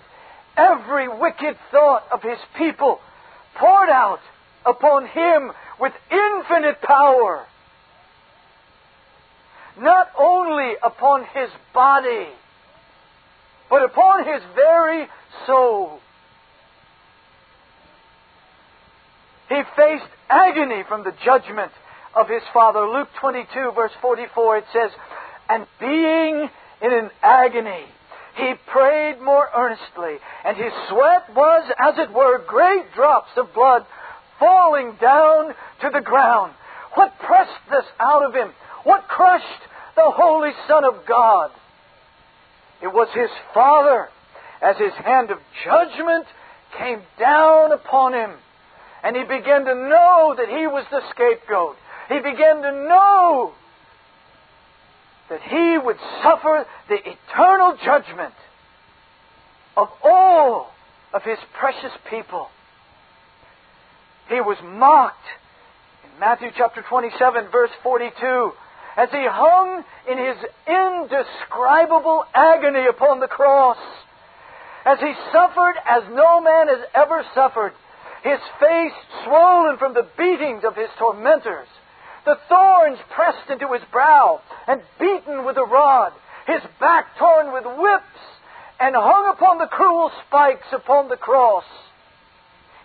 every 0.57 1.07
wicked 1.07 1.55
thought 1.71 2.03
of 2.11 2.21
his 2.21 2.39
people 2.57 2.99
poured 3.55 3.89
out 3.89 4.19
upon 4.65 5.07
him 5.07 5.51
with 5.79 5.93
infinite 6.11 6.81
power. 6.81 7.45
Not 9.79 10.09
only 10.19 10.73
upon 10.83 11.23
his 11.33 11.49
body, 11.73 12.27
but 13.69 13.83
upon 13.83 14.25
his 14.25 14.41
very 14.55 15.07
soul. 15.47 15.99
He 19.47 19.61
faced 19.77 20.09
agony 20.29 20.83
from 20.87 21.03
the 21.03 21.13
judgment 21.23 21.71
of 22.15 22.29
his 22.29 22.43
father. 22.53 22.87
Luke 22.87 23.09
22, 23.19 23.71
verse 23.75 23.91
44, 24.01 24.57
it 24.57 24.65
says, 24.73 24.91
And 25.49 25.65
being 25.79 26.49
in 26.81 26.93
an 26.93 27.09
agony, 27.21 27.85
he 28.35 28.53
prayed 28.67 29.21
more 29.21 29.47
earnestly, 29.55 30.17
and 30.43 30.57
his 30.57 30.73
sweat 30.89 31.35
was, 31.35 31.71
as 31.79 31.95
it 31.97 32.13
were, 32.13 32.43
great 32.47 32.93
drops 32.95 33.29
of 33.37 33.53
blood 33.53 33.85
falling 34.39 34.97
down 34.99 35.53
to 35.81 35.89
the 35.93 36.01
ground. 36.01 36.53
What 36.95 37.17
pressed 37.19 37.51
this 37.69 37.85
out 37.99 38.25
of 38.25 38.33
him? 38.33 38.51
What 38.83 39.07
crushed 39.07 39.45
the 39.95 40.11
Holy 40.11 40.51
Son 40.67 40.83
of 40.83 41.05
God? 41.07 41.51
It 42.81 42.91
was 42.91 43.07
his 43.13 43.29
Father, 43.53 44.09
as 44.61 44.75
his 44.77 44.93
hand 44.93 45.31
of 45.31 45.37
judgment 45.63 46.25
came 46.77 47.01
down 47.19 47.71
upon 47.71 48.13
him. 48.13 48.31
And 49.03 49.15
he 49.15 49.23
began 49.23 49.65
to 49.65 49.75
know 49.75 50.35
that 50.37 50.49
he 50.49 50.65
was 50.67 50.85
the 50.89 51.01
scapegoat. 51.11 51.75
He 52.09 52.19
began 52.19 52.61
to 52.61 52.71
know 52.71 53.53
that 55.29 55.41
he 55.41 55.77
would 55.77 55.97
suffer 56.21 56.65
the 56.89 56.97
eternal 56.97 57.77
judgment 57.83 58.33
of 59.75 59.89
all 60.03 60.71
of 61.13 61.23
his 61.23 61.37
precious 61.57 61.91
people. 62.09 62.49
He 64.29 64.41
was 64.41 64.57
mocked 64.63 65.25
in 66.03 66.19
Matthew 66.19 66.49
chapter 66.55 66.83
27, 66.87 67.47
verse 67.51 67.71
42, 67.81 68.51
as 68.97 69.09
he 69.09 69.25
hung 69.25 69.83
in 70.09 70.17
his 70.17 70.37
indescribable 70.67 72.25
agony 72.33 72.85
upon 72.87 73.19
the 73.19 73.27
cross, 73.27 73.77
as 74.85 74.99
he 74.99 75.13
suffered 75.31 75.75
as 75.87 76.03
no 76.11 76.41
man 76.41 76.67
has 76.67 76.85
ever 76.93 77.23
suffered, 77.33 77.73
his 78.23 78.39
face 78.59 78.93
swollen 79.23 79.77
from 79.77 79.93
the 79.93 80.07
beatings 80.17 80.63
of 80.63 80.75
his 80.75 80.89
tormentors, 80.97 81.67
the 82.25 82.37
thorns 82.47 82.99
pressed 83.09 83.49
into 83.49 83.73
his 83.73 83.83
brow 83.91 84.41
and 84.67 84.81
beaten 84.99 85.45
with 85.45 85.57
a 85.57 85.65
rod, 85.65 86.13
his 86.47 86.61
back 86.79 87.17
torn 87.17 87.53
with 87.53 87.65
whips, 87.65 88.21
and 88.79 88.95
hung 88.95 89.29
upon 89.29 89.57
the 89.57 89.67
cruel 89.67 90.11
spikes 90.27 90.67
upon 90.71 91.09
the 91.09 91.17
cross. 91.17 91.65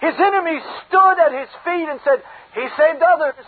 His 0.00 0.14
enemies 0.18 0.62
stood 0.86 1.18
at 1.18 1.32
his 1.32 1.48
feet 1.64 1.88
and 1.88 2.00
said, 2.04 2.22
He 2.54 2.66
saved 2.76 3.02
others. 3.02 3.44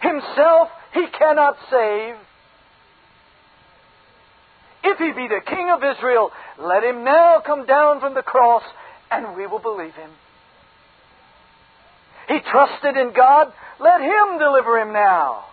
Himself 0.00 0.68
he 0.92 1.06
cannot 1.06 1.56
save. 1.70 2.16
If 4.82 4.98
he 4.98 5.12
be 5.12 5.28
the 5.28 5.40
King 5.46 5.70
of 5.70 5.84
Israel, 5.84 6.30
let 6.58 6.82
him 6.82 7.04
now 7.04 7.42
come 7.44 7.66
down 7.66 8.00
from 8.00 8.14
the 8.14 8.22
cross, 8.22 8.62
and 9.10 9.36
we 9.36 9.46
will 9.46 9.58
believe 9.58 9.94
him. 9.94 10.10
He 12.30 12.38
trusted 12.38 12.96
in 12.96 13.12
God. 13.12 13.52
Let 13.80 14.00
Him 14.00 14.38
deliver 14.38 14.78
him 14.78 14.92
now, 14.92 15.46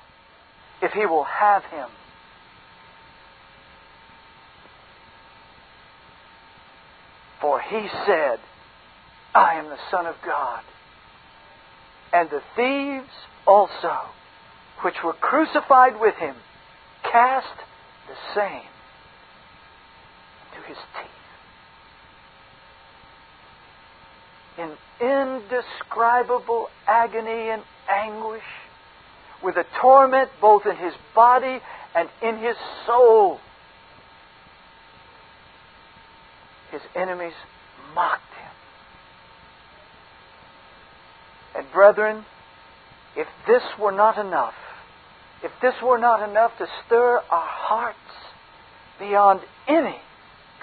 if 0.80 0.92
He 0.92 1.08
will 1.08 1.24
have 1.24 1.64
him. 1.66 1.90
For 7.42 7.60
He 7.60 7.88
said, 8.06 8.40
I 9.34 9.56
am 9.56 9.70
the 9.70 9.80
Son 9.90 10.06
of 10.06 10.16
God. 10.24 10.62
And 12.14 12.30
the 12.30 12.44
thieves 12.56 13.14
also, 13.48 13.98
which 14.84 14.96
were 15.04 15.14
crucified 15.14 16.00
with 16.00 16.16
Him, 16.16 16.36
cast 17.04 17.58
the 18.08 18.16
same 18.36 18.70
to 20.54 20.62
His 20.68 20.78
teeth. 20.78 21.17
In 24.58 24.72
indescribable 25.00 26.70
agony 26.88 27.50
and 27.50 27.64
anguish, 27.90 28.44
with 29.44 29.56
a 29.56 29.66
torment 29.82 30.30
both 30.42 30.66
in 30.66 30.76
his 30.76 30.94
body 31.14 31.60
and 31.96 32.10
in 32.22 32.38
his 32.38 32.56
soul. 32.86 33.40
His 36.72 36.82
enemies 36.96 37.34
mocked 37.94 38.34
him. 38.34 38.52
And 41.56 41.72
brethren, 41.72 42.26
if 43.16 43.28
this 43.48 43.64
were 43.80 43.92
not 43.92 44.18
enough, 44.18 44.54
if 45.44 45.52
this 45.62 45.76
were 45.84 45.98
not 45.98 46.28
enough 46.28 46.52
to 46.58 46.68
stir 46.86 47.18
our 47.30 47.48
hearts 47.48 47.98
beyond 49.00 49.42
any 49.68 49.98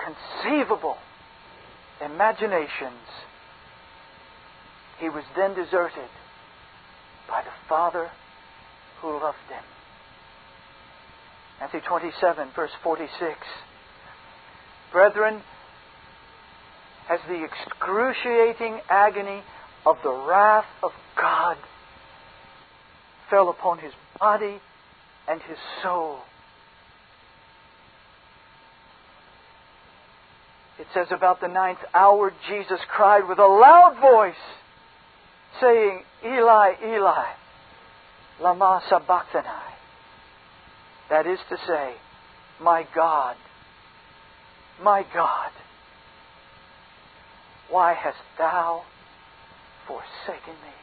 conceivable 0.04 0.96
imaginations, 2.04 3.08
he 4.98 5.08
was 5.08 5.24
then 5.36 5.54
deserted 5.54 6.08
by 7.28 7.42
the 7.42 7.50
Father 7.68 8.10
who 9.00 9.12
loved 9.12 9.38
him. 9.50 9.62
Matthew 11.60 11.80
27, 11.80 12.48
verse 12.54 12.70
46. 12.82 13.38
Brethren, 14.92 15.42
as 17.10 17.20
the 17.28 17.44
excruciating 17.44 18.80
agony 18.88 19.42
of 19.86 19.96
the 20.02 20.12
wrath 20.12 20.66
of 20.82 20.92
God 21.20 21.56
fell 23.30 23.48
upon 23.48 23.78
his 23.78 23.92
body 24.18 24.60
and 25.28 25.40
his 25.42 25.58
soul, 25.82 26.18
it 30.78 30.86
says 30.92 31.06
about 31.10 31.40
the 31.40 31.48
ninth 31.48 31.78
hour, 31.94 32.32
Jesus 32.48 32.80
cried 32.88 33.28
with 33.28 33.38
a 33.38 33.46
loud 33.46 33.96
voice 34.00 34.34
saying, 35.60 36.02
Eli, 36.24 36.72
Eli, 36.84 37.26
lama 38.40 38.82
sabachthani, 38.88 39.48
That 41.10 41.26
is 41.26 41.38
to 41.48 41.56
say, 41.66 41.94
My 42.60 42.86
God, 42.94 43.36
my 44.82 45.04
God, 45.14 45.50
why 47.70 47.94
hast 47.94 48.18
thou 48.38 48.82
forsaken 49.86 50.54
me? 50.54 50.74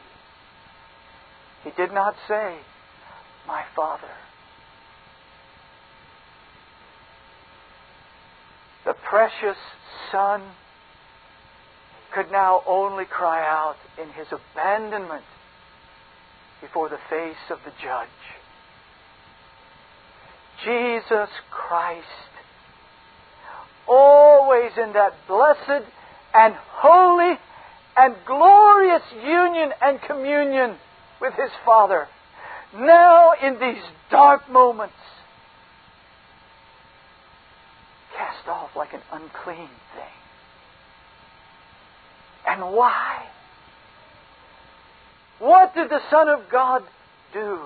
He 1.64 1.70
did 1.76 1.92
not 1.92 2.14
say, 2.28 2.58
My 3.46 3.64
Father. 3.76 4.08
The 8.84 8.94
precious 8.94 9.58
Son 10.10 10.42
could 12.14 12.30
now 12.30 12.62
only 12.66 13.04
cry 13.04 13.40
out 13.40 13.76
in 14.00 14.08
his 14.10 14.26
abandonment 14.30 15.24
before 16.60 16.88
the 16.88 16.98
face 17.10 17.50
of 17.50 17.58
the 17.64 17.72
judge. 17.82 18.08
Jesus 20.64 21.28
Christ, 21.50 22.06
always 23.88 24.72
in 24.76 24.92
that 24.92 25.14
blessed 25.26 25.86
and 26.34 26.54
holy 26.54 27.38
and 27.96 28.14
glorious 28.26 29.02
union 29.22 29.72
and 29.82 30.00
communion 30.02 30.76
with 31.20 31.34
his 31.34 31.50
Father, 31.64 32.06
now 32.74 33.32
in 33.42 33.58
these 33.58 33.82
dark 34.10 34.48
moments, 34.50 34.94
cast 38.16 38.48
off 38.48 38.70
like 38.76 38.92
an 38.92 39.02
unclean 39.12 39.68
thing. 39.94 40.21
And 42.52 42.74
why? 42.74 43.24
What 45.38 45.74
did 45.74 45.88
the 45.88 46.00
Son 46.10 46.28
of 46.28 46.50
God 46.50 46.82
do? 47.32 47.58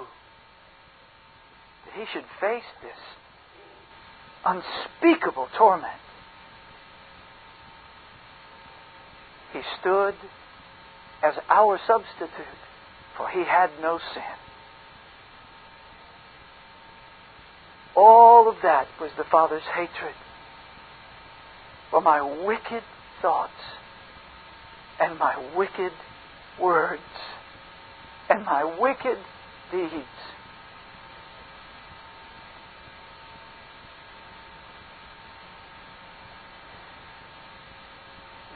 That 1.84 1.94
he 1.98 2.04
should 2.12 2.24
face 2.40 2.62
this 2.82 2.96
unspeakable 4.44 5.48
torment. 5.58 5.92
He 9.52 9.60
stood 9.80 10.14
as 11.20 11.34
our 11.48 11.80
substitute, 11.84 12.30
for 13.16 13.28
he 13.28 13.42
had 13.42 13.70
no 13.82 13.98
sin. 14.14 14.22
All 17.96 18.48
of 18.48 18.54
that 18.62 18.86
was 19.00 19.10
the 19.18 19.24
Father's 19.24 19.66
hatred 19.74 20.14
for 21.90 22.00
my 22.00 22.22
wicked 22.22 22.84
thoughts 23.20 23.50
and 25.00 25.18
my 25.18 25.36
wicked 25.56 25.92
words 26.60 27.02
and 28.28 28.44
my 28.44 28.64
wicked 28.80 29.18
deeds. 29.70 30.04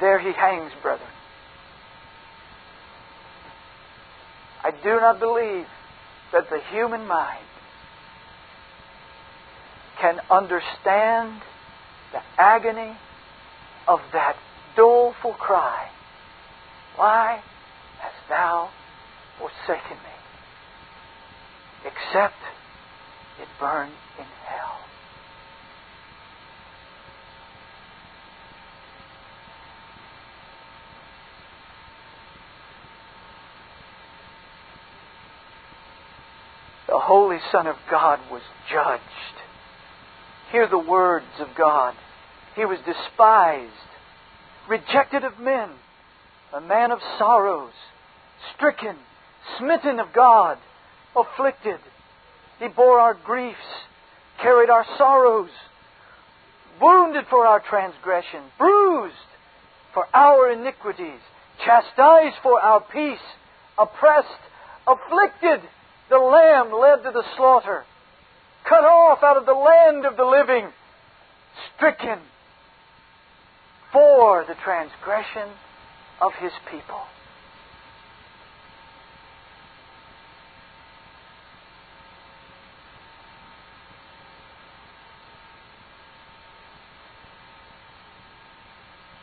There 0.00 0.18
he 0.18 0.32
hangs, 0.32 0.72
brethren. 0.80 1.08
I 4.62 4.70
do 4.70 5.00
not 5.00 5.18
believe 5.18 5.66
that 6.32 6.48
the 6.48 6.60
human 6.70 7.06
mind 7.06 7.44
can 10.00 10.20
understand 10.30 11.42
the 12.12 12.20
agony 12.38 12.96
of 13.86 14.00
that 14.12 14.36
doleful 14.76 15.34
cry. 15.34 15.88
Why 17.00 17.40
hast 17.98 18.28
thou 18.28 18.68
forsaken 19.38 19.96
me? 19.96 20.16
Except 21.86 22.34
it 23.40 23.48
burn 23.58 23.88
in 24.18 24.26
hell. 24.44 24.76
The 36.86 36.98
Holy 36.98 37.38
Son 37.50 37.66
of 37.66 37.76
God 37.90 38.20
was 38.30 38.42
judged. 38.70 39.00
Hear 40.52 40.68
the 40.68 40.78
words 40.78 41.24
of 41.38 41.48
God. 41.56 41.94
He 42.56 42.66
was 42.66 42.78
despised, 42.84 43.72
rejected 44.68 45.24
of 45.24 45.38
men, 45.40 45.70
a 46.52 46.60
man 46.60 46.90
of 46.90 46.98
sorrows, 47.18 47.72
stricken, 48.54 48.96
smitten 49.58 50.00
of 50.00 50.12
God, 50.12 50.58
afflicted. 51.16 51.78
He 52.58 52.68
bore 52.68 52.98
our 52.98 53.14
griefs, 53.14 53.58
carried 54.42 54.70
our 54.70 54.84
sorrows, 54.98 55.50
wounded 56.80 57.24
for 57.28 57.46
our 57.46 57.60
transgression, 57.60 58.42
bruised 58.58 59.14
for 59.94 60.06
our 60.14 60.50
iniquities, 60.50 61.20
chastised 61.64 62.36
for 62.42 62.60
our 62.60 62.80
peace, 62.80 63.18
oppressed, 63.78 64.28
afflicted, 64.86 65.60
the 66.08 66.18
Lamb 66.18 66.72
led 66.72 67.02
to 67.04 67.10
the 67.12 67.24
slaughter, 67.36 67.84
cut 68.68 68.84
off 68.84 69.22
out 69.22 69.36
of 69.36 69.46
the 69.46 69.52
land 69.52 70.04
of 70.04 70.16
the 70.16 70.24
living, 70.24 70.68
stricken 71.76 72.18
for 73.92 74.44
the 74.46 74.54
transgression 74.64 75.48
of 76.20 76.32
his 76.40 76.52
people. 76.70 77.00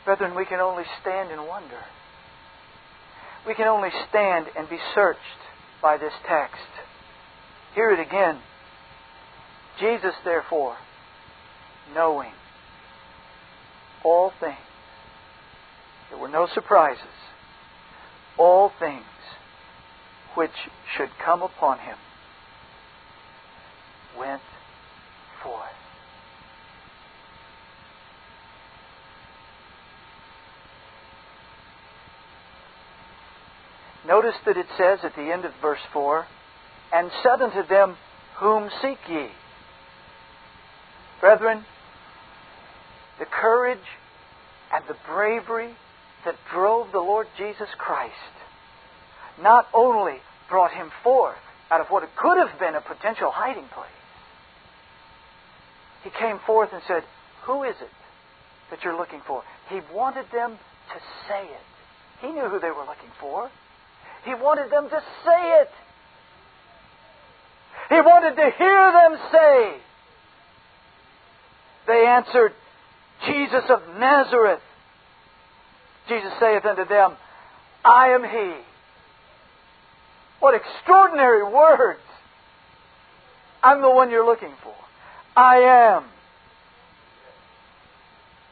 Brethren, 0.05 0.35
we 0.35 0.45
can 0.45 0.61
only 0.61 0.85
stand 1.01 1.31
and 1.31 1.45
wonder. 1.47 1.83
We 3.45 3.53
can 3.55 3.67
only 3.67 3.89
stand 4.09 4.47
and 4.57 4.69
be 4.69 4.77
searched 4.95 5.19
by 5.81 5.97
this 5.97 6.13
text. 6.27 6.63
Hear 7.75 7.91
it 7.91 7.99
again. 7.99 8.39
Jesus, 9.79 10.13
therefore, 10.23 10.77
knowing 11.93 12.31
all 14.03 14.31
things, 14.39 14.57
there 16.09 16.19
were 16.19 16.29
no 16.29 16.47
surprises, 16.53 17.03
all 18.37 18.71
things 18.79 19.03
which 20.35 20.51
should 20.95 21.09
come 21.23 21.41
upon 21.41 21.79
him, 21.79 21.97
went 24.17 24.41
forth. 25.43 25.63
Notice 34.07 34.35
that 34.45 34.55
it 34.55 34.67
says 34.77 34.99
at 35.03 35.15
the 35.15 35.33
end 35.33 35.43
of 35.43 35.51
verse 35.61 35.81
4 35.91 36.25
and 36.93 37.11
said 37.21 37.41
unto 37.41 37.67
them, 37.67 37.97
Whom 38.37 38.69
seek 38.81 38.99
ye? 39.09 39.27
Brethren, 41.19 41.65
the 43.19 43.25
courage 43.25 43.79
and 44.71 44.83
the 44.87 44.95
bravery 45.05 45.75
that 46.25 46.35
drove 46.51 46.91
the 46.91 46.99
Lord 46.99 47.27
Jesus 47.37 47.69
Christ 47.77 48.13
not 49.41 49.67
only 49.73 50.17
brought 50.49 50.71
him 50.71 50.91
forth 51.03 51.37
out 51.69 51.81
of 51.81 51.87
what 51.87 52.03
could 52.15 52.37
have 52.37 52.59
been 52.59 52.75
a 52.75 52.81
potential 52.81 53.31
hiding 53.31 53.67
place, 53.73 53.89
he 56.03 56.09
came 56.09 56.39
forth 56.45 56.69
and 56.73 56.81
said, 56.87 57.03
Who 57.45 57.63
is 57.63 57.75
it 57.81 57.89
that 58.71 58.83
you're 58.83 58.97
looking 58.97 59.21
for? 59.27 59.43
He 59.69 59.79
wanted 59.93 60.25
them 60.31 60.51
to 60.51 60.99
say 61.27 61.43
it. 61.43 61.67
He 62.21 62.31
knew 62.31 62.47
who 62.47 62.59
they 62.59 62.71
were 62.71 62.85
looking 62.85 63.11
for. 63.19 63.49
He 64.23 64.33
wanted 64.33 64.71
them 64.71 64.89
to 64.89 64.99
say 65.25 65.61
it. 65.61 65.69
He 67.89 67.95
wanted 67.95 68.35
to 68.35 68.51
hear 68.57 68.91
them 68.91 69.19
say. 69.31 69.77
They 71.87 72.05
answered, 72.05 72.53
Jesus 73.25 73.63
of 73.69 73.81
Nazareth. 73.97 74.59
Jesus 76.07 76.31
saith 76.39 76.65
unto 76.65 76.85
them, 76.85 77.15
I 77.83 78.09
am 78.09 78.23
he. 78.23 78.63
What 80.39 80.53
extraordinary 80.53 81.43
words! 81.43 81.99
I'm 83.63 83.81
the 83.81 83.89
one 83.89 84.11
you're 84.11 84.25
looking 84.25 84.53
for. 84.63 84.73
I 85.35 85.95
am. 85.95 86.03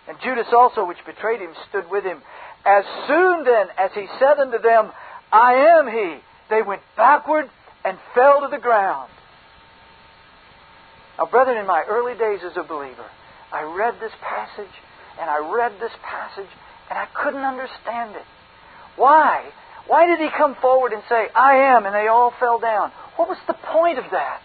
And 0.08 0.18
Judas 0.24 0.48
also, 0.52 0.86
which 0.86 0.98
betrayed 1.06 1.42
him, 1.42 1.54
stood 1.70 1.90
with 1.90 2.04
him. 2.04 2.22
As 2.66 2.84
soon 3.08 3.44
then 3.44 3.68
as 3.78 3.92
he 3.94 4.08
said 4.20 4.40
unto 4.40 4.60
them, 4.60 4.92
I 5.32 5.54
am 5.80 5.88
he. 5.88 6.18
They 6.50 6.62
went 6.62 6.82
backward 6.96 7.50
and 7.84 7.98
fell 8.14 8.42
to 8.42 8.48
the 8.50 8.62
ground. 8.62 9.10
Now, 11.18 11.26
brethren, 11.26 11.58
in 11.58 11.66
my 11.66 11.84
early 11.88 12.18
days 12.18 12.42
as 12.44 12.58
a 12.58 12.64
believer, 12.64 13.06
I 13.52 13.64
read 13.64 13.96
this 14.00 14.12
passage 14.22 14.74
and 15.20 15.30
I 15.30 15.38
read 15.54 15.74
this 15.80 15.94
passage 16.04 16.50
and 16.90 16.98
I 16.98 17.08
couldn't 17.14 17.44
understand 17.44 18.16
it. 18.16 18.26
Why? 18.96 19.50
Why 19.88 20.08
did 20.08 20.20
he 20.20 20.30
come 20.36 20.56
forward 20.62 20.94
and 20.94 21.04
say, 21.10 21.28
I 21.36 21.76
am, 21.76 21.86
and 21.86 21.94
they 21.94 22.08
all 22.08 22.34
fell 22.40 22.60
down? 22.60 22.92
What 23.18 23.30
was 23.30 23.38
the 23.48 23.54
point 23.54 24.00
of 24.00 24.06
that? 24.12 24.42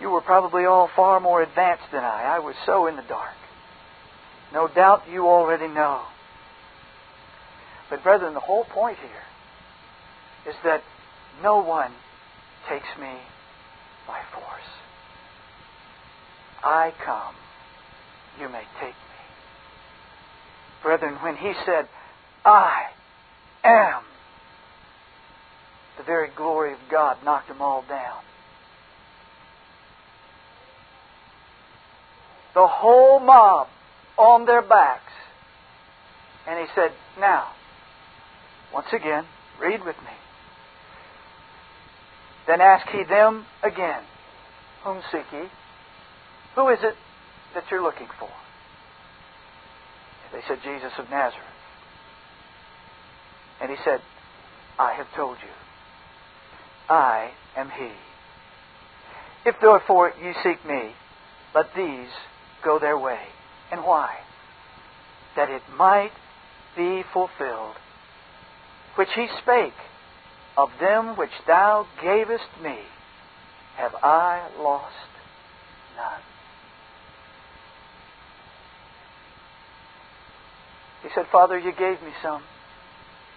You 0.00 0.10
were 0.10 0.22
probably 0.22 0.64
all 0.64 0.88
far 0.96 1.20
more 1.20 1.42
advanced 1.42 1.84
than 1.92 2.02
I. 2.02 2.36
I 2.36 2.38
was 2.38 2.54
so 2.64 2.86
in 2.86 2.96
the 2.96 3.02
dark. 3.02 3.34
No 4.52 4.66
doubt 4.66 5.02
you 5.10 5.26
already 5.26 5.68
know. 5.68 6.02
But, 7.88 8.02
brethren, 8.02 8.34
the 8.34 8.40
whole 8.40 8.64
point 8.64 8.98
here 8.98 10.52
is 10.52 10.54
that 10.64 10.82
no 11.42 11.62
one 11.62 11.92
takes 12.68 12.88
me 13.00 13.12
by 14.06 14.20
force. 14.32 14.44
I 16.62 16.92
come, 17.04 17.34
you 18.40 18.48
may 18.48 18.64
take 18.80 18.94
me. 18.94 19.09
Brethren, 20.82 21.16
when 21.22 21.36
he 21.36 21.52
said, 21.64 21.88
I 22.44 22.86
am, 23.64 24.02
the 25.98 26.04
very 26.04 26.30
glory 26.34 26.72
of 26.72 26.78
God 26.90 27.18
knocked 27.24 27.48
them 27.48 27.60
all 27.60 27.84
down. 27.88 28.22
The 32.54 32.66
whole 32.66 33.20
mob 33.20 33.68
on 34.16 34.46
their 34.46 34.62
backs. 34.62 35.12
And 36.48 36.58
he 36.58 36.66
said, 36.74 36.92
Now, 37.18 37.48
once 38.72 38.88
again, 38.92 39.24
read 39.60 39.84
with 39.84 39.96
me. 39.96 40.12
Then 42.46 42.60
ask 42.60 42.88
he 42.88 43.04
them 43.04 43.44
again, 43.62 44.02
Whom 44.84 45.00
seek 45.12 45.26
ye? 45.32 45.48
Who 46.54 46.68
is 46.70 46.78
it 46.82 46.94
that 47.54 47.64
you're 47.70 47.82
looking 47.82 48.08
for? 48.18 48.30
They 50.32 50.40
said, 50.46 50.58
Jesus 50.62 50.92
of 50.98 51.10
Nazareth. 51.10 51.46
And 53.60 53.70
he 53.70 53.76
said, 53.84 54.00
I 54.78 54.94
have 54.94 55.06
told 55.14 55.36
you. 55.42 55.52
I 56.88 57.30
am 57.56 57.70
he. 57.70 57.90
If 59.44 59.56
therefore 59.60 60.12
you 60.22 60.32
seek 60.42 60.64
me, 60.66 60.92
let 61.54 61.66
these 61.76 62.08
go 62.64 62.78
their 62.78 62.98
way. 62.98 63.20
And 63.70 63.82
why? 63.82 64.16
That 65.36 65.50
it 65.50 65.62
might 65.76 66.12
be 66.76 67.02
fulfilled, 67.12 67.76
which 68.96 69.08
he 69.14 69.26
spake, 69.42 69.74
of 70.56 70.70
them 70.80 71.16
which 71.16 71.30
thou 71.46 71.86
gavest 72.02 72.48
me, 72.62 72.78
have 73.76 73.94
I 74.02 74.48
lost 74.58 74.94
none. 75.96 76.29
He 81.02 81.08
said, 81.14 81.26
Father, 81.32 81.58
you 81.58 81.72
gave 81.72 82.02
me 82.02 82.12
some. 82.22 82.42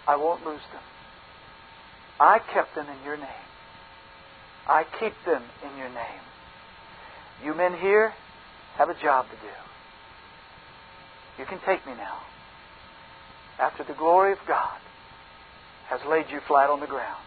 I 0.06 0.16
won't 0.16 0.44
lose 0.44 0.60
them. 0.72 0.82
I 2.20 2.38
kept 2.52 2.74
them 2.74 2.86
in 2.88 3.04
your 3.04 3.16
name. 3.16 3.48
I 4.66 4.84
keep 5.00 5.12
them 5.26 5.42
in 5.62 5.78
your 5.78 5.88
name. 5.88 6.24
You 7.42 7.54
men 7.54 7.74
here 7.78 8.12
have 8.76 8.88
a 8.88 8.94
job 8.94 9.26
to 9.26 9.36
do. 9.36 9.52
You 11.38 11.46
can 11.46 11.58
take 11.66 11.84
me 11.86 11.94
now. 11.94 12.18
After 13.58 13.84
the 13.84 13.94
glory 13.94 14.32
of 14.32 14.38
God 14.46 14.78
has 15.88 16.00
laid 16.08 16.26
you 16.30 16.40
flat 16.46 16.70
on 16.70 16.80
the 16.80 16.86
ground. 16.86 17.22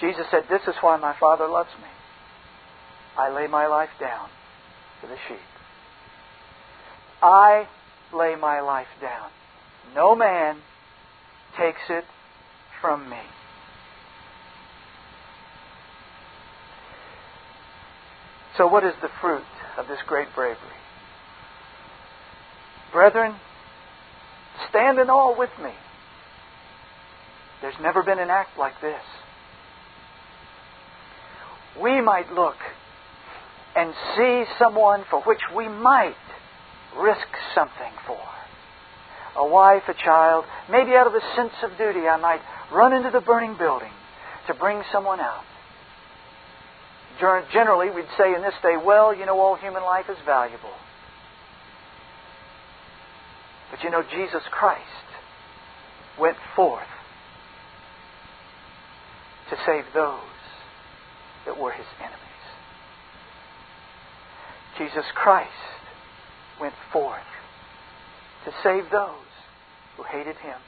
Jesus 0.00 0.24
said, 0.30 0.44
This 0.48 0.62
is 0.66 0.74
why 0.80 0.96
my 0.96 1.14
Father 1.20 1.46
loves 1.46 1.70
me. 1.80 1.88
I 3.18 3.34
lay 3.34 3.46
my 3.46 3.66
life 3.66 3.90
down 3.98 4.28
for 5.00 5.06
the 5.06 5.16
sheep. 5.28 5.38
I 7.22 7.66
lay 8.14 8.34
my 8.36 8.60
life 8.60 8.88
down. 9.00 9.30
No 9.94 10.14
man 10.14 10.56
takes 11.58 11.80
it 11.88 12.04
from 12.80 13.08
me. 13.08 13.18
So, 18.56 18.66
what 18.66 18.84
is 18.84 18.94
the 19.00 19.08
fruit 19.20 19.44
of 19.78 19.86
this 19.88 20.00
great 20.06 20.28
bravery? 20.34 20.58
Brethren, 22.92 23.34
stand 24.68 24.98
in 24.98 25.08
awe 25.08 25.38
with 25.38 25.50
me. 25.62 25.70
There's 27.62 27.74
never 27.80 28.02
been 28.02 28.18
an 28.18 28.30
act 28.30 28.58
like 28.58 28.80
this. 28.80 29.02
We 31.80 32.00
might 32.00 32.32
look 32.32 32.56
and 33.76 33.94
see 34.16 34.44
someone 34.58 35.04
for 35.10 35.20
which 35.22 35.40
we 35.54 35.68
might 35.68 36.16
risk 36.96 37.28
something 37.54 37.92
for. 38.06 38.20
A 39.36 39.46
wife, 39.46 39.82
a 39.88 39.94
child, 39.94 40.44
maybe 40.70 40.92
out 40.92 41.06
of 41.06 41.14
a 41.14 41.20
sense 41.36 41.52
of 41.62 41.78
duty, 41.78 42.06
I 42.08 42.16
might 42.16 42.40
run 42.72 42.92
into 42.92 43.10
the 43.10 43.20
burning 43.20 43.56
building 43.56 43.92
to 44.48 44.54
bring 44.54 44.82
someone 44.92 45.20
out. 45.20 45.44
Generally, 47.52 47.90
we'd 47.90 48.06
say 48.16 48.34
in 48.34 48.42
this 48.42 48.54
day, 48.62 48.76
well, 48.82 49.14
you 49.14 49.26
know, 49.26 49.38
all 49.38 49.54
human 49.54 49.82
life 49.82 50.06
is 50.08 50.16
valuable. 50.24 50.74
But 53.70 53.84
you 53.84 53.90
know, 53.90 54.02
Jesus 54.02 54.42
Christ 54.50 54.82
went 56.18 56.36
forth 56.56 56.88
to 59.50 59.56
save 59.66 59.84
those 59.94 60.20
that 61.46 61.58
were 61.58 61.72
his 61.72 61.86
enemies. 62.00 62.29
Jesus 64.78 65.04
Christ 65.14 65.50
went 66.60 66.74
forth 66.92 67.20
to 68.44 68.52
save 68.62 68.90
those 68.90 69.14
who 69.96 70.02
hated 70.04 70.36
him. 70.36 70.58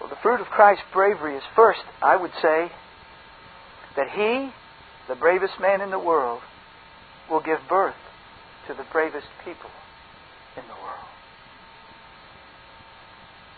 Well, 0.00 0.08
the 0.08 0.16
fruit 0.22 0.40
of 0.40 0.46
Christ's 0.46 0.84
bravery 0.92 1.36
is 1.36 1.42
first, 1.54 1.80
I 2.02 2.16
would 2.16 2.32
say, 2.40 2.70
that 3.96 4.10
he, 4.10 4.50
the 5.08 5.18
bravest 5.18 5.54
man 5.60 5.80
in 5.80 5.90
the 5.90 5.98
world, 5.98 6.40
will 7.30 7.40
give 7.40 7.58
birth 7.68 7.94
to 8.68 8.74
the 8.74 8.84
bravest 8.92 9.26
people 9.44 9.70
in 10.56 10.62
the 10.62 10.74
world. 10.74 11.06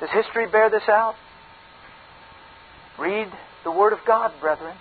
Does 0.01 0.11
history 0.11 0.47
bear 0.47 0.71
this 0.71 0.89
out? 0.89 1.17
Read 2.99 3.29
the 3.65 3.71
Word 3.71 3.93
of 3.93 4.01
God, 4.07 4.33
brethren. 4.41 4.75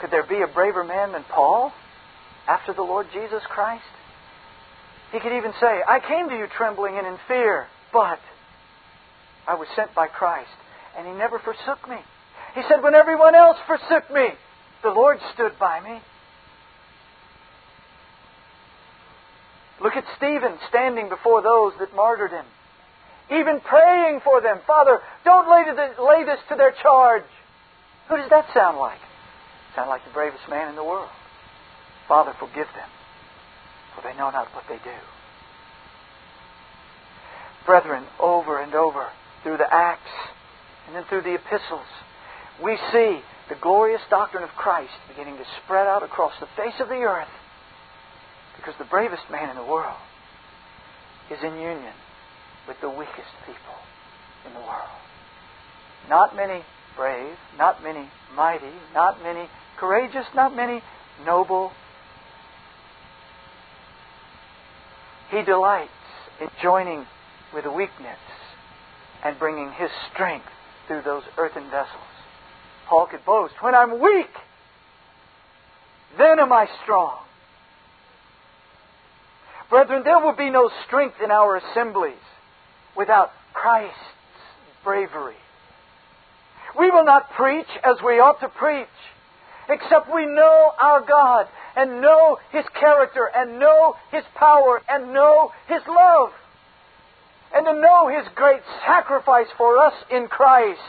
Could 0.00 0.10
there 0.10 0.26
be 0.26 0.40
a 0.42 0.46
braver 0.46 0.84
man 0.84 1.12
than 1.12 1.24
Paul 1.24 1.72
after 2.48 2.72
the 2.72 2.82
Lord 2.82 3.06
Jesus 3.12 3.42
Christ? 3.48 3.84
He 5.12 5.20
could 5.20 5.36
even 5.36 5.52
say, 5.60 5.80
I 5.86 6.00
came 6.00 6.28
to 6.28 6.36
you 6.36 6.46
trembling 6.56 6.96
and 6.96 7.06
in 7.06 7.18
fear, 7.26 7.66
but 7.92 8.20
I 9.46 9.54
was 9.54 9.68
sent 9.74 9.94
by 9.94 10.06
Christ, 10.06 10.50
and 10.96 11.06
He 11.06 11.12
never 11.12 11.38
forsook 11.38 11.88
me. 11.88 11.96
He 12.54 12.62
said, 12.68 12.82
When 12.82 12.94
everyone 12.94 13.34
else 13.34 13.58
forsook 13.66 14.10
me, 14.12 14.28
the 14.82 14.90
Lord 14.90 15.18
stood 15.34 15.58
by 15.58 15.80
me. 15.80 16.00
Look 19.82 19.96
at 19.96 20.04
Stephen 20.16 20.58
standing 20.68 21.08
before 21.08 21.42
those 21.42 21.72
that 21.80 21.94
martyred 21.94 22.32
him, 22.32 22.44
even 23.30 23.60
praying 23.60 24.20
for 24.22 24.40
them. 24.40 24.60
Father, 24.66 25.00
don't 25.24 25.48
lay, 25.48 26.24
this 26.24 26.38
to 26.50 26.56
their 26.56 26.74
charge. 26.82 27.24
Who 28.10 28.16
does 28.16 28.30
that 28.30 28.46
sound 28.52 28.76
like? 28.76 28.98
Sound 29.76 29.88
like 29.88 30.04
the 30.04 30.10
bravest 30.10 30.42
man 30.50 30.68
in 30.68 30.74
the 30.74 30.82
world. 30.82 31.08
Father, 32.08 32.34
forgive 32.40 32.66
them, 32.74 32.90
for 33.94 34.02
they 34.02 34.18
know 34.18 34.30
not 34.30 34.52
what 34.52 34.64
they 34.68 34.78
do. 34.82 34.98
Brethren, 37.64 38.04
over 38.18 38.60
and 38.60 38.74
over, 38.74 39.06
through 39.44 39.58
the 39.58 39.72
Acts 39.72 40.10
and 40.86 40.96
then 40.96 41.04
through 41.08 41.22
the 41.22 41.34
epistles, 41.34 41.86
we 42.62 42.76
see 42.90 43.20
the 43.48 43.54
glorious 43.62 44.02
doctrine 44.10 44.42
of 44.42 44.50
Christ 44.50 44.92
beginning 45.08 45.36
to 45.36 45.44
spread 45.62 45.86
out 45.86 46.02
across 46.02 46.32
the 46.40 46.48
face 46.56 46.74
of 46.80 46.88
the 46.88 47.06
earth 47.06 47.30
because 48.56 48.74
the 48.78 48.90
bravest 48.90 49.22
man 49.30 49.50
in 49.50 49.56
the 49.56 49.64
world 49.64 49.96
is 51.30 51.38
in 51.44 51.54
union 51.54 51.94
with 52.66 52.76
the 52.80 52.90
weakest 52.90 53.30
people 53.46 53.78
in 54.46 54.52
the 54.52 54.60
world. 54.60 54.98
Not 56.08 56.34
many 56.34 56.64
brave, 57.00 57.34
not 57.56 57.82
many 57.82 58.10
mighty, 58.36 58.74
not 58.92 59.22
many 59.22 59.48
courageous, 59.78 60.26
not 60.34 60.54
many 60.54 60.82
noble. 61.24 61.72
He 65.30 65.40
delights 65.42 65.88
in 66.42 66.48
joining 66.62 67.06
with 67.54 67.64
weakness 67.64 68.18
and 69.24 69.38
bringing 69.38 69.72
his 69.72 69.88
strength 70.12 70.44
through 70.88 71.00
those 71.00 71.22
earthen 71.38 71.70
vessels. 71.70 72.12
Paul 72.86 73.06
could 73.06 73.24
boast, 73.24 73.54
when 73.62 73.74
I'm 73.74 73.98
weak, 73.98 74.34
then 76.18 76.38
am 76.38 76.52
I 76.52 76.66
strong. 76.82 77.16
Brethren, 79.70 80.02
there 80.04 80.18
will 80.18 80.36
be 80.36 80.50
no 80.50 80.70
strength 80.86 81.16
in 81.24 81.30
our 81.30 81.56
assemblies 81.56 82.26
without 82.94 83.30
Christ's 83.54 83.96
bravery. 84.84 85.36
We 86.78 86.90
will 86.90 87.04
not 87.04 87.30
preach 87.32 87.68
as 87.84 87.96
we 88.04 88.20
ought 88.20 88.40
to 88.40 88.48
preach, 88.48 88.86
except 89.68 90.12
we 90.12 90.26
know 90.26 90.72
our 90.78 91.00
God 91.02 91.46
and 91.76 92.00
know 92.00 92.38
His 92.52 92.64
character 92.78 93.30
and 93.34 93.58
know 93.58 93.96
His 94.12 94.24
power 94.34 94.80
and 94.88 95.12
know 95.12 95.52
His 95.68 95.82
love. 95.86 96.32
and 97.52 97.66
to 97.66 97.74
know 97.74 98.08
His 98.08 98.26
great 98.34 98.62
sacrifice 98.86 99.48
for 99.58 99.78
us 99.78 99.94
in 100.10 100.28
Christ, 100.28 100.80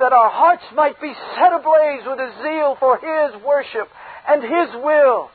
that 0.00 0.12
our 0.12 0.30
hearts 0.30 0.64
might 0.74 1.00
be 1.00 1.12
set 1.36 1.52
ablaze 1.52 2.02
with 2.04 2.18
a 2.18 2.34
zeal 2.42 2.76
for 2.80 2.98
His 2.98 3.42
worship 3.44 3.88
and 4.28 4.42
His 4.42 4.82
will. 4.82 5.30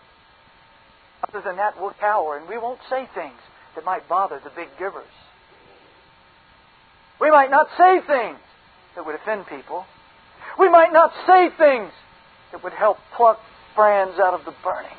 Other 1.28 1.42
than 1.42 1.56
that, 1.58 1.80
we'll 1.80 1.94
cower 2.00 2.38
and 2.38 2.48
we 2.50 2.58
won't 2.58 2.80
say 2.90 3.08
things 3.16 3.40
that 3.76 3.86
might 3.86 4.10
bother 4.10 4.42
the 4.44 4.50
big 4.50 4.68
givers. 4.78 5.04
We 7.22 7.32
might 7.32 7.52
not 7.52 7.68
say 7.78 8.00
things 8.06 8.40
that 9.00 9.06
would 9.06 9.16
offend 9.16 9.48
people. 9.48 9.86
We 10.60 10.68
might 10.68 10.92
not 10.92 11.14
say 11.26 11.48
things 11.58 11.94
that 12.52 12.62
would 12.66 12.74
help 12.74 12.98
pluck 13.16 13.40
brands 13.74 14.20
out 14.20 14.34
of 14.34 14.44
the 14.44 14.54
burning. 14.62 14.92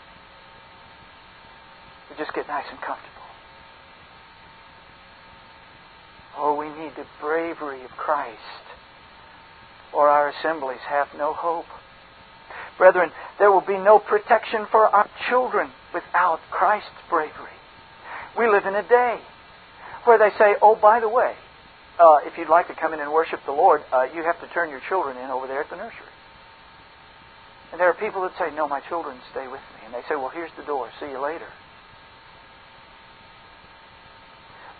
We 2.09 2.17
just 2.17 2.33
get 2.33 2.49
nice 2.49 2.65
and 2.71 2.81
comfortable. 2.81 3.29
Oh, 6.39 6.55
we 6.55 6.71
need 6.83 6.93
the 6.97 7.05
bravery 7.21 7.85
of 7.85 7.91
Christ, 7.91 8.65
or 9.93 10.09
our 10.09 10.31
assemblies 10.31 10.81
have 10.89 11.09
no 11.19 11.35
hope. 11.35 11.67
Brethren, 12.79 13.11
there 13.39 13.53
will 13.53 13.61
be 13.61 13.77
no 13.77 13.99
protection 13.99 14.67
for 14.71 14.87
our 14.87 15.11
children 15.29 15.69
without 15.93 16.41
Christ's 16.51 16.89
bravery. 17.11 17.53
We 18.39 18.49
live 18.49 18.65
in 18.65 18.75
a 18.75 18.89
day 18.89 19.19
where 20.05 20.17
they 20.17 20.31
say, 20.39 20.55
oh, 20.63 20.75
by 20.75 21.01
the 21.01 21.09
way, 21.11 21.35
uh, 22.01 22.19
if 22.25 22.39
you'd 22.39 22.49
like 22.49 22.69
to 22.69 22.75
come 22.75 22.95
in 22.95 23.01
and 23.01 23.13
worship 23.13 23.41
the 23.45 23.53
Lord, 23.53 23.83
uh, 23.93 24.07
you 24.15 24.25
have 24.25 24.41
to 24.41 24.49
turn 24.55 24.71
your 24.71 24.81
children 24.89 25.19
in 25.19 25.31
over 25.31 25.47
there 25.47 25.61
at 25.61 25.69
the 25.69 25.77
nursery. 25.77 26.09
And 27.73 27.81
there 27.81 27.89
are 27.89 27.95
people 27.95 28.23
that 28.23 28.33
say, 28.39 28.55
no, 28.55 28.67
my 28.67 28.81
children 28.89 29.19
stay 29.31 29.47
with 29.47 29.61
me. 29.61 29.85
And 29.85 29.95
they 29.95 30.01
say, 30.09 30.17
well, 30.17 30.31
here's 30.31 30.51
the 30.57 30.65
door. 30.65 30.89
See 30.99 31.11
you 31.11 31.21
later. 31.23 31.47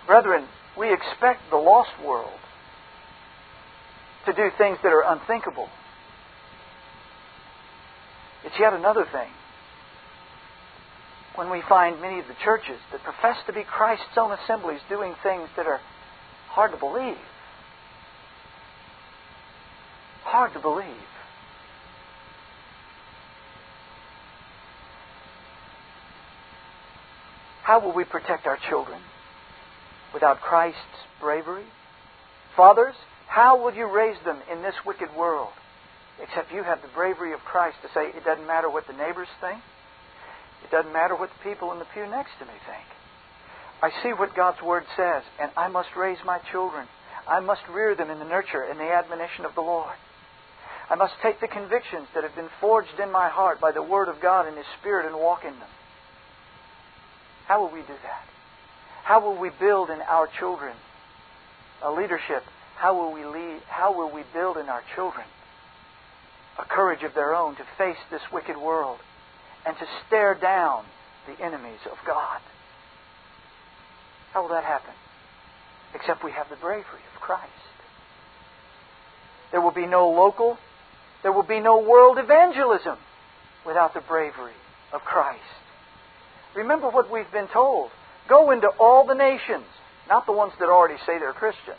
Brethren, 0.07 0.47
we 0.77 0.93
expect 0.93 1.51
the 1.51 1.57
lost 1.57 1.91
world 2.05 2.41
to 4.27 4.33
do 4.33 4.51
things 4.57 4.79
that 4.83 4.93
are 4.93 5.05
unthinkable. 5.07 5.69
It's 8.45 8.59
yet 8.59 8.73
another 8.73 9.05
thing 9.13 9.29
when 11.37 11.51
we 11.51 11.63
find 11.69 12.01
many 12.01 12.19
of 12.19 12.27
the 12.27 12.35
churches 12.43 12.81
that 12.93 13.03
profess 13.03 13.37
to 13.47 13.53
be 13.53 13.63
Christ's 13.63 14.17
own 14.17 14.33
assemblies 14.33 14.81
doing 14.89 15.15
things 15.23 15.49
that 15.57 15.67
are 15.67 15.81
hard 16.51 16.73
to 16.73 16.77
believe. 16.77 17.17
Hard 20.25 20.53
to 20.53 20.59
believe. 20.59 20.87
How 27.63 27.79
will 27.79 27.93
we 27.93 28.03
protect 28.03 28.47
our 28.47 28.59
children 28.69 29.01
without 30.13 30.41
Christ's 30.41 31.07
bravery? 31.21 31.65
Fathers, 32.57 32.97
how 33.29 33.63
will 33.63 33.73
you 33.73 33.87
raise 33.87 34.19
them 34.25 34.39
in 34.51 34.61
this 34.61 34.75
wicked 34.85 35.09
world? 35.17 35.51
Except 36.21 36.53
you 36.53 36.65
have 36.65 36.83
the 36.83 36.89
bravery 36.89 37.33
of 37.33 37.41
Christ 37.41 37.77
to 37.83 37.89
say, 37.95 38.09
it 38.09 38.25
doesn't 38.25 38.47
matter 38.47 38.69
what 38.69 38.89
the 38.89 38.93
neighbors 38.93 39.29
think. 39.41 39.63
It 40.65 40.71
doesn't 40.71 40.93
matter 40.93 41.15
what 41.15 41.31
the 41.31 41.49
people 41.49 41.71
in 41.73 41.79
the 41.79 41.87
pew 41.95 42.07
next 42.07 42.33
to 42.41 42.45
me 42.45 42.53
think. 42.67 43.00
I 43.83 43.91
see 44.03 44.11
what 44.11 44.35
God's 44.35 44.63
Word 44.63 44.85
says, 44.97 45.23
and 45.41 45.51
I 45.57 45.69
must 45.69 45.89
raise 45.97 46.19
my 46.25 46.39
children. 46.51 46.87
I 47.27 47.41
must 47.41 47.63
rear 47.71 47.95
them 47.95 48.11
in 48.11 48.19
the 48.19 48.25
nurture 48.25 48.63
and 48.63 48.79
the 48.79 48.93
admonition 48.93 49.45
of 49.45 49.55
the 49.55 49.61
Lord. 49.61 49.95
I 50.91 50.97
must 50.97 51.15
take 51.23 51.41
the 51.41 51.49
convictions 51.49 52.09
that 52.15 52.25
have 52.25 52.35
been 52.35 52.51
forged 52.61 52.99
in 53.03 53.13
my 53.13 53.29
heart 53.29 53.61
by 53.61 53.73
the 53.73 53.83
Word 53.83 54.09
of 54.09 54.21
God 54.21 54.47
and 54.47 54.57
His 54.57 54.67
Spirit 54.81 55.07
and 55.07 55.17
walk 55.17 55.45
in 55.45 55.53
them. 55.53 55.69
How 57.47 57.63
will 57.63 57.73
we 57.73 57.81
do 57.81 57.95
that? 58.03 58.25
How 59.05 59.21
will 59.21 59.39
we 59.39 59.51
build 59.59 59.91
in 59.91 60.01
our 60.03 60.29
children 60.39 60.75
a 61.83 61.91
leadership? 61.91 62.43
How 62.77 62.95
will 62.95 63.13
we 63.13 63.25
lead? 63.25 63.61
How 63.67 63.97
will 63.97 64.13
we 64.13 64.23
build 64.35 64.57
in 64.57 64.69
our 64.69 64.83
children 64.95 65.25
a 66.61 66.65
courage 66.65 67.03
of 67.03 67.15
their 67.15 67.35
own 67.35 67.57
to 67.57 67.65
face 67.79 67.97
this 68.11 68.21
wicked 68.33 68.57
world 68.57 68.99
and 69.67 69.77
to 69.79 69.87
stare 70.07 70.35
down 70.35 70.85
the 71.27 71.45
enemies 71.45 71.81
of 71.91 71.97
God. 72.07 72.41
How 74.33 74.43
will 74.43 74.51
that 74.51 74.65
happen? 74.65 74.95
Except 75.95 76.25
we 76.25 76.33
have 76.33 76.49
the 76.49 76.57
bravery 76.57 77.03
of 77.15 77.21
Christ. 77.21 77.51
There 79.51 79.61
will 79.61 79.73
be 79.73 79.87
no 79.87 80.11
local, 80.11 80.59
there 81.23 81.33
will 81.33 81.43
be 81.43 81.61
no 81.61 81.81
world 81.81 82.19
evangelism 82.19 82.97
without 83.67 83.95
the 83.95 84.01
bravery 84.01 84.53
of 84.93 85.01
Christ. 85.03 85.43
Remember 86.55 86.89
what 86.89 87.11
we've 87.11 87.31
been 87.33 87.49
told. 87.49 87.91
Go 88.29 88.51
into 88.51 88.69
all 88.79 89.07
the 89.07 89.15
nations, 89.15 89.67
not 90.09 90.27
the 90.27 90.33
ones 90.33 90.53
that 90.61 90.69
already 90.69 90.99
say 91.07 91.19
they're 91.19 91.33
Christian. 91.33 91.75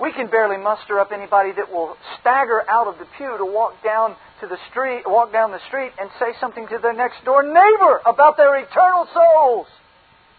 We 0.00 0.12
can 0.12 0.26
barely 0.26 0.56
muster 0.56 0.98
up 0.98 1.12
anybody 1.12 1.52
that 1.52 1.72
will 1.72 1.96
stagger 2.20 2.68
out 2.68 2.88
of 2.88 2.98
the 2.98 3.06
pew 3.16 3.38
to 3.38 3.44
walk 3.44 3.82
down 3.82 4.16
to 4.44 4.48
the 4.48 4.60
street, 4.70 5.02
walk 5.06 5.32
down 5.32 5.50
the 5.50 5.64
street 5.68 5.92
and 5.98 6.10
say 6.18 6.36
something 6.40 6.66
to 6.68 6.78
their 6.78 6.92
next 6.92 7.24
door 7.24 7.42
neighbor 7.42 8.00
about 8.06 8.36
their 8.36 8.56
eternal 8.56 9.08
souls. 9.12 9.66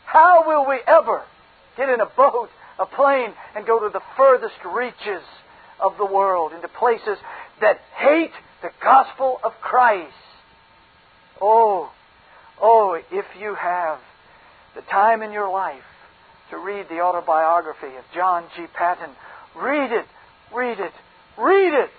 How 0.06 0.43
will 0.45 0.68
we 0.68 0.80
ever 0.88 1.24
get 1.76 1.89
in 1.89 1.99
a 1.99 2.06
boat, 2.06 2.49
a 2.80 2.86
plane, 2.86 3.34
and 3.56 3.66
go 3.66 3.80
to 3.80 3.89
the 3.91 4.01
furthest 4.16 4.56
reaches 4.66 5.24
of 5.82 5.97
the 5.97 6.06
world, 6.06 6.53
into 6.53 6.68
places 6.68 7.18
that 7.62 7.80
hate 7.97 8.32
the 8.62 8.70
gospel 8.82 9.39
of 9.43 9.51
Christ? 9.62 10.14
Oh, 11.41 11.91
oh, 12.62 12.99
if 13.12 13.26
you 13.39 13.56
have 13.56 13.99
the 14.76 14.82
time 14.84 15.22
in 15.22 15.32
your 15.32 15.51
life 15.51 15.84
to 16.51 16.58
read 16.58 16.86
the 16.89 17.01
autobiography 17.01 17.95
of 17.97 18.03
John 18.14 18.45
G. 18.56 18.66
Paton, 18.78 19.10
Read 19.56 19.91
it, 19.91 20.06
read 20.53 20.80
it, 20.80 20.91
read 21.38 21.74
it. 21.74 21.89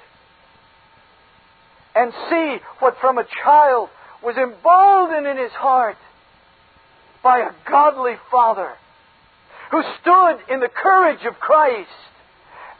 And 1.96 2.12
see 2.30 2.58
what 2.80 2.96
from 3.00 3.18
a 3.18 3.26
child 3.42 3.88
was 4.22 4.36
emboldened 4.36 5.26
in 5.26 5.38
his 5.38 5.52
heart 5.52 5.96
by 7.22 7.40
a 7.40 7.50
godly 7.68 8.14
father 8.30 8.72
who 9.70 9.82
stood 10.00 10.36
in 10.52 10.60
the 10.60 10.68
courage 10.68 11.24
of 11.26 11.40
Christ 11.40 11.88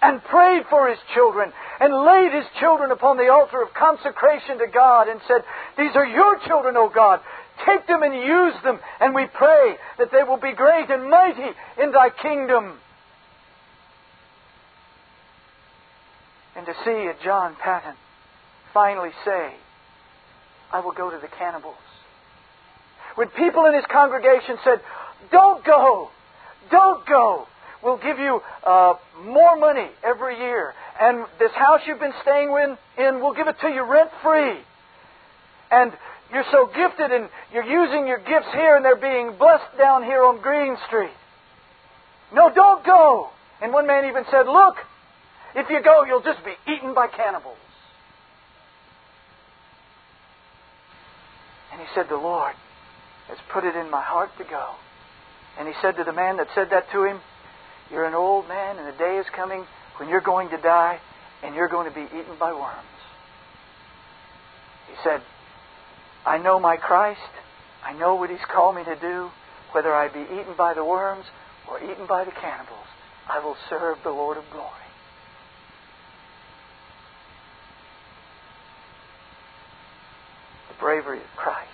and 0.03 0.23
prayed 0.23 0.65
for 0.69 0.89
his 0.89 0.99
children 1.15 1.53
and 1.81 2.05
laid 2.05 2.33
his 2.33 2.45
children 2.61 2.91
upon 2.91 3.17
the 3.17 3.29
altar 3.29 3.63
of 3.63 3.73
consecration 3.73 4.59
to 4.59 4.67
God 4.73 5.09
and 5.09 5.21
said, 5.27 5.43
These 5.79 5.97
are 5.97 6.07
your 6.07 6.39
children, 6.47 6.77
O 6.77 6.91
God. 6.95 7.21
Take 7.65 7.87
them 7.87 8.03
and 8.03 8.15
use 8.15 8.55
them, 8.63 8.79
and 9.01 9.15
we 9.15 9.27
pray 9.33 9.77
that 9.99 10.13
they 10.13 10.23
will 10.23 10.37
be 10.37 10.53
great 10.53 10.91
and 10.91 11.11
mighty 11.11 11.51
in 11.83 11.91
thy 11.93 12.11
kingdom. 12.11 12.79
and 16.57 16.65
to 16.65 16.73
see 16.85 17.07
a 17.07 17.15
John 17.23 17.55
Paton 17.63 17.95
finally 18.77 19.09
say, 19.25 19.55
I 20.71 20.81
will 20.81 20.93
go 20.93 21.09
to 21.09 21.17
the 21.17 21.29
cannibals. 21.39 21.81
When 23.15 23.29
people 23.29 23.65
in 23.65 23.75
his 23.75 23.87
congregation 23.91 24.59
said, 24.63 24.83
Don't 25.33 25.65
go, 25.65 26.11
don't 26.71 27.07
go, 27.07 27.47
we'll 27.83 27.97
give 27.97 28.19
you 28.19 28.43
uh, 28.65 28.93
more 29.25 29.57
money 29.57 29.89
every 30.05 30.37
year, 30.37 30.75
and 31.01 31.25
this 31.39 31.53
house 31.53 31.81
you've 31.87 32.01
been 32.01 32.13
staying 32.21 32.51
in, 32.99 33.21
we'll 33.23 33.33
give 33.33 33.49
it 33.49 33.57
to 33.63 33.69
you 33.69 33.83
rent 33.83 34.11
free. 34.23 34.59
And 35.71 35.93
you're 36.31 36.45
so 36.53 36.67
gifted 36.67 37.13
and 37.13 37.31
you're 37.55 37.65
using 37.65 38.07
your 38.07 38.19
gifts 38.19 38.53
here 38.53 38.77
and 38.77 38.85
they're 38.85 38.95
being 39.01 39.39
blessed 39.39 39.79
down 39.79 40.05
here 40.05 40.23
on 40.23 40.43
Green 40.43 40.77
Street. 40.87 41.17
No, 42.35 42.53
don't 42.55 42.85
go. 42.85 43.31
And 43.63 43.73
one 43.73 43.87
man 43.87 44.05
even 44.05 44.25
said, 44.31 44.47
Look, 44.47 44.77
if 45.55 45.71
you 45.71 45.81
go, 45.83 46.05
you'll 46.05 46.23
just 46.23 46.45
be 46.45 46.53
eaten 46.71 46.93
by 46.93 47.07
cannibals. 47.07 47.57
And 51.77 51.87
he 51.87 51.93
said, 51.95 52.09
The 52.09 52.17
Lord 52.17 52.55
has 53.29 53.37
put 53.53 53.65
it 53.65 53.77
in 53.77 53.91
my 53.91 54.01
heart 54.01 54.31
to 54.39 54.45
go. 54.45 54.77
And 55.59 55.69
he 55.69 55.75
said 55.83 55.97
to 55.97 56.05
the 56.05 56.13
man 56.13 56.39
that 56.39 56.49
said 56.55 56.69
that 56.71 56.91
to 56.93 57.05
him, 57.05 57.21
You're 57.91 58.07
an 58.07 58.15
old 58.15 58.49
man, 58.49 58.79
and 58.79 58.89
the 58.89 58.97
day 58.97 59.19
is 59.19 59.27
coming 59.35 59.67
when 59.99 60.09
you're 60.09 60.23
going 60.23 60.49
to 60.51 60.57
die, 60.57 60.99
and 61.43 61.55
you're 61.55 61.69
going 61.69 61.87
to 61.87 61.95
be 61.95 62.07
eaten 62.07 62.37
by 62.41 62.53
worms. 62.53 62.97
He 64.89 64.95
said, 65.05 65.21
I 66.25 66.39
know 66.39 66.59
my 66.59 66.77
Christ. 66.77 67.21
I 67.85 67.93
know 67.93 68.15
what 68.15 68.31
He's 68.31 68.39
called 68.51 68.77
me 68.77 68.85
to 68.85 68.97
do. 68.97 69.31
Whether 69.73 69.95
I 69.95 70.09
be 70.09 70.23
eaten 70.23 70.55
by 70.57 70.73
the 70.73 70.85
worms 70.85 71.27
or 71.69 71.83
eaten 71.83 72.07
by 72.07 72.25
the 72.25 72.31
cannibals, 72.31 72.87
I 73.29 73.39
will 73.41 73.57
serve 73.69 73.99
the 74.03 74.11
Lord 74.11 74.39
of 74.39 74.45
glory. 74.51 74.71
The 80.69 80.81
bravery 80.81 81.19
of 81.19 81.37
Christ. 81.37 81.66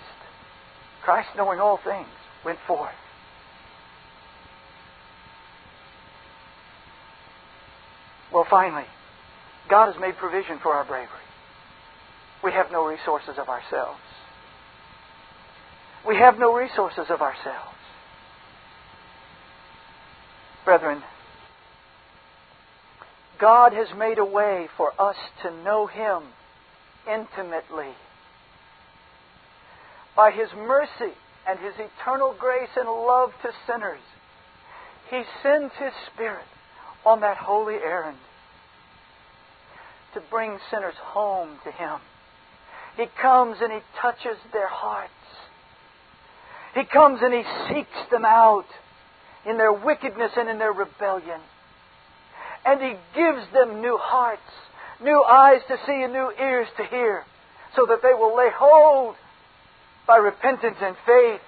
Christ, 1.03 1.29
knowing 1.35 1.59
all 1.59 1.79
things, 1.83 2.07
went 2.45 2.59
forth. 2.65 2.95
Well, 8.33 8.47
finally, 8.49 8.85
God 9.69 9.91
has 9.91 10.01
made 10.01 10.15
provision 10.15 10.59
for 10.61 10.73
our 10.73 10.85
bravery. 10.85 11.09
We 12.43 12.51
have 12.51 12.71
no 12.71 12.85
resources 12.85 13.35
of 13.37 13.47
ourselves. 13.47 13.99
We 16.05 16.17
have 16.17 16.37
no 16.39 16.53
resources 16.53 17.05
of 17.09 17.21
ourselves. 17.21 17.77
Brethren, 20.65 21.03
God 23.39 23.73
has 23.73 23.87
made 23.97 24.17
a 24.17 24.25
way 24.25 24.67
for 24.77 24.91
us 24.99 25.15
to 25.43 25.51
know 25.63 25.87
Him 25.87 26.23
intimately. 27.07 27.93
By 30.15 30.31
His 30.31 30.49
mercy 30.55 31.13
and 31.47 31.59
His 31.59 31.73
eternal 31.75 32.35
grace 32.37 32.69
and 32.75 32.87
love 32.87 33.31
to 33.41 33.51
sinners, 33.67 34.01
He 35.09 35.23
sends 35.41 35.73
His 35.75 35.93
Spirit 36.13 36.45
on 37.05 37.21
that 37.21 37.37
holy 37.37 37.75
errand 37.75 38.17
to 40.13 40.21
bring 40.29 40.59
sinners 40.69 40.95
home 40.97 41.57
to 41.63 41.71
Him. 41.71 41.99
He 42.97 43.05
comes 43.19 43.57
and 43.61 43.71
He 43.73 43.79
touches 43.99 44.37
their 44.51 44.67
hearts. 44.67 45.11
He 46.75 46.83
comes 46.85 47.19
and 47.21 47.33
He 47.33 47.43
seeks 47.69 48.09
them 48.11 48.25
out 48.25 48.65
in 49.45 49.57
their 49.57 49.73
wickedness 49.73 50.31
and 50.37 50.47
in 50.47 50.59
their 50.59 50.71
rebellion. 50.71 51.41
And 52.65 52.81
He 52.81 52.93
gives 53.15 53.51
them 53.51 53.81
new 53.81 53.97
hearts, 53.99 54.41
new 55.01 55.23
eyes 55.23 55.61
to 55.67 55.77
see, 55.85 56.03
and 56.03 56.13
new 56.13 56.31
ears 56.39 56.67
to 56.77 56.83
hear, 56.85 57.25
so 57.75 57.85
that 57.87 58.01
they 58.01 58.13
will 58.13 58.35
lay 58.37 58.49
hold 58.55 59.15
by 60.07 60.17
repentance 60.17 60.77
and 60.81 60.95
faith 61.05 61.41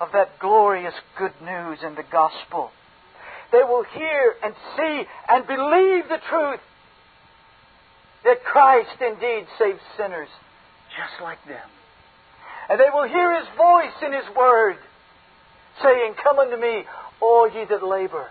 of 0.00 0.08
that 0.12 0.38
glorious 0.38 0.94
good 1.16 1.32
news 1.42 1.78
in 1.84 1.94
the 1.94 2.04
gospel. 2.10 2.70
They 3.52 3.62
will 3.62 3.84
hear 3.84 4.34
and 4.42 4.54
see 4.76 5.02
and 5.28 5.46
believe 5.46 6.08
the 6.08 6.20
truth 6.28 6.60
that 8.24 8.44
Christ 8.44 9.00
indeed 9.00 9.46
saves 9.58 9.80
sinners 9.96 10.28
just 10.96 11.22
like 11.22 11.38
them. 11.46 11.68
And 12.68 12.80
they 12.80 12.90
will 12.92 13.08
hear 13.08 13.38
His 13.38 13.48
voice 13.56 13.94
in 14.04 14.12
His 14.12 14.36
Word 14.36 14.76
saying, 15.82 16.14
Come 16.22 16.38
unto 16.38 16.56
me, 16.56 16.84
all 17.20 17.50
ye 17.50 17.64
that 17.64 17.82
labor 17.82 18.28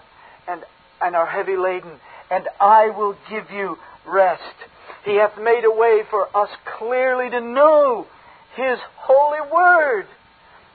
and, 0.47 0.61
and 1.01 1.15
are 1.15 1.25
heavy 1.25 1.57
laden, 1.57 1.99
and 2.29 2.47
I 2.59 2.89
will 2.89 3.15
give 3.29 3.49
you 3.51 3.77
rest. 4.05 4.41
He 5.05 5.15
hath 5.15 5.37
made 5.37 5.63
a 5.65 5.71
way 5.71 6.03
for 6.09 6.35
us 6.35 6.49
clearly 6.77 7.29
to 7.29 7.41
know 7.41 8.07
His 8.55 8.79
holy 8.97 9.41
Word. 9.51 10.07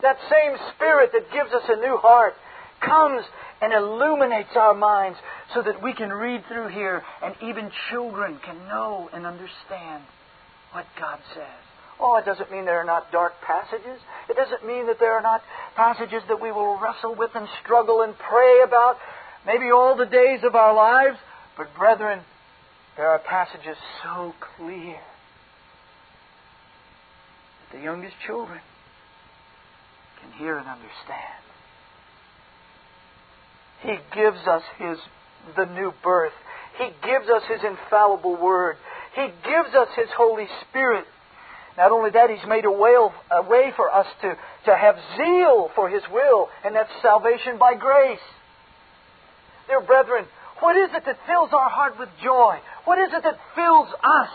That 0.03 0.19
same 0.31 0.57
Spirit 0.75 1.11
that 1.13 1.33
gives 1.33 1.53
us 1.53 1.63
a 1.69 1.77
new 1.77 1.97
heart 1.97 2.35
comes 2.81 3.25
and 3.61 3.73
illuminates 3.73 4.55
our 4.57 4.75
minds 4.75 5.19
so 5.55 5.63
that 5.63 5.83
we 5.83 5.95
can 5.95 6.11
read 6.11 6.45
through 6.47 6.69
here 6.69 7.03
and 7.23 7.35
even 7.43 7.71
children 7.91 8.39
can 8.45 8.69
know 8.69 9.09
and 9.13 9.25
understand 9.27 10.05
what 10.73 10.85
God 10.99 11.19
says. 11.35 11.67
Oh, 11.99 12.17
it 12.17 12.27
doesn't 12.27 12.51
mean 12.51 12.67
there 12.67 12.81
are 12.81 12.85
not 12.85 13.11
dark 13.11 13.33
passages. 13.41 13.99
It 14.29 14.37
doesn't 14.37 14.67
mean 14.67 14.87
that 14.89 14.99
there 15.01 15.15
are 15.15 15.23
not 15.23 15.43
passages 15.75 16.23
that 16.29 16.41
we 16.41 16.53
will 16.53 16.79
wrestle 16.79 17.15
with 17.15 17.31
and 17.35 17.49
struggle 17.63 18.03
and 18.03 18.15
pray 18.19 18.61
about, 18.63 18.99
maybe 19.47 19.71
all 19.71 19.97
the 19.97 20.05
days 20.05 20.41
of 20.45 20.55
our 20.55 20.75
lives. 20.75 21.17
But, 21.57 21.75
brethren, 21.75 22.21
there 22.99 23.09
are 23.09 23.19
passages 23.19 23.79
so 24.03 24.35
clear 24.57 24.99
the 27.73 27.81
youngest 27.81 28.15
children 28.27 28.61
can 30.21 30.33
hear 30.39 30.57
and 30.57 30.67
understand. 30.67 31.43
He 33.83 33.97
gives 34.15 34.47
us 34.47 34.63
His 34.79 34.99
the 35.57 35.67
new 35.67 35.93
birth. 36.03 36.33
He 36.79 36.89
gives 37.07 37.29
us 37.29 37.43
His 37.49 37.61
infallible 37.65 38.37
Word. 38.37 38.77
He 39.15 39.27
gives 39.45 39.75
us 39.75 39.89
His 39.97 40.09
Holy 40.17 40.47
Spirit. 40.69 41.05
Not 41.77 41.93
only 41.93 42.11
that, 42.11 42.31
He's 42.31 42.47
made 42.49 42.65
a 42.65 42.71
way, 42.71 42.95
a 43.31 43.43
way 43.43 43.73
for 43.77 43.93
us 43.93 44.07
to, 44.23 44.37
to 44.67 44.77
have 44.77 44.97
zeal 45.17 45.71
for 45.75 45.89
His 45.89 46.03
will, 46.11 46.49
and 46.65 46.75
that's 46.75 46.91
salvation 47.03 47.59
by 47.59 47.75
grace. 47.75 48.25
Dear 49.69 49.81
brethren, 49.81 50.27
what 50.61 50.77
is 50.77 50.91
it 50.95 51.05
that 51.05 51.19
fills 51.27 51.51
our 51.53 51.69
heart 51.69 51.99
with 51.99 52.09
joy? 52.23 52.59
What 52.85 52.99
is 52.99 53.13
it 53.13 53.23
that 53.23 53.39
fills 53.55 53.89
us 53.89 54.31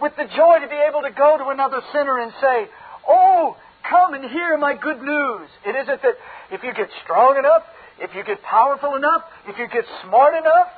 with 0.00 0.12
the 0.16 0.24
joy 0.36 0.60
to 0.60 0.68
be 0.68 0.80
able 0.88 1.02
to 1.02 1.10
go 1.10 1.38
to 1.38 1.48
another 1.48 1.80
sinner 1.92 2.18
and 2.20 2.32
say, 2.40 2.66
Oh, 3.08 3.56
come 3.88 4.14
and 4.14 4.24
hear 4.30 4.58
my 4.58 4.74
good 4.74 5.00
news? 5.00 5.48
It 5.64 5.76
isn't 5.76 6.02
that 6.02 6.14
if 6.50 6.62
you 6.62 6.72
get 6.74 6.88
strong 7.04 7.36
enough, 7.38 7.62
if 7.98 8.14
you 8.14 8.24
get 8.24 8.42
powerful 8.42 8.94
enough, 8.96 9.22
if 9.48 9.58
you 9.58 9.68
get 9.68 9.84
smart 10.04 10.34
enough, 10.34 10.68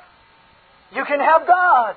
you 0.95 1.03
can 1.05 1.19
have 1.19 1.45
God. 1.45 1.95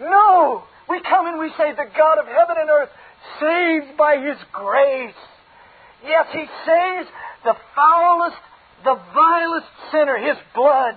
No! 0.00 0.64
We 0.88 1.00
come 1.02 1.26
and 1.26 1.38
we 1.38 1.50
say, 1.56 1.72
the 1.72 1.88
God 1.96 2.18
of 2.18 2.26
heaven 2.26 2.56
and 2.58 2.70
earth 2.70 2.90
saves 3.40 3.96
by 3.96 4.16
His 4.16 4.36
grace. 4.52 5.14
Yes, 6.04 6.26
He 6.32 6.44
saves 6.66 7.08
the 7.44 7.54
foulest, 7.74 8.36
the 8.84 8.98
vilest 9.14 9.66
sinner. 9.92 10.18
His 10.18 10.36
blood 10.54 10.96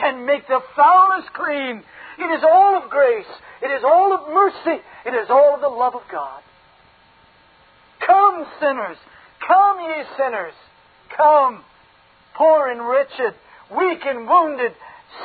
can 0.00 0.24
make 0.26 0.46
the 0.46 0.60
foulest 0.74 1.32
clean. 1.32 1.82
It 2.18 2.30
is 2.38 2.42
all 2.42 2.82
of 2.82 2.90
grace. 2.90 3.26
It 3.62 3.70
is 3.70 3.82
all 3.84 4.14
of 4.14 4.32
mercy. 4.32 4.82
It 5.04 5.14
is 5.14 5.28
all 5.30 5.54
of 5.54 5.60
the 5.60 5.68
love 5.68 5.94
of 5.94 6.02
God. 6.10 6.42
Come, 8.06 8.46
sinners. 8.60 8.96
Come, 9.46 9.80
ye 9.80 10.04
sinners. 10.16 10.54
Come 11.16 11.64
poor 12.36 12.70
and 12.70 12.86
wretched, 12.86 13.34
weak 13.76 14.00
and 14.04 14.28
wounded, 14.28 14.72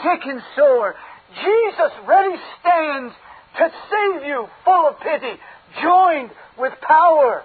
sick 0.02 0.22
and 0.26 0.42
sore. 0.56 0.96
Jesus 1.36 1.92
ready 2.08 2.36
stands 2.60 3.14
to 3.58 3.70
save 3.90 4.26
you, 4.26 4.48
full 4.66 4.88
of 4.88 5.00
pity, 5.00 5.40
joined 5.82 6.32
with 6.58 6.74
power. 6.82 7.44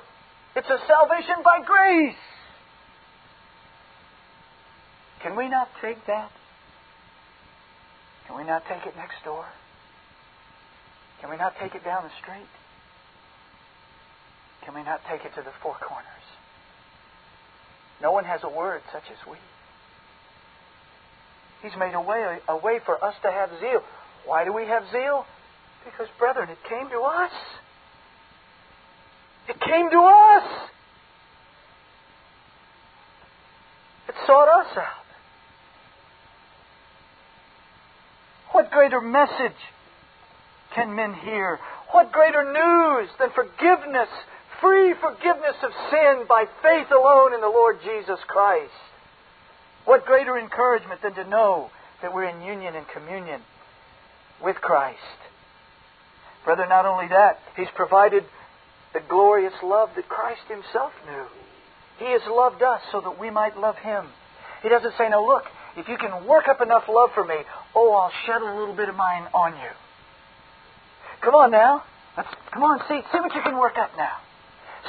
It's 0.54 0.68
a 0.68 0.78
salvation 0.86 1.42
by 1.44 1.64
grace. 1.64 2.14
Can 5.22 5.36
we 5.36 5.48
not 5.48 5.68
take 5.82 5.98
that? 6.06 6.30
Can 8.26 8.36
we 8.36 8.44
not 8.44 8.62
take 8.68 8.86
it 8.86 8.96
next 8.96 9.22
door? 9.24 9.44
Can 11.20 11.30
we 11.30 11.36
not 11.36 11.54
take 11.60 11.74
it 11.74 11.84
down 11.84 12.04
the 12.04 12.10
street? 12.22 12.48
Can 14.64 14.74
we 14.74 14.82
not 14.82 15.00
take 15.08 15.24
it 15.24 15.34
to 15.36 15.42
the 15.42 15.52
four 15.62 15.74
corners? 15.80 16.26
No 18.02 18.12
one 18.12 18.24
has 18.24 18.40
a 18.42 18.48
word 18.48 18.82
such 18.92 19.04
as 19.10 19.16
we. 19.30 19.38
He's 21.62 21.78
made 21.78 21.94
a 21.94 22.00
way, 22.00 22.38
a 22.48 22.56
way 22.56 22.80
for 22.84 23.02
us 23.02 23.14
to 23.22 23.30
have 23.30 23.50
zeal. 23.60 23.80
Why 24.26 24.44
do 24.44 24.52
we 24.52 24.66
have 24.66 24.82
zeal? 24.92 25.24
Because, 25.84 26.08
brethren, 26.18 26.50
it 26.50 26.58
came 26.68 26.90
to 26.90 27.00
us. 27.00 27.32
It 29.48 29.56
came 29.60 29.88
to 29.90 29.98
us. 29.98 30.68
It 34.08 34.14
sought 34.26 34.48
us 34.48 34.76
out. 34.76 35.05
What 38.56 38.70
greater 38.70 39.02
message 39.02 39.60
can 40.74 40.96
men 40.96 41.12
hear? 41.12 41.58
What 41.90 42.10
greater 42.10 42.42
news 42.42 43.10
than 43.18 43.28
forgiveness, 43.34 44.08
free 44.62 44.94
forgiveness 44.94 45.56
of 45.62 45.72
sin 45.90 46.24
by 46.26 46.46
faith 46.62 46.86
alone 46.90 47.34
in 47.34 47.42
the 47.42 47.52
Lord 47.52 47.76
Jesus 47.84 48.18
Christ? 48.26 48.72
What 49.84 50.06
greater 50.06 50.38
encouragement 50.38 51.02
than 51.02 51.12
to 51.16 51.28
know 51.28 51.68
that 52.00 52.14
we're 52.14 52.30
in 52.30 52.40
union 52.40 52.74
and 52.74 52.88
communion 52.88 53.42
with 54.42 54.56
Christ? 54.56 55.20
Brother, 56.46 56.64
not 56.66 56.86
only 56.86 57.08
that, 57.08 57.40
He's 57.56 57.68
provided 57.74 58.24
the 58.94 59.00
glorious 59.06 59.52
love 59.62 59.90
that 59.96 60.08
Christ 60.08 60.48
Himself 60.48 60.92
knew. 61.04 61.26
He 61.98 62.10
has 62.10 62.22
loved 62.26 62.62
us 62.62 62.80
so 62.90 63.02
that 63.02 63.20
we 63.20 63.28
might 63.28 63.58
love 63.58 63.76
Him. 63.76 64.06
He 64.62 64.70
doesn't 64.70 64.94
say, 64.96 65.10
now 65.10 65.26
look, 65.26 65.44
if 65.76 65.88
you 65.88 65.98
can 65.98 66.26
work 66.26 66.48
up 66.48 66.62
enough 66.62 66.84
love 66.88 67.10
for 67.14 67.22
me, 67.22 67.36
oh, 67.76 67.92
I'll 67.92 68.12
shed 68.24 68.40
a 68.40 68.58
little 68.58 68.74
bit 68.74 68.88
of 68.88 68.96
mine 68.96 69.28
on 69.34 69.52
you. 69.52 69.70
Come 71.20 71.34
on 71.34 71.50
now. 71.50 71.84
Let's, 72.16 72.32
come 72.50 72.62
on, 72.62 72.80
see, 72.88 73.00
see 73.12 73.20
what 73.20 73.34
you 73.34 73.42
can 73.42 73.58
work 73.58 73.76
up 73.76 73.90
now. 73.96 74.16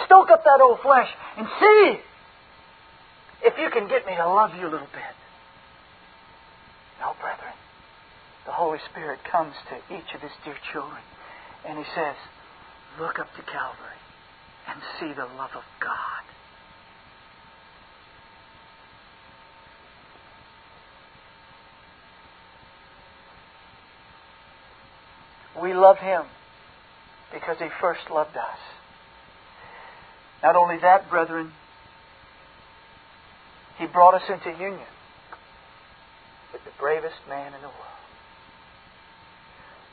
Stoke 0.06 0.32
up 0.32 0.44
that 0.46 0.62
old 0.64 0.80
flesh 0.80 1.10
and 1.38 1.46
see 1.60 2.00
if 3.44 3.54
you 3.60 3.70
can 3.70 3.88
get 3.88 4.06
me 4.06 4.16
to 4.16 4.28
love 4.28 4.56
you 4.56 4.64
a 4.64 4.72
little 4.72 4.88
bit. 4.96 5.16
No, 7.02 7.14
brethren. 7.20 7.54
The 8.46 8.54
Holy 8.54 8.80
Spirit 8.90 9.20
comes 9.30 9.54
to 9.70 9.76
each 9.94 10.16
of 10.16 10.22
His 10.22 10.32
dear 10.46 10.56
children 10.72 11.04
and 11.68 11.78
He 11.78 11.86
says, 11.94 12.16
Look 13.00 13.20
up 13.20 13.28
to 13.36 13.44
Calvary 13.44 14.02
and 14.70 14.80
see 15.00 15.14
the 15.14 15.28
love 15.36 15.52
of 15.54 15.64
God. 15.84 16.24
We 25.62 25.74
love 25.74 25.98
Him 25.98 26.24
because 27.34 27.58
He 27.60 27.68
first 27.82 28.10
loved 28.12 28.38
us. 28.38 28.58
Not 30.44 30.56
only 30.56 30.78
that, 30.80 31.10
brethren, 31.10 31.52
he 33.78 33.86
brought 33.86 34.16
us 34.16 34.24
into 34.30 34.52
union 34.52 34.88
with 36.52 36.64
the 36.64 36.72
bravest 36.80 37.16
man 37.30 37.54
in 37.54 37.62
the 37.62 37.68
world. 37.68 37.76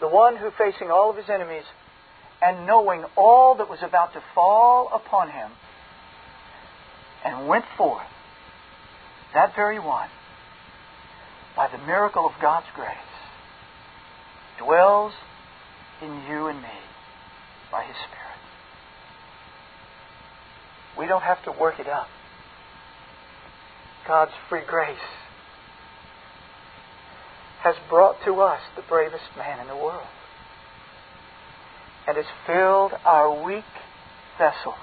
The 0.01 0.09
one 0.09 0.37
who, 0.37 0.51
facing 0.57 0.91
all 0.91 1.11
of 1.11 1.17
his 1.17 1.29
enemies 1.29 1.65
and 2.43 2.67
knowing 2.67 3.05
all 3.17 3.55
that 3.57 3.71
was 3.71 3.81
about 3.83 4.13
to 4.15 4.23
fall 4.35 4.91
upon 4.93 5.31
him, 5.31 5.51
and 7.25 7.49
went 7.49 7.65
forth, 7.77 8.07
that 9.33 9.55
very 9.57 9.79
one, 9.79 10.09
by 11.57 11.69
the 11.69 11.79
miracle 11.79 12.27
of 12.27 12.33
God's 12.41 12.67
grace, 12.75 12.89
dwells 14.59 15.13
in 16.03 16.23
you 16.29 16.47
and 16.47 16.61
me 16.61 16.79
by 17.71 17.85
His 17.85 17.97
Spirit. 17.97 18.25
We 20.99 21.07
don't 21.07 21.23
have 21.23 21.43
to 21.45 21.53
work 21.53 21.79
it 21.79 21.89
up. 21.89 22.07
God's 24.07 24.33
free 24.49 24.63
grace 24.67 24.97
has 27.63 27.75
brought 27.89 28.17
to 28.27 28.41
us 28.43 28.61
the 28.77 28.83
bravest 28.83 29.25
man 29.37 29.61
in 29.61 29.67
the 29.67 29.77
world 29.77 30.07
and 32.07 32.17
has 32.17 32.27
filled 32.47 32.93
our 33.05 33.45
weak 33.45 33.65
vessels. 34.39 34.75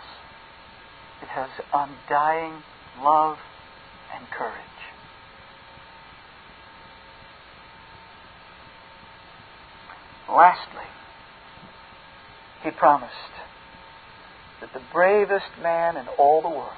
It 1.21 1.27
has 1.27 1.49
undying 1.71 2.63
love 3.01 3.38
and 4.15 4.25
courage. 4.31 4.55
Lastly, 10.27 10.88
he 12.63 12.71
promised 12.71 13.13
that 14.61 14.73
the 14.73 14.81
bravest 14.93 15.49
man 15.61 15.97
in 15.97 16.07
all 16.19 16.41
the 16.41 16.49
world 16.49 16.71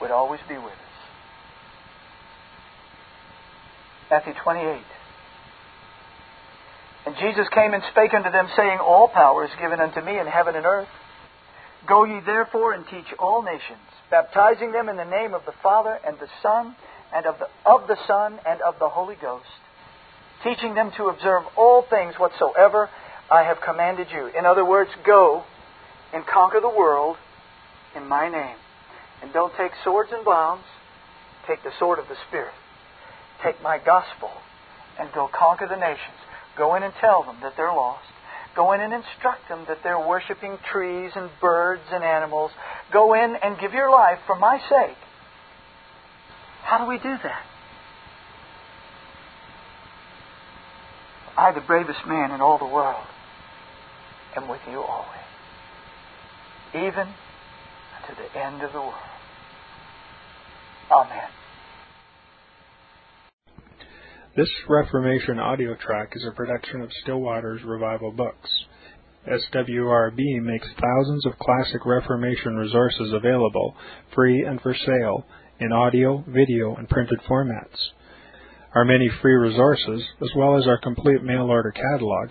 would 0.00 0.10
always 0.10 0.40
be 0.48 0.54
with 0.54 0.66
us. 0.66 0.78
Matthew 4.10 4.34
28. 4.42 4.82
And 7.04 7.16
Jesus 7.16 7.46
came 7.52 7.74
and 7.74 7.82
spake 7.90 8.14
unto 8.14 8.30
them, 8.30 8.48
saying, 8.56 8.78
All 8.78 9.08
power 9.08 9.44
is 9.44 9.50
given 9.60 9.80
unto 9.80 10.00
me 10.00 10.18
in 10.18 10.26
heaven 10.26 10.54
and 10.54 10.66
earth. 10.66 10.88
Go 11.88 12.04
ye 12.04 12.20
therefore 12.24 12.74
and 12.74 12.84
teach 12.86 13.12
all 13.18 13.42
nations, 13.42 13.82
baptizing 14.10 14.70
them 14.70 14.88
in 14.88 14.96
the 14.96 15.04
name 15.04 15.34
of 15.34 15.44
the 15.44 15.54
Father 15.62 15.98
and 16.06 16.16
the 16.20 16.28
Son 16.42 16.76
and 17.12 17.26
of 17.26 17.38
the, 17.38 17.48
of 17.66 17.88
the 17.88 17.96
Son 18.06 18.38
and 18.46 18.60
of 18.62 18.78
the 18.78 18.88
Holy 18.88 19.16
Ghost, 19.20 19.46
teaching 20.44 20.74
them 20.74 20.92
to 20.96 21.08
observe 21.08 21.42
all 21.56 21.82
things 21.90 22.14
whatsoever 22.18 22.88
I 23.32 23.44
have 23.44 23.62
commanded 23.64 24.08
you. 24.12 24.26
In 24.38 24.44
other 24.44 24.62
words, 24.62 24.90
go 25.06 25.44
and 26.12 26.22
conquer 26.26 26.60
the 26.60 26.68
world 26.68 27.16
in 27.96 28.06
my 28.06 28.28
name. 28.28 28.56
And 29.22 29.32
don't 29.32 29.54
take 29.56 29.72
swords 29.82 30.10
and 30.12 30.22
bombs. 30.22 30.64
Take 31.48 31.62
the 31.62 31.72
sword 31.78 31.98
of 31.98 32.08
the 32.08 32.16
Spirit. 32.28 32.52
Take 33.42 33.62
my 33.62 33.78
gospel 33.78 34.30
and 35.00 35.08
go 35.14 35.30
conquer 35.32 35.66
the 35.66 35.80
nations. 35.80 36.20
Go 36.58 36.74
in 36.74 36.82
and 36.82 36.92
tell 37.00 37.22
them 37.22 37.36
that 37.40 37.54
they're 37.56 37.72
lost. 37.72 38.04
Go 38.54 38.72
in 38.72 38.82
and 38.82 38.92
instruct 38.92 39.48
them 39.48 39.64
that 39.66 39.78
they're 39.82 40.06
worshiping 40.06 40.58
trees 40.70 41.12
and 41.16 41.30
birds 41.40 41.88
and 41.90 42.04
animals. 42.04 42.50
Go 42.92 43.14
in 43.14 43.34
and 43.42 43.58
give 43.58 43.72
your 43.72 43.90
life 43.90 44.18
for 44.26 44.36
my 44.36 44.58
sake. 44.58 44.98
How 46.64 46.84
do 46.84 46.86
we 46.86 46.98
do 46.98 47.16
that? 47.22 47.46
I, 51.34 51.52
the 51.52 51.62
bravest 51.62 52.00
man 52.06 52.30
in 52.30 52.42
all 52.42 52.58
the 52.58 52.66
world, 52.66 53.06
am 54.36 54.48
with 54.48 54.60
you 54.70 54.80
always, 54.80 55.08
even 56.74 57.06
to 57.06 58.14
the 58.16 58.38
end 58.38 58.62
of 58.62 58.72
the 58.72 58.80
world. 58.80 58.94
Amen. 60.90 61.28
This 64.36 64.48
Reformation 64.68 65.38
audio 65.38 65.74
track 65.76 66.12
is 66.14 66.24
a 66.26 66.34
production 66.34 66.80
of 66.80 66.90
Still 67.02 67.20
Waters 67.20 67.60
Revival 67.64 68.12
Books. 68.12 68.50
SWRB 69.28 70.42
makes 70.42 70.66
thousands 70.80 71.26
of 71.26 71.38
classic 71.38 71.84
Reformation 71.84 72.56
resources 72.56 73.12
available, 73.12 73.76
free 74.14 74.42
and 74.42 74.60
for 74.62 74.74
sale, 74.74 75.26
in 75.60 75.70
audio, 75.70 76.24
video, 76.26 76.74
and 76.74 76.88
printed 76.88 77.20
formats. 77.28 77.76
Our 78.74 78.84
many 78.86 79.10
free 79.20 79.34
resources, 79.34 80.02
as 80.22 80.30
well 80.34 80.56
as 80.58 80.66
our 80.66 80.80
complete 80.80 81.22
mail 81.22 81.50
order 81.50 81.70
catalog, 81.70 82.30